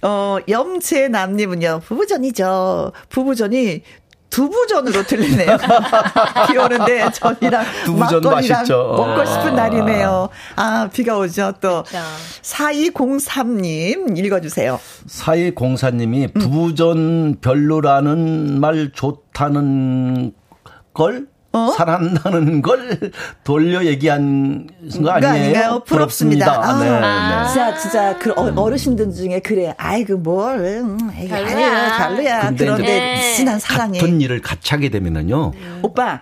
어, 0.03 0.37
염채 0.47 1.07
남님은요, 1.07 1.81
부부전이죠. 1.85 2.91
부부전이 3.09 3.81
두부전으로 4.29 5.03
들리네요. 5.03 5.57
비 6.51 6.57
오는데 6.57 7.09
전이랑 7.11 7.63
두부전 7.85 8.21
막걸리랑 8.21 8.33
맛있죠. 8.33 8.93
먹고 8.97 9.25
싶은 9.25 9.55
날이네요. 9.55 10.29
아, 10.57 10.89
비가 10.91 11.17
오죠. 11.17 11.53
또. 11.61 11.83
그쵸. 11.83 11.97
4203님, 12.41 14.17
읽어주세요. 14.17 14.79
사이 15.07 15.51
공사님이 15.51 16.27
음. 16.35 16.41
부부전 16.41 17.37
별로라는 17.39 18.59
말 18.59 18.91
좋다는 18.93 20.33
걸 20.93 21.27
어? 21.55 21.71
사랑한다는 21.77 22.61
걸 22.61 22.99
돌려 23.45 23.85
얘기한 23.85 24.67
거 25.01 25.09
아니에요? 25.11 25.33
아닌가요? 25.33 25.83
부럽습니다. 25.85 26.61
아. 26.61 26.79
네, 26.83 26.89
네. 26.89 27.47
진짜 27.47 27.77
진짜 27.77 28.17
그 28.19 28.31
어- 28.35 28.51
어르신들 28.61 29.13
중에 29.13 29.39
그래 29.39 29.73
아이고 29.77 30.17
뭘 30.17 30.59
음, 30.59 30.97
아이고, 31.15 31.29
별로야. 31.33 31.97
별로야 31.97 32.41
근데 32.47 32.65
그런데 32.65 33.21
진한 33.35 33.57
사랑이 33.59 33.99
같은 33.99 34.19
일을 34.19 34.41
같이 34.41 34.71
하게 34.71 34.89
되면은요. 34.89 35.53
오빠 35.81 36.21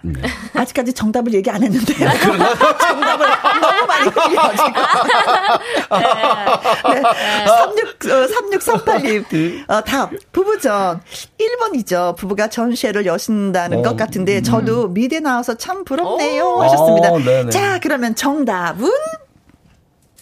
아직까지 0.53 0.93
정답을 0.93 1.33
얘기 1.33 1.49
안 1.49 1.63
했는데 1.63 1.93
정답을 2.79 3.27
너무 3.63 3.87
많이 3.87 4.09
흘려 4.09 4.51
지금 4.51 4.73
네. 6.93 7.01
36, 7.47 8.05
어, 8.05 8.27
3638님. 8.27 9.69
어, 9.69 9.81
답 9.83 10.11
부부전. 10.31 11.01
1번이죠. 11.39 12.15
부부가 12.17 12.47
전시회를 12.49 13.05
여신다는 13.05 13.79
어, 13.79 13.81
것 13.81 13.95
같은데 13.97 14.41
저도 14.41 14.87
미대 14.89 15.19
나와서 15.19 15.55
참 15.55 15.83
부럽네요. 15.85 16.43
오. 16.45 16.61
하셨습니다. 16.63 17.11
어, 17.11 17.19
네네. 17.19 17.49
자 17.51 17.79
그러면 17.81 18.15
정답은? 18.15 18.89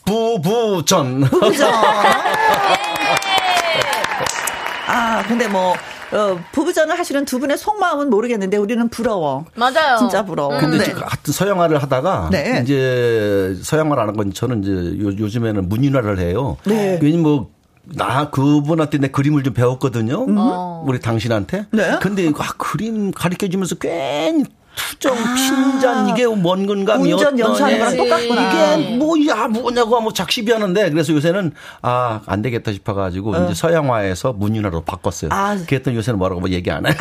부부전. 0.06 1.22
부부전. 1.22 1.72
아 4.88 5.24
근데 5.28 5.48
뭐 5.48 5.76
어, 6.14 6.40
부부전을 6.52 6.98
하시는 6.98 7.26
두 7.26 7.40
분의 7.40 7.58
속마음은 7.58 8.10
모르겠는데 8.10 8.58
우리는 8.58 8.88
부러워 8.90 9.46
맞아요. 9.56 9.98
진짜 9.98 10.26
부러워 10.26 10.58
근데 10.60 10.78
네. 10.78 10.84
지금 10.84 11.02
같은 11.02 11.34
서양화를 11.34 11.82
하다가 11.82 12.30
네. 12.32 12.62
이제 12.64 13.56
서양화를 13.64 14.02
하는 14.04 14.16
건 14.16 14.34
저는 14.34 14.64
이제 14.64 15.04
요, 15.04 15.08
요즘에는 15.18 15.70
문인화를 15.70 16.20
해요. 16.20 16.58
네. 16.66 17.00
왜냐면 17.02 17.24
뭐. 17.24 17.52
나 17.84 18.30
그분한테 18.30 19.00
내 19.00 19.08
그림을 19.08 19.42
좀 19.42 19.56
배웠거든요. 19.56 20.28
어. 20.38 20.86
우리 20.88 21.00
당신한테. 21.00 21.66
네. 21.72 21.98
근데 22.00 22.32
아, 22.38 22.54
그림 22.58 23.10
가르쳐 23.12 23.48
주면서 23.50 23.76
괜히 23.76 24.46
투정, 24.76 25.16
핀잔 25.36 26.10
이게 26.10 26.26
뭔 26.28 26.66
건가? 26.66 26.94
아. 26.96 26.98
운전 26.98 27.38
연수하는 27.38 27.80
거랑 27.80 27.98
똑같구나. 27.98 28.76
이게 28.78 28.96
뭐야 28.98 29.48
뭐냐고 29.48 29.98
하면 29.98 30.14
작시비 30.14 30.52
하는데 30.52 30.90
그래서 30.90 31.14
요새는 31.14 31.54
아 31.82 32.22
안 32.28 32.42
되겠다 32.42 32.72
싶어 32.72 32.94
가지고 32.94 33.36
이제 33.36 33.54
서양화에서 33.54 34.34
문인화로 34.34 34.82
바꿨어요. 34.82 35.30
아. 35.34 35.58
그랬더니 35.68 35.96
요새는 35.98 36.18
뭐라고 36.20 36.40
뭐 36.42 36.50
얘기 36.50 36.70
안 36.72 36.86
해요. 36.86 36.94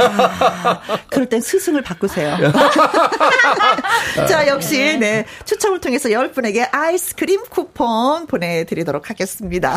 그럴 1.10 1.26
땐 1.28 1.40
스승을 1.40 1.82
바꾸세요. 1.82 2.36
자, 4.28 4.46
역시, 4.48 4.98
네. 4.98 5.24
추첨을 5.44 5.80
통해서 5.80 6.08
10분에게 6.08 6.68
아이스크림 6.72 7.42
쿠폰 7.50 8.26
보내 8.26 8.64
드리도록 8.64 9.10
하겠습니다. 9.10 9.76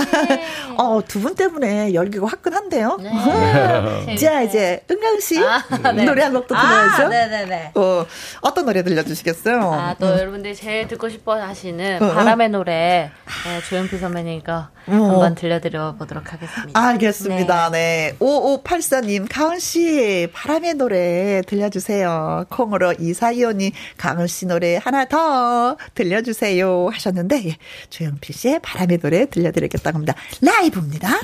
어, 0.78 1.02
두 1.08 1.24
분 1.24 1.36
때문에 1.36 1.94
열기가 1.94 2.28
화끈한데요. 2.28 2.98
네. 3.02 4.16
자, 4.20 4.42
이제, 4.42 4.84
은강 4.92 5.20
씨. 5.22 5.40
아, 5.40 5.64
네. 5.94 6.04
노래 6.04 6.24
한 6.24 6.34
곡도 6.34 6.54
들려야죠. 6.54 7.04
아, 7.04 7.08
네 7.08 7.28
네 7.28 7.46
네. 7.46 7.72
어, 7.84 8.06
어떤 8.42 8.66
노래 8.66 8.84
들려주시겠어요? 8.84 9.74
아, 9.74 9.96
또 10.00 10.08
여러분들이 10.08 10.56
제일 10.56 10.88
듣고 10.88 11.10
싶어 11.10 11.36
하시는 11.36 12.02
어, 12.02 12.06
어. 12.06 12.14
바람의 12.14 12.50
노래, 12.50 13.12
네, 13.46 13.62
조용필 13.70 14.00
선배님 14.00 14.44
거 14.44 14.68
한번 14.86 15.36
들려드려 15.36 15.96
보도록 15.98 16.34
하겠습니다. 16.34 16.80
알겠습니다. 16.80 17.70
네. 17.72 18.16
5584님, 18.20 19.28
가은씨, 19.30 20.30
바람의 20.34 20.76
노래 20.76 21.42
들려주세요. 21.48 22.46
콩으로 22.50 22.94
이사이온이 23.00 23.72
가은씨 23.98 24.48
노래 24.48 24.78
하나 24.78 25.06
더 25.06 25.78
들려주세요 25.96 26.90
하셨는데, 26.92 27.50
예, 27.50 27.58
조영필 27.90 28.36
씨의 28.36 28.60
바람의 28.62 29.00
노래 29.00 29.26
들려드리겠다고 29.26 29.96
합니다. 29.96 30.16
라이브입니다. 30.42 31.20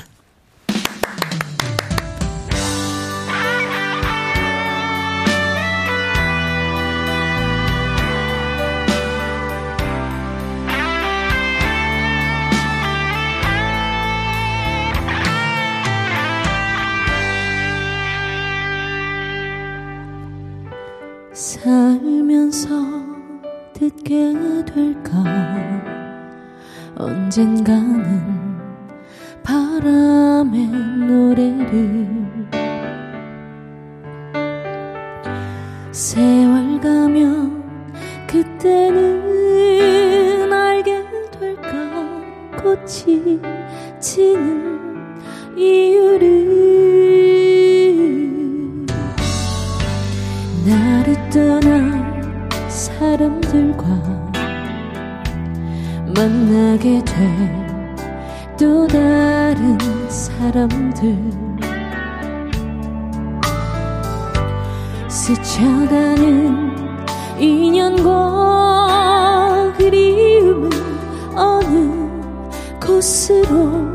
살면서 21.32 22.68
듣게 23.72 24.32
될까? 24.66 25.22
언젠가는 26.96 28.58
바람의 29.42 30.66
노래를 31.06 32.08
세월 35.92 36.80
가면 36.80 37.62
그때는 38.26 39.32
알게 40.52 41.04
될까? 41.38 41.70
꽃이 42.60 43.40
지는 44.00 44.96
이유를 45.56 46.50
나를 50.66 51.19
떠난 51.30 52.48
사람들과 52.68 53.84
만나게 56.14 57.02
될 57.04 57.60
또 58.60 58.86
다른 58.86 59.78
사람들. 60.10 61.16
스쳐가는 65.08 66.76
인연과 67.40 68.92
그리움은 69.78 70.68
어느 71.34 72.10
곳으로 72.78 73.88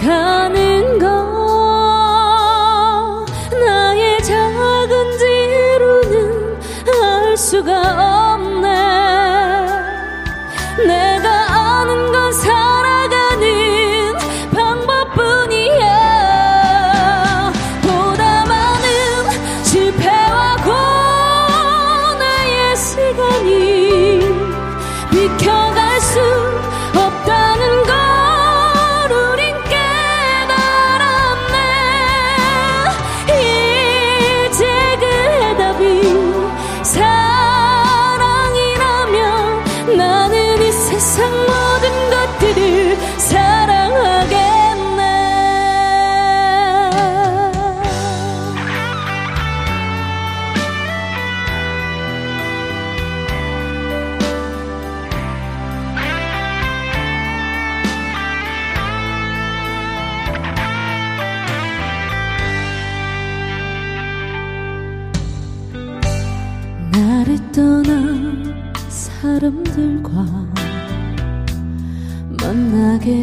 가는가 0.00 1.11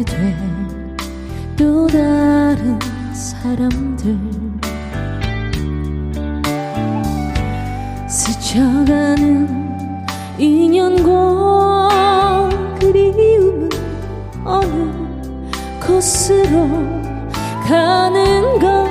만나게 0.00 0.04
될또 0.04 1.86
다른 1.88 2.78
사람들 3.12 4.16
스쳐가는 8.08 9.48
인연과 10.38 11.88
그리움은 12.80 13.68
어느 14.44 14.90
곳으로 15.80 16.68
가는가 17.66 18.89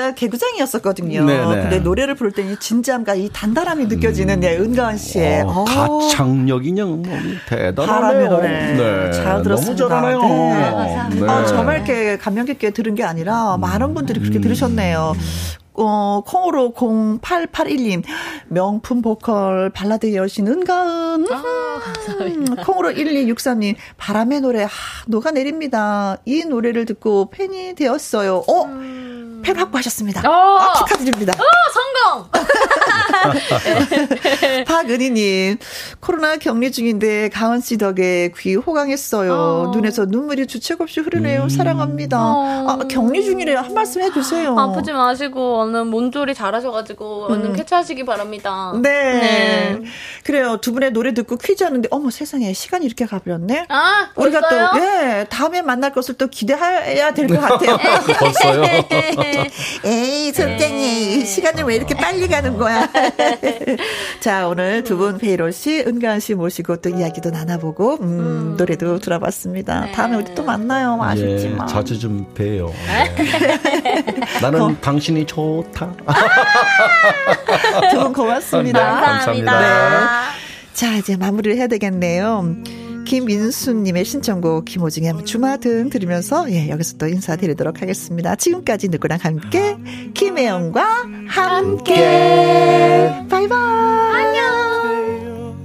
진짜 0.00 0.14
개구장이었었거든요. 0.14 1.24
네네. 1.24 1.62
근데 1.62 1.78
노래를 1.78 2.14
부를 2.14 2.32
때는 2.32 2.58
진지함과 2.58 3.14
이 3.14 3.28
단단함이 3.32 3.86
느껴지는 3.86 4.40
네, 4.40 4.56
은가은 4.56 4.96
씨의 4.96 5.42
어, 5.42 5.48
어, 5.48 5.64
가창력이 5.64 6.70
그냥 6.70 7.02
뭐 7.02 7.18
대단하네요. 7.48 8.00
바람의 8.00 8.28
노래. 8.28 8.48
네. 8.74 9.12
잘 9.12 9.42
들었습니다. 9.42 9.88
너무 9.88 10.18
잘하네요. 10.18 11.10
네. 11.10 11.20
네. 11.20 11.26
어, 11.30 11.44
저만 11.44 11.76
이렇게 11.76 12.16
감명 12.16 12.46
깊게 12.46 12.70
들은 12.70 12.94
게 12.94 13.04
아니라 13.04 13.58
많은 13.58 13.92
분들이 13.92 14.20
그렇게 14.20 14.40
들으셨네요. 14.40 15.12
어, 15.74 16.22
콩으로 16.26 16.72
0881님, 16.72 18.02
명품 18.48 19.02
보컬 19.02 19.70
발라드 19.70 20.14
여신 20.14 20.46
은가은. 20.46 21.26
음, 22.20 22.56
콩으로 22.66 22.90
1263님, 22.90 23.76
바람의 23.96 24.40
노래, 24.42 24.64
아, 24.64 24.68
녹아내립니다. 25.06 26.18
이 26.26 26.44
노래를 26.44 26.84
듣고 26.84 27.30
팬이 27.30 27.74
되었어요. 27.76 28.44
어? 28.46 28.66
팬 29.42 29.56
확보하셨습니다. 29.56 30.28
어. 30.28 30.58
아, 30.58 30.74
축하드립니다. 30.78 31.32
성공! 31.72 32.28
박은희님, 34.66 35.58
코로나 36.00 36.36
격리 36.36 36.72
중인데 36.72 37.28
가은 37.30 37.60
씨 37.60 37.78
덕에 37.78 38.32
귀 38.38 38.54
호강했어요. 38.54 39.32
어. 39.34 39.70
눈에서 39.74 40.06
눈물이 40.06 40.46
주책 40.46 40.80
없이 40.80 41.00
흐르네요. 41.00 41.48
사랑합니다. 41.48 42.16
아, 42.18 42.78
격리 42.88 43.24
중이래요. 43.24 43.58
한 43.58 43.74
말씀 43.74 44.02
해주세요. 44.02 44.58
아프지 44.58 44.92
마시고 44.92 45.60
얼른 45.60 45.88
몸조리 45.88 46.34
잘하셔가지고 46.34 47.26
얼른 47.30 47.52
쾌차하시기 47.54 48.04
바랍니다. 48.04 48.72
네. 48.82 48.90
네. 48.90 49.80
그래요. 50.24 50.58
두 50.60 50.72
분의 50.72 50.92
노래 50.92 51.14
듣고 51.14 51.36
퀴즈 51.36 51.64
하는데, 51.64 51.88
어머 51.90 52.10
세상에 52.10 52.52
시간이 52.52 52.84
이렇게 52.86 53.06
가버렸네. 53.06 53.66
아, 53.68 54.08
우리가? 54.16 54.40
또, 54.48 54.56
예, 54.80 55.26
다음에 55.28 55.62
만날 55.62 55.92
것을 55.92 56.14
또 56.16 56.28
기대해야 56.28 57.12
될 57.14 57.30
것 57.30 57.40
같아요. 57.40 57.76
벌써요. 58.18 58.62
에이, 59.84 60.32
선생님, 60.32 61.24
시간이 61.24 61.62
왜 61.62 61.76
이렇게 61.76 61.94
빨리 61.94 62.26
가는 62.28 62.56
거야? 62.56 62.88
자, 64.20 64.46
오늘 64.48 64.82
두분 64.84 65.18
베이로 65.18 65.50
씨, 65.50 65.80
은가은 65.86 66.20
씨 66.20 66.34
모시고 66.34 66.76
또 66.76 66.90
이야기도 66.90 67.30
나눠보고, 67.30 67.98
음, 68.00 68.54
노래도 68.56 68.98
들어봤습니다. 68.98 69.86
네. 69.86 69.92
다음에 69.92 70.16
우리 70.16 70.34
또 70.34 70.42
만나요. 70.44 70.98
아쉽지만. 71.02 71.68
예, 71.68 71.72
자주 71.72 71.98
좀 71.98 72.26
봬요. 72.34 72.72
네. 72.86 73.14
나는 74.42 74.80
당신이 74.80 75.26
좋다. 75.26 75.92
두 77.90 78.00
분 78.00 78.12
고맙습니다. 78.12 79.00
감사합니다. 79.00 79.60
네. 79.60 80.06
자, 80.74 80.96
이제 80.96 81.16
마무리를 81.16 81.56
해야 81.58 81.66
되겠네요. 81.66 82.54
김민수님의 83.10 84.04
신청곡 84.04 84.66
김호중의 84.66 85.24
주마등 85.24 85.90
들으면서 85.90 86.48
예, 86.52 86.68
여기서 86.68 86.96
또 86.96 87.08
인사드리도록 87.08 87.82
하겠습니다. 87.82 88.36
지금까지 88.36 88.86
누구랑 88.86 89.18
함께 89.20 89.76
김혜영과 90.14 90.84
함께, 91.26 91.94
함께. 91.94 93.26
바이바이 93.28 93.56
안녕 94.14 95.56